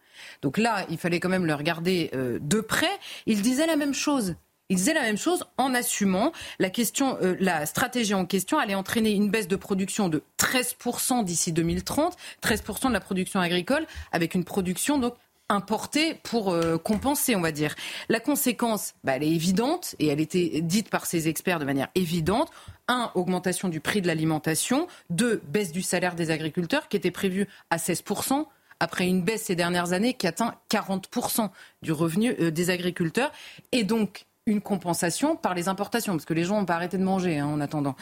Donc 0.44 0.60
là, 0.60 0.86
il 0.92 1.00
fallait 1.00 1.20
quand 1.20 1.30
même 1.30 1.48
le 1.48 1.56
regarder 1.56 2.12
euh, 2.14 2.38
de 2.40 2.62
près. 2.62 2.92
Ils 3.26 3.42
disaient 3.42 3.66
la 3.68 3.76
même 3.76 3.96
chose. 3.96 4.36
Il 4.74 4.78
disait 4.78 4.96
la 4.96 5.04
même 5.04 5.20
chose 5.20 5.46
en 5.60 5.76
assumant 5.76 6.32
la 6.58 6.72
question, 6.72 7.16
euh, 7.22 7.36
la 7.40 7.68
stratégie 7.68 8.16
en 8.16 8.26
question 8.26 8.58
allait 8.58 8.74
entraîner 8.74 9.12
une 9.12 9.30
baisse 9.30 9.48
de 9.48 9.56
production 9.56 10.10
de 10.10 10.24
13% 10.40 11.24
d'ici 11.24 11.52
2030, 11.52 12.18
13% 12.42 12.88
de 12.88 12.94
la 12.94 13.00
production 13.00 13.40
agricole, 13.40 13.86
avec 14.12 14.34
une 14.34 14.44
production 14.44 14.98
donc 14.98 15.14
importée 15.48 16.16
pour 16.24 16.50
euh, 16.50 16.80
compenser, 16.80 17.36
on 17.36 17.42
va 17.42 17.52
dire. 17.52 17.76
La 18.10 18.20
conséquence, 18.20 18.96
bah, 19.04 19.12
elle 19.16 19.22
est 19.22 19.30
évidente 19.30 19.94
et 20.00 20.08
elle 20.08 20.20
était 20.20 20.62
dite 20.62 20.90
par 20.90 21.06
ces 21.06 21.28
experts 21.28 21.60
de 21.60 21.66
manière 21.66 21.90
évidente. 21.94 22.50
Un, 22.88 23.12
augmentation 23.14 23.70
du 23.70 23.80
prix 23.80 24.02
de 24.02 24.08
l'alimentation. 24.08 24.88
Deux, 25.12 25.40
baisse 25.50 25.72
du 25.72 25.84
salaire 25.84 26.16
des 26.16 26.32
agriculteurs 26.32 26.88
qui 26.88 26.98
était 26.98 27.12
prévu 27.12 27.48
à 27.70 27.78
16% 27.78 28.48
après 28.80 29.08
une 29.08 29.22
baisse 29.22 29.44
ces 29.44 29.56
dernières 29.56 29.94
années 29.94 30.16
qui 30.16 30.26
atteint 30.26 30.56
40% 30.72 31.52
du 31.84 31.92
revenu 31.92 32.36
euh, 32.40 32.50
des 32.50 32.72
agriculteurs. 32.72 33.32
Et 33.72 33.84
donc, 33.84 34.26
une 34.46 34.62
compensation 34.62 35.36
par 35.36 35.54
les 35.54 35.68
importations, 35.68 36.14
parce 36.14 36.26
que 36.26 36.34
les 36.34 36.44
gens 36.44 36.60
n'ont 36.60 36.66
pas 36.66 36.76
arrêté 36.76 36.98
de 36.98 37.04
manger 37.04 37.40
hein, 37.40 37.48
en 37.48 37.62
attendant. 37.62 37.96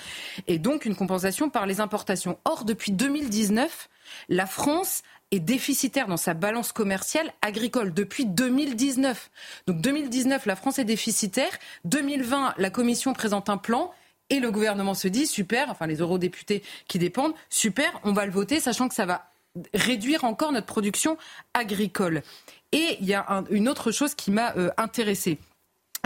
Et 0.47 0.59
donc 0.59 0.85
une 0.85 0.95
compensation 0.95 1.49
par 1.49 1.65
les 1.65 1.79
importations. 1.79 2.37
Or, 2.45 2.65
depuis 2.65 2.91
2019, 2.91 3.89
la 4.29 4.45
France 4.45 5.03
est 5.31 5.39
déficitaire 5.39 6.07
dans 6.07 6.17
sa 6.17 6.33
balance 6.33 6.71
commerciale 6.71 7.31
agricole 7.41 7.93
depuis 7.93 8.25
2019. 8.25 9.31
Donc 9.67 9.81
2019, 9.81 10.45
la 10.45 10.55
France 10.55 10.79
est 10.79 10.85
déficitaire. 10.85 11.51
2020, 11.85 12.55
la 12.57 12.69
Commission 12.69 13.13
présente 13.13 13.49
un 13.49 13.57
plan. 13.57 13.91
Et 14.29 14.39
le 14.39 14.49
gouvernement 14.49 14.93
se 14.93 15.09
dit, 15.09 15.27
super, 15.27 15.69
enfin 15.69 15.87
les 15.87 15.97
eurodéputés 15.97 16.63
qui 16.87 16.99
dépendent, 16.99 17.33
super, 17.49 17.99
on 18.03 18.13
va 18.13 18.25
le 18.25 18.31
voter, 18.31 18.61
sachant 18.61 18.87
que 18.87 18.95
ça 18.95 19.05
va 19.05 19.29
réduire 19.73 20.23
encore 20.23 20.53
notre 20.53 20.67
production 20.67 21.17
agricole. 21.53 22.23
Et 22.71 22.97
il 23.01 23.05
y 23.05 23.13
a 23.13 23.43
une 23.49 23.67
autre 23.67 23.91
chose 23.91 24.15
qui 24.15 24.31
m'a 24.31 24.55
euh, 24.55 24.69
intéressée. 24.77 25.37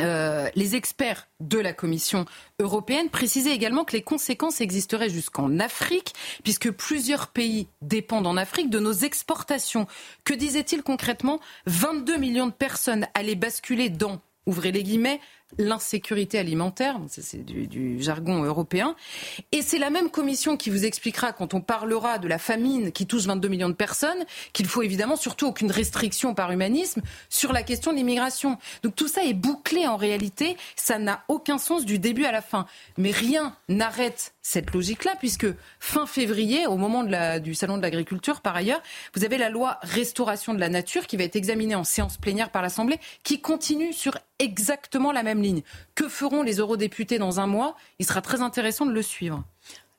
Euh, 0.01 0.49
les 0.55 0.75
experts 0.75 1.27
de 1.39 1.57
la 1.57 1.71
Commission 1.71 2.25
européenne 2.59 3.09
précisaient 3.09 3.53
également 3.55 3.85
que 3.85 3.93
les 3.93 4.01
conséquences 4.01 4.59
existeraient 4.59 5.09
jusqu'en 5.09 5.59
Afrique, 5.59 6.13
puisque 6.43 6.69
plusieurs 6.71 7.27
pays 7.27 7.67
dépendent 7.81 8.27
en 8.27 8.37
Afrique 8.37 8.69
de 8.69 8.79
nos 8.79 8.91
exportations. 8.91 9.87
Que 10.23 10.33
disait-il 10.33 10.83
concrètement? 10.83 11.39
22 11.67 12.17
millions 12.17 12.47
de 12.47 12.51
personnes 12.51 13.07
allaient 13.13 13.35
basculer 13.35 13.89
dans, 13.89 14.19
ouvrez 14.45 14.71
les 14.71 14.83
guillemets, 14.83 15.21
l'insécurité 15.57 16.39
alimentaire, 16.39 16.99
c'est 17.07 17.45
du, 17.45 18.01
jargon 18.01 18.43
européen. 18.43 18.95
Et 19.51 19.61
c'est 19.61 19.77
la 19.77 19.89
même 19.89 20.09
commission 20.09 20.57
qui 20.57 20.69
vous 20.69 20.85
expliquera, 20.85 21.33
quand 21.33 21.53
on 21.53 21.61
parlera 21.61 22.17
de 22.17 22.27
la 22.27 22.37
famine 22.37 22.91
qui 22.91 23.05
touche 23.05 23.25
22 23.25 23.47
millions 23.47 23.69
de 23.69 23.73
personnes, 23.73 24.25
qu'il 24.53 24.65
faut 24.65 24.81
évidemment 24.81 25.15
surtout 25.15 25.47
aucune 25.47 25.71
restriction 25.71 26.33
par 26.33 26.51
humanisme 26.51 27.01
sur 27.29 27.53
la 27.53 27.63
question 27.63 27.91
de 27.91 27.97
l'immigration. 27.97 28.57
Donc 28.83 28.95
tout 28.95 29.07
ça 29.07 29.23
est 29.23 29.33
bouclé 29.33 29.87
en 29.87 29.97
réalité, 29.97 30.57
ça 30.75 30.97
n'a 30.97 31.23
aucun 31.27 31.57
sens 31.57 31.85
du 31.85 31.99
début 31.99 32.25
à 32.25 32.31
la 32.31 32.41
fin. 32.41 32.65
Mais 32.97 33.11
rien 33.11 33.55
n'arrête 33.69 34.33
cette 34.41 34.73
logique-là, 34.73 35.15
puisque 35.17 35.47
fin 35.79 36.05
février, 36.05 36.67
au 36.67 36.77
moment 36.77 37.03
du 37.39 37.55
Salon 37.55 37.77
de 37.77 37.81
l'agriculture, 37.81 38.41
par 38.41 38.55
ailleurs, 38.55 38.81
vous 39.15 39.25
avez 39.25 39.39
la 39.39 39.49
loi 39.49 39.79
restauration 39.81 40.53
de 40.53 40.59
la 40.59 40.69
nature 40.69 41.07
qui 41.07 41.17
va 41.17 41.23
être 41.23 41.35
examinée 41.35 41.73
en 41.73 41.83
séance 41.83 42.17
plénière 42.17 42.51
par 42.51 42.61
l'Assemblée, 42.61 42.99
qui 43.23 43.41
continue 43.41 43.91
sur 43.91 44.17
exactement 44.37 45.11
la 45.11 45.23
même 45.23 45.34
ligne. 45.41 45.61
Que 45.95 46.07
feront 46.07 46.43
les 46.43 46.55
eurodéputés 46.55 47.17
dans 47.17 47.39
un 47.39 47.47
mois? 47.47 47.75
Il 47.99 48.05
sera 48.05 48.21
très 48.21 48.41
intéressant 48.41 48.85
de 48.85 48.91
le 48.91 49.01
suivre. 49.01 49.43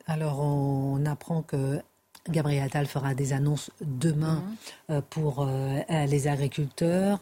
Alors, 0.07 0.41
on 0.41 1.05
apprend 1.07 1.43
que 1.43 1.81
Gabriel 2.29 2.65
Attal 2.65 2.87
fera 2.87 3.15
des 3.15 3.33
annonces 3.33 3.71
demain 3.81 4.37
mhm. 4.37 4.97
euh, 4.97 5.01
pour 5.09 5.47
euh, 5.49 6.07
les 6.07 6.29
agriculteurs. 6.29 7.21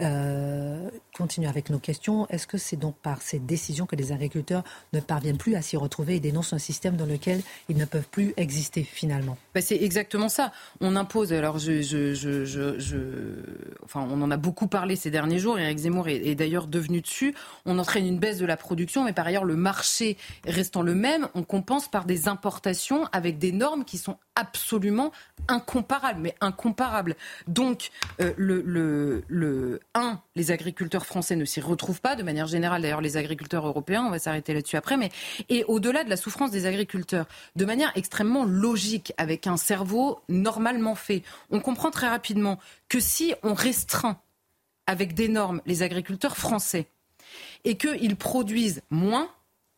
Euh, 0.00 0.88
continue 1.16 1.46
avec 1.46 1.70
nos 1.70 1.78
questions. 1.78 2.26
Est-ce 2.28 2.46
que 2.46 2.58
c'est 2.58 2.76
donc 2.76 2.96
par 2.96 3.22
ces 3.22 3.38
décisions 3.38 3.86
que 3.86 3.96
les 3.96 4.12
agriculteurs 4.12 4.62
ne 4.92 5.00
parviennent 5.00 5.38
plus 5.38 5.54
à 5.54 5.62
s'y 5.62 5.76
retrouver 5.76 6.16
et 6.16 6.20
dénoncent 6.20 6.52
un 6.52 6.58
système 6.58 6.96
dans 6.96 7.06
lequel 7.06 7.40
ils 7.68 7.76
ne 7.76 7.84
peuvent 7.84 8.08
plus 8.10 8.34
exister 8.36 8.82
finalement? 8.82 9.38
Bah, 9.54 9.60
C'est 9.60 9.82
exactement 9.82 10.28
ça. 10.28 10.52
On 10.80 10.94
impose, 10.96 11.32
alors 11.32 11.58
je, 11.58 11.80
enfin, 13.84 14.06
on 14.10 14.20
en 14.20 14.30
a 14.30 14.36
beaucoup 14.36 14.66
parlé 14.66 14.96
ces 14.96 15.10
derniers 15.10 15.38
jours, 15.38 15.58
Eric 15.58 15.78
Zemmour 15.78 16.08
est, 16.08 16.26
est 16.26 16.34
d'ailleurs 16.34 16.66
devenu 16.66 17.00
dessus. 17.00 17.34
On 17.64 17.78
entraîne 17.78 18.06
une 18.06 18.18
baisse 18.18 18.38
de 18.38 18.46
la 18.46 18.56
production, 18.56 19.04
mais 19.04 19.12
par 19.12 19.26
ailleurs 19.26 19.44
le 19.44 19.56
marché 19.56 20.16
restant 20.46 20.82
le 20.82 20.94
même, 20.94 21.28
on 21.34 21.42
compense 21.42 21.88
par 21.88 22.04
des 22.04 22.28
importations 22.28 23.06
avec 23.12 23.38
des 23.38 23.52
normes 23.52 23.84
qui 23.84 23.98
sont 23.98 24.18
absolument 24.36 25.10
incomparable, 25.48 26.20
mais 26.20 26.34
incomparable. 26.40 27.16
Donc, 27.48 27.90
euh, 28.20 28.32
le, 28.36 28.62
le, 28.62 29.24
le, 29.26 29.80
un, 29.94 30.20
les 30.36 30.50
agriculteurs 30.52 31.06
français 31.06 31.34
ne 31.34 31.44
s'y 31.44 31.60
retrouvent 31.60 32.00
pas, 32.00 32.14
de 32.14 32.22
manière 32.22 32.46
générale, 32.46 32.82
d'ailleurs, 32.82 33.00
les 33.00 33.16
agriculteurs 33.16 33.66
européens, 33.66 34.04
on 34.04 34.10
va 34.10 34.18
s'arrêter 34.18 34.54
là-dessus 34.54 34.76
après, 34.76 34.96
mais, 34.96 35.10
et 35.48 35.64
au-delà 35.64 36.04
de 36.04 36.10
la 36.10 36.16
souffrance 36.16 36.50
des 36.50 36.66
agriculteurs, 36.66 37.26
de 37.56 37.64
manière 37.64 37.90
extrêmement 37.96 38.44
logique, 38.44 39.12
avec 39.16 39.46
un 39.46 39.56
cerveau 39.56 40.20
normalement 40.28 40.94
fait, 40.94 41.22
on 41.50 41.60
comprend 41.60 41.90
très 41.90 42.08
rapidement 42.08 42.60
que 42.88 43.00
si 43.00 43.34
on 43.42 43.54
restreint 43.54 44.20
avec 44.86 45.14
des 45.14 45.28
normes 45.28 45.60
les 45.66 45.82
agriculteurs 45.82 46.36
français, 46.36 46.86
et 47.64 47.76
qu'ils 47.76 48.16
produisent 48.16 48.82
moins, 48.90 49.28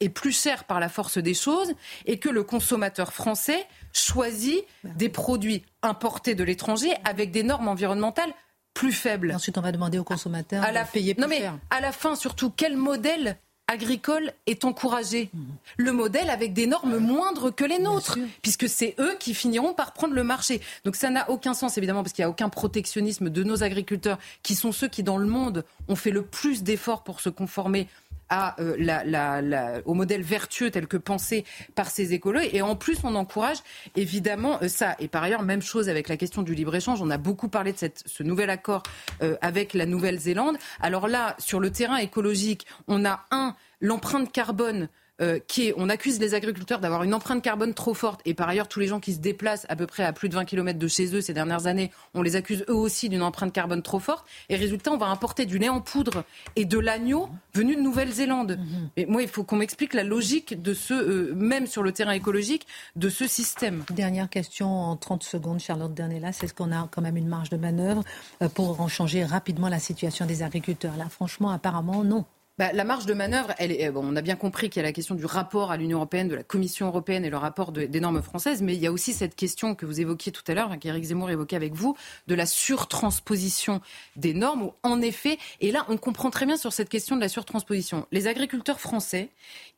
et 0.00 0.08
plus 0.08 0.32
cher 0.32 0.64
par 0.64 0.80
la 0.80 0.88
force 0.88 1.18
des 1.18 1.34
choses 1.34 1.72
et 2.06 2.18
que 2.18 2.28
le 2.28 2.42
consommateur 2.42 3.12
français 3.12 3.66
choisit 3.92 4.64
des 4.84 5.08
produits 5.08 5.62
importés 5.82 6.34
de 6.34 6.44
l'étranger 6.44 6.94
avec 7.04 7.30
des 7.30 7.42
normes 7.42 7.68
environnementales 7.68 8.32
plus 8.74 8.92
faibles. 8.92 9.32
ensuite, 9.34 9.58
on 9.58 9.60
va 9.60 9.72
demander 9.72 9.98
aux 9.98 10.04
consommateurs 10.04 10.62
à 10.62 10.70
la... 10.70 10.84
de 10.84 10.88
payer 10.88 11.14
plus 11.14 11.22
non, 11.22 11.28
mais 11.28 11.42
À 11.70 11.80
la 11.80 11.90
fin, 11.90 12.14
surtout, 12.14 12.50
quel 12.50 12.76
modèle 12.76 13.36
agricole 13.66 14.32
est 14.46 14.64
encouragé? 14.64 15.30
Mmh. 15.32 15.40
Le 15.78 15.92
modèle 15.92 16.30
avec 16.30 16.52
des 16.52 16.68
normes 16.68 16.98
moindres 16.98 17.52
que 17.52 17.64
les 17.64 17.80
nôtres, 17.80 18.18
puisque 18.40 18.68
c'est 18.68 18.94
eux 19.00 19.16
qui 19.18 19.34
finiront 19.34 19.74
par 19.74 19.92
prendre 19.92 20.14
le 20.14 20.22
marché. 20.22 20.60
Donc 20.84 20.94
ça 20.94 21.10
n'a 21.10 21.28
aucun 21.28 21.54
sens, 21.54 21.76
évidemment, 21.76 22.02
parce 22.02 22.12
qu'il 22.12 22.22
n'y 22.22 22.26
a 22.26 22.30
aucun 22.30 22.48
protectionnisme 22.48 23.30
de 23.30 23.42
nos 23.42 23.64
agriculteurs, 23.64 24.18
qui 24.44 24.54
sont 24.54 24.70
ceux 24.70 24.88
qui, 24.88 25.02
dans 25.02 25.18
le 25.18 25.26
monde, 25.26 25.64
ont 25.88 25.96
fait 25.96 26.12
le 26.12 26.22
plus 26.22 26.62
d'efforts 26.62 27.02
pour 27.02 27.20
se 27.20 27.30
conformer 27.30 27.88
à, 28.28 28.60
euh, 28.60 28.76
la, 28.78 29.80
au 29.84 29.94
modèle 29.94 30.22
vertueux 30.22 30.70
tel 30.70 30.86
que 30.86 30.96
pensé 30.96 31.44
par 31.74 31.90
ces 31.90 32.12
écolos. 32.12 32.40
Et 32.52 32.62
en 32.62 32.76
plus, 32.76 32.98
on 33.04 33.14
encourage 33.14 33.58
évidemment 33.96 34.58
euh, 34.62 34.68
ça. 34.68 34.96
Et 34.98 35.08
par 35.08 35.22
ailleurs, 35.22 35.42
même 35.42 35.62
chose 35.62 35.88
avec 35.88 36.08
la 36.08 36.16
question 36.16 36.42
du 36.42 36.54
libre-échange. 36.54 37.00
On 37.02 37.10
a 37.10 37.18
beaucoup 37.18 37.48
parlé 37.48 37.72
de 37.72 37.78
cette, 37.78 38.02
ce 38.06 38.22
nouvel 38.22 38.50
accord 38.50 38.82
euh, 39.22 39.36
avec 39.40 39.74
la 39.74 39.86
Nouvelle-Zélande. 39.86 40.56
Alors 40.80 41.08
là, 41.08 41.36
sur 41.38 41.60
le 41.60 41.70
terrain 41.70 41.96
écologique, 41.96 42.66
on 42.86 43.04
a 43.04 43.24
un, 43.30 43.54
l'empreinte 43.80 44.32
carbone 44.32 44.88
euh, 45.20 45.38
qui 45.46 45.68
est, 45.68 45.74
on 45.76 45.88
accuse 45.88 46.20
les 46.20 46.34
agriculteurs 46.34 46.80
d'avoir 46.80 47.02
une 47.02 47.14
empreinte 47.14 47.42
carbone 47.42 47.74
trop 47.74 47.94
forte, 47.94 48.20
et 48.24 48.34
par 48.34 48.48
ailleurs 48.48 48.68
tous 48.68 48.80
les 48.80 48.86
gens 48.86 49.00
qui 49.00 49.12
se 49.12 49.18
déplacent 49.18 49.66
à 49.68 49.76
peu 49.76 49.86
près 49.86 50.04
à 50.04 50.12
plus 50.12 50.28
de 50.28 50.34
20 50.34 50.44
km 50.44 50.78
de 50.78 50.88
chez 50.88 51.14
eux 51.14 51.20
ces 51.20 51.34
dernières 51.34 51.66
années, 51.66 51.90
on 52.14 52.22
les 52.22 52.36
accuse 52.36 52.64
eux 52.68 52.74
aussi 52.74 53.08
d'une 53.08 53.22
empreinte 53.22 53.52
carbone 53.52 53.82
trop 53.82 53.98
forte, 53.98 54.26
et 54.48 54.56
résultat, 54.56 54.92
on 54.92 54.98
va 54.98 55.06
importer 55.06 55.46
du 55.46 55.58
lait 55.58 55.68
en 55.68 55.80
poudre 55.80 56.24
et 56.56 56.64
de 56.64 56.78
l'agneau 56.78 57.28
venu 57.54 57.76
de 57.76 57.80
Nouvelle-Zélande. 57.80 58.58
Mais 58.96 59.06
moi, 59.06 59.22
il 59.22 59.28
faut 59.28 59.42
qu'on 59.42 59.56
m'explique 59.56 59.94
la 59.94 60.04
logique 60.04 60.60
de 60.60 60.74
ce, 60.74 60.94
euh, 60.94 61.34
même 61.34 61.66
sur 61.66 61.82
le 61.82 61.92
terrain 61.92 62.12
écologique, 62.12 62.66
de 62.96 63.08
ce 63.08 63.26
système. 63.26 63.84
Dernière 63.90 64.28
question 64.28 64.68
en 64.68 64.96
30 64.96 65.22
secondes, 65.22 65.60
Charlotte 65.60 65.92
Dernella, 65.92 66.32
c'est 66.32 66.46
ce 66.46 66.54
qu'on 66.54 66.72
a 66.72 66.88
quand 66.90 67.02
même 67.02 67.16
une 67.16 67.28
marge 67.28 67.50
de 67.50 67.56
manœuvre 67.56 68.04
euh, 68.42 68.48
pour 68.48 68.80
en 68.80 68.88
changer 68.88 69.24
rapidement 69.24 69.68
la 69.68 69.78
situation 69.78 70.26
des 70.26 70.42
agriculteurs 70.42 70.78
Là, 70.96 71.08
franchement, 71.08 71.50
apparemment, 71.50 72.04
non. 72.04 72.24
Bah, 72.58 72.72
la 72.72 72.82
marge 72.82 73.06
de 73.06 73.14
manœuvre, 73.14 73.54
elle 73.58 73.70
est, 73.70 73.88
bon, 73.92 74.02
on 74.04 74.16
a 74.16 74.20
bien 74.20 74.34
compris 74.34 74.68
qu'il 74.68 74.80
y 74.80 74.84
a 74.84 74.88
la 74.88 74.92
question 74.92 75.14
du 75.14 75.24
rapport 75.24 75.70
à 75.70 75.76
l'Union 75.76 75.98
européenne, 75.98 76.26
de 76.26 76.34
la 76.34 76.42
Commission 76.42 76.88
européenne 76.88 77.24
et 77.24 77.30
le 77.30 77.36
rapport 77.36 77.70
de, 77.70 77.84
des 77.84 78.00
normes 78.00 78.20
françaises, 78.20 78.62
mais 78.62 78.74
il 78.74 78.80
y 78.80 78.86
a 78.88 78.92
aussi 78.92 79.12
cette 79.12 79.36
question 79.36 79.76
que 79.76 79.86
vous 79.86 80.00
évoquiez 80.00 80.32
tout 80.32 80.42
à 80.48 80.54
l'heure, 80.54 80.76
qu'Éric 80.80 81.04
Zemmour 81.04 81.30
évoquait 81.30 81.54
avec 81.54 81.74
vous, 81.74 81.96
de 82.26 82.34
la 82.34 82.46
surtransposition 82.46 83.80
des 84.16 84.34
normes, 84.34 84.64
où 84.64 84.72
en 84.82 85.00
effet, 85.00 85.38
et 85.60 85.70
là 85.70 85.86
on 85.88 85.96
comprend 85.96 86.30
très 86.30 86.46
bien 86.46 86.56
sur 86.56 86.72
cette 86.72 86.88
question 86.88 87.14
de 87.14 87.20
la 87.20 87.28
surtransposition, 87.28 88.08
les 88.10 88.26
agriculteurs 88.26 88.80
français, 88.80 89.28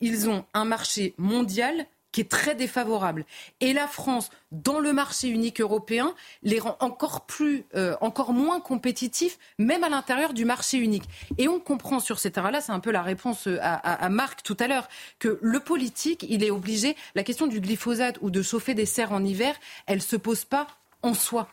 ils 0.01 0.31
ont 0.31 0.47
un 0.55 0.64
marché 0.64 1.14
mondial 1.18 1.87
qui 2.13 2.21
est 2.21 2.31
très 2.31 2.55
défavorable. 2.55 3.25
Et 3.61 3.73
la 3.73 3.87
France, 3.87 4.31
dans 4.53 4.79
le 4.79 4.93
marché 4.93 5.29
unique 5.29 5.61
européen, 5.61 6.15
les 6.43 6.59
rend 6.59 6.77
encore 6.81 7.27
plus, 7.27 7.65
euh, 7.75 7.97
encore 8.01 8.33
moins 8.33 8.61
compétitifs, 8.61 9.39
même 9.59 9.85
à 9.85 9.89
l'intérieur 9.89 10.35
du 10.35 10.45
marché 10.45 10.79
unique. 10.79 11.05
Et 11.39 11.49
on 11.49 11.61
comprend 11.61 12.01
sur 12.01 12.19
ces 12.19 12.31
terrains-là, 12.31 12.61
c'est 12.61 12.73
un 12.73 12.81
peu 12.81 12.91
la 12.91 13.03
réponse 13.03 13.47
euh, 13.47 13.59
à, 13.61 14.09
Marc 14.09 14.43
tout 14.43 14.57
à 14.59 14.67
l'heure, 14.67 14.89
que 15.19 15.39
le 15.41 15.61
politique, 15.61 16.27
il 16.29 16.43
est 16.43 16.51
obligé, 16.51 16.97
la 17.15 17.23
question 17.23 17.47
du 17.47 17.61
glyphosate 17.61 18.19
ou 18.21 18.31
de 18.31 18.43
chauffer 18.43 18.75
des 18.75 18.87
serres 18.87 19.13
en 19.13 19.25
hiver, 19.25 19.55
elle 19.87 20.03
se 20.03 20.17
pose 20.17 20.45
pas 20.45 20.67
en 21.03 21.15
soi 21.15 21.49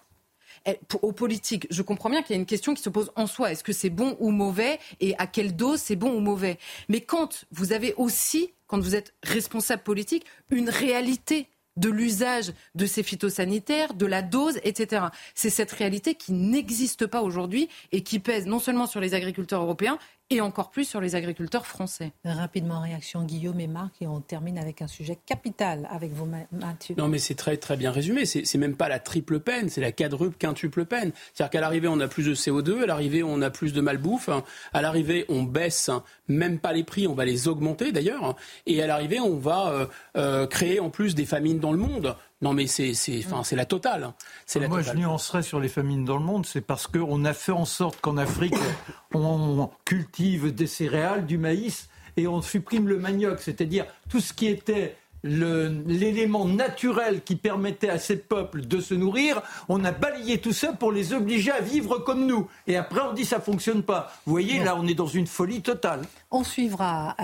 aux 1.02 1.12
politiques, 1.12 1.68
je 1.70 1.82
comprends 1.82 2.10
bien 2.10 2.22
qu'il 2.22 2.36
y 2.36 2.38
a 2.38 2.40
une 2.40 2.46
question 2.46 2.74
qui 2.74 2.82
se 2.82 2.90
pose 2.90 3.12
en 3.16 3.28
soi. 3.28 3.52
Est-ce 3.52 3.64
que 3.64 3.72
c'est 3.72 3.90
bon 3.90 4.18
ou 4.20 4.32
mauvais 4.32 4.80
et 5.00 5.16
à 5.18 5.28
quelle 5.28 5.56
dose 5.56 5.80
c'est 5.80 5.96
bon 5.96 6.12
ou 6.12 6.20
mauvais? 6.20 6.58
Mais 6.90 7.02
quand 7.02 7.46
vous 7.52 7.72
avez 7.72 7.94
aussi 7.96 8.52
quand 8.68 8.80
vous 8.80 8.96
êtes 8.96 9.14
responsable 9.24 9.84
politique, 9.84 10.26
une 10.50 10.70
réalité 10.70 11.48
de 11.78 11.90
l'usage 11.90 12.54
de 12.76 12.86
ces 12.86 13.04
phytosanitaires, 13.04 13.94
de 13.94 14.06
la 14.06 14.22
dose, 14.22 14.60
etc. 14.64 15.06
C'est 15.36 15.50
cette 15.50 15.72
réalité 15.72 16.16
qui 16.16 16.34
n'existe 16.34 17.06
pas 17.06 17.22
aujourd'hui 17.22 17.70
et 17.92 18.02
qui 18.04 18.20
pèse 18.20 18.48
non 18.48 18.60
seulement 18.60 18.88
sur 18.88 19.00
les 19.00 19.14
agriculteurs 19.14 19.62
européens, 19.62 20.00
et 20.30 20.42
encore 20.42 20.72
plus 20.72 20.86
sur 20.86 21.00
les 21.00 21.16
agriculteurs 21.16 21.66
français. 21.66 22.12
Rapidement, 22.26 22.82
réaction 22.82 23.24
Guillaume 23.24 23.60
et 23.60 23.68
Marc, 23.68 24.02
et 24.02 24.08
on 24.08 24.20
termine 24.20 24.58
avec 24.58 24.82
un 24.82 24.88
sujet 24.88 25.18
capital 25.26 25.88
avec 25.92 26.12
vous, 26.12 26.28
Mathieu. 26.52 26.96
Non, 26.98 27.08
mais 27.08 27.18
c'est 27.18 27.36
très, 27.36 27.58
très 27.58 27.78
bien 27.78 27.92
résumé. 27.92 28.26
C'est 28.26 28.58
même 28.58 28.76
pas 28.76 28.90
la 28.90 29.00
triple 29.00 29.40
peine, 29.40 29.70
c'est 29.70 29.82
la 29.82 29.92
quadruple, 29.92 30.36
quintuple 30.38 30.86
peine. 30.86 31.12
C'est-à-dire 31.34 31.52
qu'à 31.52 31.62
l'arrivée, 31.62 31.88
on 31.88 32.00
a 32.00 32.08
plus 32.08 32.26
de 32.26 32.36
CO2, 32.36 32.84
à 32.84 32.86
l'arrivée, 32.86 33.24
on 33.24 33.42
a 33.42 33.50
plus 33.50 33.74
de 33.74 33.82
malbouffe, 33.82 34.30
à 34.74 34.82
l'arrivée, 34.82 35.26
on 35.30 35.44
baisse 35.44 35.90
même 36.28 36.60
pas 36.60 36.74
les 36.74 36.84
prix, 36.84 37.08
on 37.08 37.14
va 37.14 37.26
les 37.26 37.48
augmenter 37.48 37.92
d'ailleurs, 37.92 38.36
et 38.66 38.82
à 38.82 38.88
l'arrivée, 38.88 39.20
on 39.20 39.38
va 39.38 39.70
euh, 39.70 39.86
euh, 40.18 40.48
créer 40.48 40.80
en 40.80 40.90
plus 40.90 41.16
des 41.16 41.26
famines 41.26 41.60
dans 41.60 41.72
le 41.72 41.78
monde. 41.78 42.16
Non, 42.42 42.54
mais 42.54 42.68
c'est 42.68 42.94
enfin, 43.26 43.42
la 43.56 43.66
totale. 43.66 44.04
Hein. 44.04 44.14
La 44.56 44.68
Moi, 44.68 44.80
totale. 44.80 44.96
je 44.96 45.02
nuancerais 45.02 45.42
sur 45.42 45.60
les 45.60 45.70
famines 45.70 46.06
dans 46.06 46.18
le 46.18 46.24
monde, 46.24 46.46
c'est 46.46 46.62
parce 46.62 46.86
qu'on 46.86 47.26
a 47.26 47.34
fait 47.34 47.52
en 47.52 47.66
sorte 47.66 48.00
qu'en 48.00 48.18
Afrique, 48.18 48.54
on 49.14 49.70
cultive 49.86 50.54
des 50.54 50.68
céréales, 50.68 51.26
du 51.26 51.38
maïs, 51.38 51.90
et 52.16 52.28
on 52.28 52.42
supprime 52.42 52.88
le 52.88 52.98
manioc, 52.98 53.40
c'est-à-dire 53.40 53.86
tout 54.10 54.20
ce 54.20 54.34
qui 54.34 54.48
était 54.48 54.96
l'élément 55.24 56.46
naturel 56.46 57.22
qui 57.24 57.36
permettait 57.36 57.90
à 57.90 58.00
ces 58.00 58.18
peuples 58.18 58.62
de 58.62 58.80
se 58.80 58.94
nourrir, 58.94 59.42
on 59.68 59.84
a 59.84 59.92
balayé 59.92 60.40
tout 60.40 60.54
ça 60.54 60.74
pour 60.74 60.92
les 60.92 61.14
obliger 61.14 61.52
à 61.52 61.62
vivre 61.62 62.00
comme 62.00 62.26
nous. 62.26 62.48
Et 62.68 62.78
après, 62.78 63.02
on 63.02 63.14
dit 63.14 63.26
ça 63.26 63.40
fonctionne 63.40 63.84
pas. 63.84 64.12
Vous 64.26 64.32
voyez, 64.32 64.64
là, 64.64 64.76
on 64.78 64.88
est 64.88 64.94
dans 64.94 65.08
une 65.08 65.28
folie 65.28 65.62
totale. 65.62 66.02
On 66.30 66.44
suivra 66.44 67.16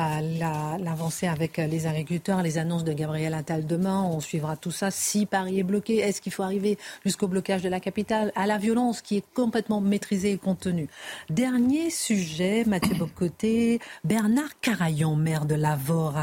l'avancée 0.80 1.28
avec 1.28 1.58
les 1.58 1.88
agriculteurs, 1.88 2.42
les 2.42 2.58
annonces 2.58 2.86
de 2.86 2.94
Gabriel 2.94 3.34
Attal 3.34 3.66
demain. 3.66 4.02
On 4.02 4.22
suivra 4.22 4.56
tout 4.56 4.72
ça. 4.72 4.92
Si 4.92 5.26
Paris 5.26 5.60
est 5.60 5.64
bloqué, 5.64 5.98
est-ce 5.98 6.22
qu'il 6.22 6.32
faut 6.32 6.44
arriver 6.44 6.78
jusqu'au 7.04 7.28
blocage 7.28 7.62
de 7.62 7.68
la 7.68 7.82
capitale, 7.82 8.32
à 8.36 8.48
la 8.48 8.58
violence 8.58 9.02
qui 9.02 9.18
est 9.18 9.26
complètement 9.34 9.82
maîtrisée 9.82 10.32
et 10.32 10.38
contenue? 10.38 10.88
Dernier 11.30 11.90
sujet, 11.90 12.64
Mathieu 12.66 12.96
Bocoté, 12.96 13.80
Bernard 14.06 14.58
Carayon, 14.62 15.18
maire 15.18 15.46
de 15.46 15.56
Lavore, 15.56 16.16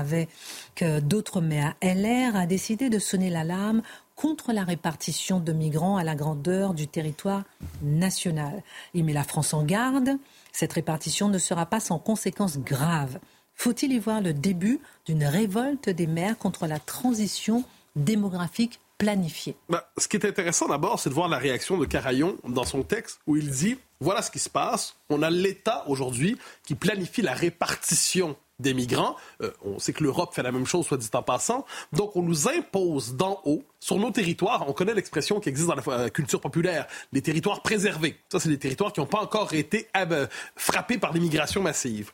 que 0.74 1.00
d'autres 1.00 1.42
maires 1.42 1.74
LR 1.82 2.34
a 2.34 2.46
décidé 2.46 2.88
de 2.88 2.98
sonner 2.98 3.28
l'alarme 3.28 3.82
contre 4.16 4.54
la 4.54 4.64
répartition 4.64 5.38
de 5.38 5.52
migrants 5.52 5.98
à 5.98 6.04
la 6.04 6.14
grandeur 6.14 6.72
du 6.72 6.86
territoire 6.86 7.44
national. 7.82 8.62
Il 8.94 9.04
met 9.04 9.12
la 9.12 9.24
France 9.24 9.52
en 9.52 9.64
garde. 9.64 10.16
Cette 10.52 10.72
répartition 10.72 11.28
ne 11.28 11.38
sera 11.38 11.66
pas 11.66 11.80
sans 11.80 11.98
conséquences 11.98 12.58
graves. 12.58 13.18
Faut-il 13.54 13.92
y 13.92 13.98
voir 13.98 14.20
le 14.20 14.32
début 14.32 14.80
d'une 15.06 15.24
révolte 15.24 15.90
des 15.90 16.06
maires 16.06 16.38
contre 16.38 16.66
la 16.66 16.78
transition 16.78 17.64
démographique 17.96 18.80
planifiée? 18.98 19.56
Bah, 19.68 19.90
Ce 19.98 20.08
qui 20.08 20.16
est 20.16 20.26
intéressant 20.26 20.68
d'abord, 20.68 21.00
c'est 21.00 21.10
de 21.10 21.14
voir 21.14 21.28
la 21.28 21.38
réaction 21.38 21.78
de 21.78 21.86
Carayon 21.86 22.36
dans 22.48 22.64
son 22.64 22.82
texte 22.82 23.20
où 23.26 23.36
il 23.36 23.50
dit 23.50 23.76
voilà 24.00 24.22
ce 24.22 24.30
qui 24.30 24.38
se 24.38 24.48
passe. 24.48 24.96
On 25.10 25.22
a 25.22 25.30
l'État 25.30 25.84
aujourd'hui 25.88 26.38
qui 26.64 26.74
planifie 26.74 27.22
la 27.22 27.34
répartition 27.34 28.36
des 28.60 28.74
migrants. 28.74 29.16
Euh, 29.42 29.50
on 29.64 29.78
sait 29.78 29.92
que 29.92 30.02
l'Europe 30.02 30.34
fait 30.34 30.42
la 30.42 30.52
même 30.52 30.66
chose, 30.66 30.86
soit 30.86 30.96
dit 30.96 31.08
en 31.12 31.22
passant. 31.22 31.64
Donc, 31.92 32.16
on 32.16 32.22
nous 32.22 32.48
impose 32.48 33.14
d'en 33.14 33.40
haut, 33.44 33.64
sur 33.80 33.98
nos 33.98 34.10
territoires, 34.10 34.68
on 34.68 34.72
connaît 34.72 34.94
l'expression 34.94 35.40
qui 35.40 35.48
existe 35.48 35.68
dans 35.68 35.74
la 35.74 35.82
euh, 35.88 36.08
culture 36.08 36.40
populaire, 36.40 36.86
les 37.12 37.22
territoires 37.22 37.62
préservés. 37.62 38.16
Ça, 38.30 38.38
c'est 38.38 38.48
des 38.48 38.58
territoires 38.58 38.92
qui 38.92 39.00
n'ont 39.00 39.06
pas 39.06 39.20
encore 39.20 39.54
été 39.54 39.88
euh, 39.96 40.26
frappés 40.56 40.98
par 40.98 41.12
l'immigration 41.12 41.62
massive. 41.62 42.12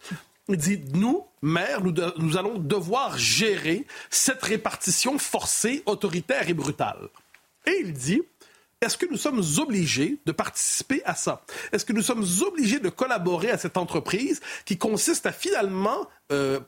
Il 0.49 0.57
dit, 0.57 0.81
nous, 0.95 1.25
maires, 1.43 1.81
nous, 1.83 2.37
allons 2.37 2.59
devoir 2.59 3.19
gérer 3.19 3.85
cette 4.11 4.43
répartition 4.45 5.19
forcée, 5.19 5.83
autoritaire 5.87 6.49
et 6.49 6.55
brutale. 6.55 7.09
Et 7.67 7.81
il 7.81 7.93
dit, 7.93 8.23
est-ce 8.81 8.99
que 8.99 9.07
nous 9.07 9.17
sommes 9.17 9.43
obligés 9.59 10.19
de 10.27 10.33
participer 10.33 11.03
à 11.05 11.15
ça? 11.15 11.43
Est-ce 11.73 11.85
que 11.85 11.93
nous 11.93 12.03
sommes 12.03 12.25
obligés 12.47 12.79
de 12.79 12.89
collaborer 12.89 13.51
à 13.51 13.59
cette 13.59 13.77
entreprise 13.77 14.41
qui 14.65 14.77
consiste 14.77 15.27
à 15.27 15.33
finalement 15.33 16.07
euh, 16.31 16.61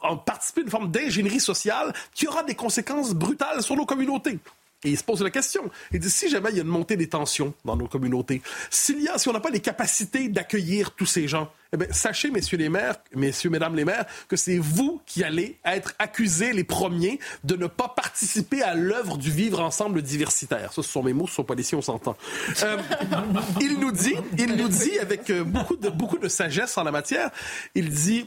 en 0.00 0.16
participer 0.16 0.62
à 0.62 0.64
une 0.64 0.70
forme 0.70 0.90
d'ingénierie 0.90 1.40
sociale 1.40 1.92
qui 2.14 2.26
aura 2.26 2.42
des 2.44 2.54
conséquences 2.54 3.12
brutales 3.12 3.62
sur 3.62 3.76
nos 3.76 3.84
communautés? 3.84 4.38
Et 4.84 4.90
il 4.90 4.98
se 4.98 5.04
pose 5.04 5.22
la 5.22 5.30
question. 5.30 5.70
Il 5.92 6.00
dit 6.00 6.10
si 6.10 6.30
jamais 6.30 6.50
il 6.50 6.56
y 6.56 6.60
a 6.60 6.62
une 6.62 6.68
montée 6.68 6.96
des 6.96 7.08
tensions 7.08 7.52
dans 7.64 7.76
nos 7.76 7.86
communautés, 7.86 8.40
s'il 8.70 9.02
y 9.02 9.08
a, 9.08 9.18
si 9.18 9.28
on 9.28 9.32
n'a 9.32 9.40
pas 9.40 9.50
les 9.50 9.60
capacités 9.60 10.28
d'accueillir 10.28 10.92
tous 10.92 11.06
ces 11.06 11.28
gens, 11.28 11.52
eh 11.72 11.76
bien, 11.76 11.86
sachez, 11.90 12.30
messieurs 12.30 12.58
les 12.58 12.68
maires, 12.68 12.96
messieurs, 13.14 13.50
mesdames 13.50 13.76
les 13.76 13.84
maires, 13.84 14.06
que 14.28 14.36
c'est 14.36 14.58
vous 14.58 15.00
qui 15.06 15.22
allez 15.22 15.58
être 15.64 15.94
accusés 15.98 16.52
les 16.52 16.64
premiers 16.64 17.20
de 17.44 17.56
ne 17.56 17.66
pas 17.66 17.88
participer 17.88 18.62
à 18.62 18.74
l'œuvre 18.74 19.18
du 19.18 19.30
vivre 19.30 19.60
ensemble 19.60 20.02
diversitaire. 20.02 20.72
Ça, 20.72 20.82
ce 20.82 20.88
sont 20.88 21.02
mes 21.02 21.12
mots, 21.12 21.26
ce 21.26 21.34
sont 21.34 21.44
pas 21.44 21.54
les 21.54 21.62
siens, 21.62 21.78
on 21.78 21.82
s'entend. 21.82 22.16
Euh, 22.62 22.78
il 23.60 23.78
nous 23.78 23.92
dit, 23.92 24.14
il 24.38 24.56
nous 24.56 24.68
dit 24.68 24.98
avec 24.98 25.30
euh, 25.30 25.44
beaucoup 25.44 25.76
de, 25.76 25.90
beaucoup 25.90 26.18
de 26.18 26.28
sagesse 26.28 26.76
en 26.78 26.84
la 26.84 26.90
matière, 26.90 27.30
il 27.74 27.90
dit 27.90 28.26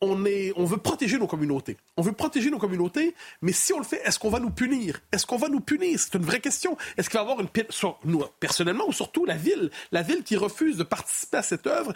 on, 0.00 0.26
est, 0.26 0.52
on 0.56 0.64
veut 0.64 0.76
protéger 0.76 1.18
nos 1.18 1.26
communautés. 1.26 1.76
On 1.96 2.02
veut 2.02 2.12
protéger 2.12 2.50
nos 2.50 2.58
communautés, 2.58 3.14
mais 3.40 3.52
si 3.52 3.72
on 3.72 3.78
le 3.78 3.84
fait, 3.84 4.00
est-ce 4.04 4.18
qu'on 4.18 4.28
va 4.28 4.40
nous 4.40 4.50
punir? 4.50 5.00
Est-ce 5.12 5.26
qu'on 5.26 5.38
va 5.38 5.48
nous 5.48 5.60
punir? 5.60 5.98
C'est 5.98 6.14
une 6.14 6.24
vraie 6.24 6.40
question. 6.40 6.76
Est-ce 6.96 7.08
qu'il 7.08 7.18
va 7.18 7.26
y 7.26 7.30
avoir 7.30 7.40
une... 7.40 7.48
Sur, 7.70 7.98
nous, 8.04 8.22
personnellement, 8.38 8.86
ou 8.86 8.92
surtout 8.92 9.24
la 9.24 9.36
ville, 9.36 9.70
la 9.92 10.02
ville 10.02 10.22
qui 10.22 10.36
refuse 10.36 10.76
de 10.76 10.84
participer 10.84 11.38
à 11.38 11.42
cette 11.42 11.66
œuvre, 11.66 11.92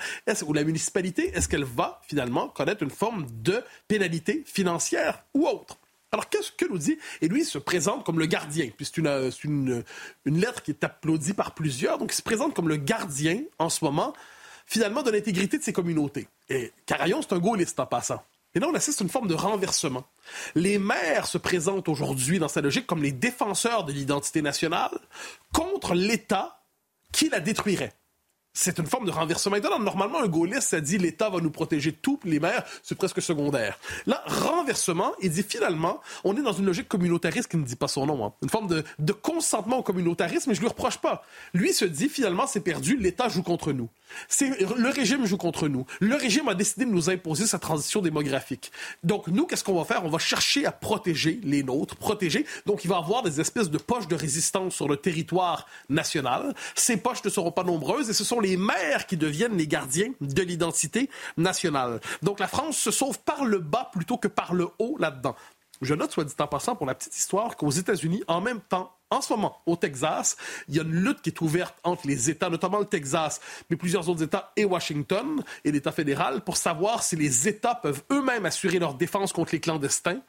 ou 0.47 0.53
la 0.53 0.65
municipalité, 0.65 1.31
est-ce 1.35 1.49
qu'elle 1.49 1.65
va 1.65 2.01
finalement 2.09 2.49
connaître 2.49 2.83
une 2.83 2.91
forme 2.91 3.27
de 3.43 3.63
pénalité 3.89 4.43
financière 4.47 5.23
ou 5.35 5.47
autre? 5.47 5.79
Alors, 6.13 6.29
qu'est-ce 6.29 6.51
que 6.51 6.65
nous 6.65 6.79
dit? 6.79 6.99
Et 7.21 7.29
lui, 7.29 7.43
il 7.43 7.47
se 7.47 7.59
présente 7.59 8.05
comme 8.05 8.19
le 8.19 8.27
gardien. 8.27 8.69
Puis 8.77 8.87
c'est 8.87 8.97
une, 8.97 9.31
une, 9.45 9.85
une 10.25 10.41
lettre 10.41 10.63
qui 10.63 10.73
est 10.73 10.83
applaudie 10.83 11.35
par 11.35 11.55
plusieurs. 11.55 11.99
Donc, 11.99 12.13
il 12.13 12.17
se 12.17 12.23
présente 12.23 12.53
comme 12.53 12.69
le 12.69 12.77
gardien, 12.77 13.43
en 13.61 13.69
ce 13.69 13.85
moment, 13.85 14.13
finalement, 14.71 15.03
de 15.03 15.11
l'intégrité 15.11 15.59
de 15.59 15.65
ces 15.65 15.73
communautés. 15.73 16.29
Et 16.49 16.73
Carayon, 16.87 17.21
c'est 17.23 17.35
un 17.35 17.41
gaulliste 17.41 17.81
en 17.81 17.87
passant. 17.87 18.23
Et 18.55 18.61
là, 18.61 18.69
on 18.69 18.75
assiste 18.75 19.01
à 19.01 19.05
une 19.05 19.11
forme 19.11 19.27
de 19.27 19.35
renversement. 19.35 20.05
Les 20.55 20.79
maires 20.79 21.27
se 21.27 21.39
présentent 21.39 21.89
aujourd'hui 21.89 22.39
dans 22.39 22.47
sa 22.47 22.61
logique 22.61 22.87
comme 22.87 23.03
les 23.03 23.11
défenseurs 23.11 23.85
de 23.85 23.93
l'identité 23.93 24.43
nationale 24.43 24.97
contre 25.53 25.95
l'État 25.95 26.63
qui 27.13 27.29
la 27.29 27.41
détruirait. 27.41 27.95
C'est 28.61 28.79
une 28.79 28.87
forme 28.87 29.07
de 29.07 29.11
renversement. 29.11 29.57
Normalement, 29.81 30.21
un 30.21 30.29
gaulliste, 30.29 30.69
ça 30.69 30.81
dit 30.81 30.99
l'État 30.99 31.31
va 31.31 31.41
nous 31.41 31.51
protéger 31.51 31.93
de 31.93 31.97
tout, 31.97 32.21
les 32.25 32.39
maires, 32.39 32.65
c'est 32.83 32.95
presque 32.95 33.23
secondaire. 33.23 33.79
Là, 34.07 34.23
renversement, 34.27 35.13
il 35.23 35.31
dit 35.31 35.43
finalement, 35.43 36.01
on 36.25 36.37
est 36.37 36.43
dans 36.43 36.53
une 36.53 36.67
logique 36.67 36.89
communautariste 36.89 37.49
qui 37.49 37.57
ne 37.57 37.65
dit 37.65 37.77
pas 37.77 37.89
son 37.89 38.05
nom. 38.05 38.25
Hein. 38.27 38.33
Une 38.43 38.51
forme 38.51 38.69
de, 38.69 39.13
consentement 39.13 39.79
au 39.79 39.83
communautarisme, 39.83 40.51
mais 40.51 40.55
je 40.55 40.61
lui 40.61 40.69
reproche 40.69 40.99
pas. 40.99 41.25
Lui 41.55 41.73
se 41.73 41.87
dit 41.87 42.09
finalement, 42.09 42.47
c'est 42.47 42.61
perdu, 42.61 42.97
l'État 42.99 43.29
joue 43.29 43.43
contre 43.43 43.73
nous. 43.73 43.89
Le 44.31 44.91
régime 44.91 45.25
joue 45.25 45.37
contre 45.37 45.69
nous. 45.69 45.87
Le 46.01 46.17
régime 46.17 46.49
a 46.49 46.55
décidé 46.55 46.85
de 46.85 46.91
nous 46.91 47.09
imposer 47.09 47.47
sa 47.47 47.59
transition 47.59 48.03
démographique. 48.03 48.73
Donc 49.05 49.29
nous, 49.29 49.47
qu'est-ce 49.47 49.65
qu'on 49.65 49.79
va 49.79 49.85
faire? 49.85 50.05
On 50.05 50.11
va 50.11 50.19
chercher 50.19 50.67
à 50.67 50.73
protéger 50.73 51.41
les 51.45 51.63
nôtres, 51.63 51.97
protéger. 51.97 52.45
Donc 52.67 52.85
il 52.85 52.89
va 52.89 52.97
avoir 52.97 53.23
des 53.23 53.41
espèces 53.41 53.71
de 53.71 53.79
poches 53.79 54.09
de 54.09 54.17
résistance 54.17 54.75
sur 54.75 54.89
le 54.89 54.97
territoire 54.97 55.67
national. 55.89 56.55
Ces 56.75 56.97
poches 56.97 57.25
ne 57.25 57.31
seront 57.31 57.53
pas 57.53 57.65
nombreuses 57.65 58.11
et 58.11 58.13
ce 58.13 58.25
sont 58.25 58.41
les 58.41 58.50
maires 58.57 59.07
qui 59.07 59.17
deviennent 59.17 59.57
les 59.57 59.67
gardiens 59.67 60.13
de 60.21 60.43
l'identité 60.43 61.11
nationale. 61.37 62.01
Donc 62.23 62.41
la 62.41 62.49
France 62.49 62.77
se 62.77 62.91
sauve 62.91 63.19
par 63.21 63.45
le 63.45 63.59
bas 63.59 63.91
plutôt 63.93 64.17
que 64.17 64.29
par 64.29 64.55
le 64.55 64.69
haut 64.79 64.97
là-dedans. 64.99 65.37
Je 65.83 65.95
note, 65.95 66.13
soit 66.13 66.25
dit 66.25 66.35
en 66.39 66.47
passant, 66.47 66.77
pour 66.77 66.87
la 66.87 66.95
petite 66.95 67.17
histoire, 67.17 67.57
qu'aux 67.57 67.71
États-Unis, 67.71 68.23
en 68.29 68.41
même 68.41 68.61
temps, 68.61 68.93
en 69.11 69.21
ce 69.21 69.33
moment, 69.33 69.61
au 69.67 69.75
Texas, 69.75 70.37
il 70.69 70.77
y 70.77 70.79
a 70.79 70.83
une 70.83 70.93
lutte 70.93 71.21
qui 71.21 71.31
est 71.31 71.41
ouverte 71.41 71.75
entre 71.83 72.07
les 72.07 72.31
États, 72.31 72.49
notamment 72.49 72.79
le 72.79 72.85
Texas, 72.85 73.41
mais 73.69 73.77
plusieurs 73.77 74.09
autres 74.09 74.23
États 74.23 74.53
et 74.57 74.65
Washington 74.65 75.43
et 75.65 75.73
l'État 75.73 75.91
fédéral, 75.91 76.43
pour 76.43 76.57
savoir 76.57 77.03
si 77.03 77.17
les 77.17 77.49
États 77.49 77.75
peuvent 77.75 78.03
eux-mêmes 78.13 78.47
assurer 78.47 78.79
leur 78.79 78.95
défense 78.95 79.33
contre 79.33 79.51
les 79.53 79.59
clandestins. 79.59 80.21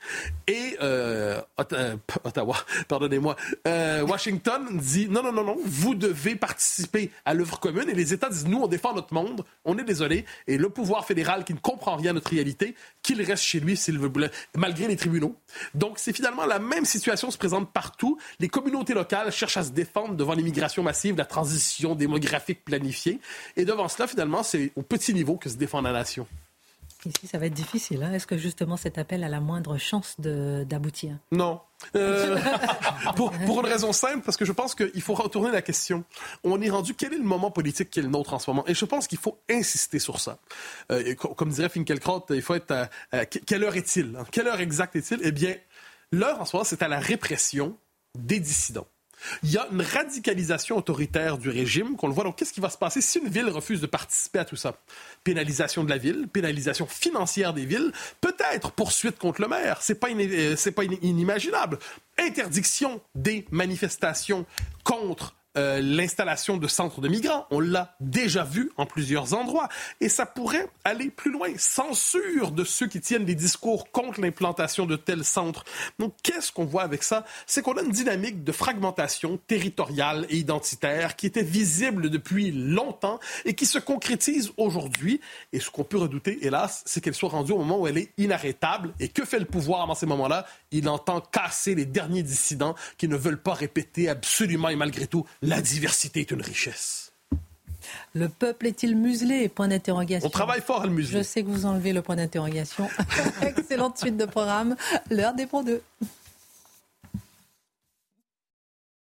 Et 0.47 0.77
euh, 0.81 1.39
euh 1.73 1.95
Ottawa, 2.23 2.55
pardonnez-moi, 2.87 3.35
euh, 3.67 4.01
Washington 4.01 4.79
dit 4.79 5.07
non, 5.07 5.21
non, 5.21 5.31
non, 5.31 5.43
non, 5.43 5.57
vous 5.63 5.93
devez 5.93 6.35
participer 6.35 7.11
à 7.25 7.35
l'œuvre 7.35 7.59
commune. 7.59 7.87
Et 7.87 7.93
les 7.93 8.13
États 8.13 8.29
disent 8.29 8.47
nous, 8.47 8.61
on 8.63 8.67
défend 8.67 8.95
notre 8.95 9.13
monde, 9.13 9.45
on 9.63 9.77
est 9.77 9.83
désolé. 9.83 10.25
Et 10.47 10.57
le 10.57 10.69
pouvoir 10.69 11.05
fédéral 11.05 11.43
qui 11.43 11.53
ne 11.53 11.59
comprend 11.59 11.97
rien 11.97 12.11
à 12.11 12.13
notre 12.13 12.31
réalité, 12.31 12.73
qu'il 13.03 13.21
reste 13.21 13.43
chez 13.43 13.59
lui 13.59 13.77
s'il 13.77 13.99
veut, 13.99 14.11
malgré 14.55 14.87
les 14.87 14.95
tribunaux. 14.95 15.35
Donc 15.75 15.99
c'est 15.99 16.13
finalement 16.13 16.45
la 16.47 16.57
même 16.57 16.85
situation 16.85 17.29
se 17.29 17.37
présente 17.37 17.71
partout. 17.71 18.17
Les 18.39 18.49
communautés 18.49 18.70
locales 18.71 19.31
cherchent 19.31 19.57
à 19.57 19.63
se 19.63 19.71
défendre 19.71 20.15
devant 20.15 20.33
l'immigration 20.33 20.83
massive, 20.83 21.17
la 21.17 21.25
transition 21.25 21.95
démographique 21.95 22.63
planifiée. 22.63 23.19
Et 23.55 23.65
devant 23.65 23.87
cela, 23.87 24.07
finalement, 24.07 24.43
c'est 24.43 24.71
au 24.75 24.81
petit 24.81 25.13
niveau 25.13 25.37
que 25.37 25.49
se 25.49 25.55
défend 25.55 25.81
la 25.81 25.91
nation. 25.91 26.27
Ici, 27.05 27.25
ça 27.25 27.39
va 27.39 27.47
être 27.47 27.53
difficile. 27.53 28.03
Hein. 28.03 28.13
Est-ce 28.13 28.27
que 28.27 28.37
justement 28.37 28.77
cet 28.77 28.99
appel 28.99 29.23
a 29.23 29.29
la 29.29 29.39
moindre 29.39 29.77
chance 29.77 30.15
d'aboutir? 30.19 31.17
Non. 31.31 31.59
Euh, 31.95 32.37
pour, 33.15 33.31
une 33.31 33.65
raison 33.65 33.91
simple, 33.91 34.21
parce 34.23 34.37
que 34.37 34.45
je 34.45 34.51
pense 34.51 34.75
qu'il 34.75 35.01
faut 35.01 35.15
retourner 35.15 35.51
la 35.51 35.63
question. 35.63 36.03
On 36.43 36.61
est 36.61 36.69
rendu, 36.69 36.93
quel 36.93 37.13
est 37.13 37.17
le 37.17 37.23
moment 37.23 37.49
politique 37.49 37.89
qui 37.89 37.99
est 37.99 38.03
le 38.03 38.09
nôtre 38.09 38.33
en 38.35 38.39
ce 38.39 38.51
moment? 38.51 38.63
Et 38.67 38.75
je 38.75 38.85
pense 38.85 39.07
qu'il 39.07 39.17
faut 39.17 39.39
insister 39.49 39.97
sur 39.97 40.19
ça. 40.19 40.37
Euh, 40.91 41.15
comme 41.15 41.49
dirait 41.49 41.69
Finkielkraut, 41.69 42.25
il 42.29 42.43
faut 42.43 42.53
être 42.53 42.71
à, 43.11 43.25
quelle 43.25 43.63
heure 43.63 43.75
est-il? 43.75 44.15
Quelle 44.31 44.47
heure 44.47 44.61
exacte 44.61 44.95
est-il? 44.95 45.19
Eh 45.23 45.31
bien, 45.31 45.55
l'heure 46.11 46.39
en 46.39 46.45
ce 46.45 46.55
moment, 46.55 46.63
c'est 46.63 46.83
à 46.83 46.87
la 46.87 46.99
répression 46.99 47.75
des 48.17 48.39
dissidents. 48.39 48.87
Il 49.43 49.51
y 49.51 49.57
a 49.57 49.67
une 49.71 49.81
radicalisation 49.81 50.77
autoritaire 50.77 51.37
du 51.37 51.49
régime 51.49 51.95
qu'on 51.95 52.07
le 52.07 52.13
voit. 52.13 52.23
Donc, 52.23 52.37
qu'est-ce 52.37 52.53
qui 52.53 52.59
va 52.59 52.69
se 52.69 52.77
passer 52.77 53.01
si 53.01 53.19
une 53.19 53.29
ville 53.29 53.49
refuse 53.49 53.81
de 53.81 53.85
participer 53.85 54.39
à 54.39 54.45
tout 54.45 54.55
ça? 54.55 54.75
Pénalisation 55.23 55.83
de 55.83 55.89
la 55.89 55.97
ville, 55.97 56.27
pénalisation 56.27 56.87
financière 56.87 57.53
des 57.53 57.65
villes, 57.65 57.91
peut-être 58.19 58.71
poursuite 58.71 59.17
contre 59.17 59.41
le 59.41 59.47
maire. 59.47 59.77
C'est 59.81 59.99
pas, 59.99 60.09
euh, 60.09 60.55
pas 60.75 60.83
inimaginable. 60.83 61.77
Interdiction 62.17 63.01
des 63.15 63.45
manifestations 63.51 64.45
contre 64.83 65.35
euh, 65.57 65.81
l'installation 65.81 66.55
de 66.55 66.67
centres 66.67 67.01
de 67.01 67.09
migrants. 67.09 67.45
On 67.51 67.59
l'a 67.59 67.95
déjà 67.99 68.43
vu 68.43 68.71
en 68.77 68.85
plusieurs 68.85 69.33
endroits. 69.33 69.67
Et 69.99 70.07
ça 70.07 70.25
pourrait 70.25 70.67
aller 70.85 71.09
plus 71.09 71.31
loin. 71.31 71.49
Censure 71.57 72.51
de 72.51 72.63
ceux 72.63 72.87
qui 72.87 73.01
tiennent 73.01 73.25
des 73.25 73.35
discours 73.35 73.91
contre 73.91 74.21
l'implantation 74.21 74.85
de 74.85 74.95
tels 74.95 75.25
centres. 75.25 75.65
Donc, 75.99 76.15
qu'est-ce 76.23 76.53
qu'on 76.53 76.63
voit 76.63 76.83
avec 76.83 77.03
ça? 77.03 77.25
C'est 77.47 77.61
qu'on 77.61 77.73
a 77.73 77.81
une 77.81 77.91
dynamique 77.91 78.45
de 78.45 78.51
fragmentation 78.53 79.37
territoriale 79.47 80.25
et 80.29 80.37
identitaire 80.37 81.17
qui 81.17 81.25
était 81.25 81.43
visible 81.43 82.09
depuis 82.09 82.51
longtemps 82.51 83.19
et 83.43 83.53
qui 83.53 83.65
se 83.65 83.79
concrétise 83.79 84.51
aujourd'hui. 84.55 85.19
Et 85.51 85.59
ce 85.59 85.69
qu'on 85.69 85.83
peut 85.83 85.97
redouter, 85.97 86.45
hélas, 86.45 86.81
c'est 86.85 87.01
qu'elle 87.01 87.13
soit 87.13 87.29
rendue 87.29 87.51
au 87.51 87.57
moment 87.57 87.79
où 87.79 87.87
elle 87.87 87.97
est 87.97 88.13
inarrêtable. 88.17 88.93
Et 89.01 89.09
que 89.09 89.25
fait 89.25 89.39
le 89.39 89.45
pouvoir 89.45 89.85
dans 89.87 89.95
ces 89.95 90.05
moments-là? 90.05 90.45
Il 90.71 90.87
entend 90.87 91.19
casser 91.19 91.75
les 91.75 91.85
derniers 91.85 92.23
dissidents 92.23 92.75
qui 92.97 93.09
ne 93.09 93.17
veulent 93.17 93.41
pas 93.41 93.53
répéter 93.53 94.07
absolument 94.07 94.69
et 94.69 94.77
malgré 94.77 95.07
tout 95.07 95.25
la 95.41 95.61
diversité 95.61 96.21
est 96.21 96.31
une 96.31 96.41
richesse. 96.41 97.13
Le 98.13 98.29
peuple 98.29 98.67
est-il 98.67 98.95
muselé? 98.95 99.49
Point 99.49 99.69
d'interrogation. 99.69 100.27
On 100.27 100.31
travaille 100.31 100.61
fort 100.61 100.81
à 100.81 100.85
le 100.85 100.91
museler. 100.91 101.19
Je 101.19 101.23
sais 101.23 101.43
que 101.43 101.47
vous 101.47 101.65
enlevez 101.65 101.93
le 101.93 102.01
point 102.01 102.15
d'interrogation. 102.15 102.87
Excellente 103.41 103.97
suite 103.97 104.17
de 104.17 104.25
programme. 104.25 104.75
L'heure 105.09 105.33
dépend 105.33 105.63
d'eux. 105.63 105.81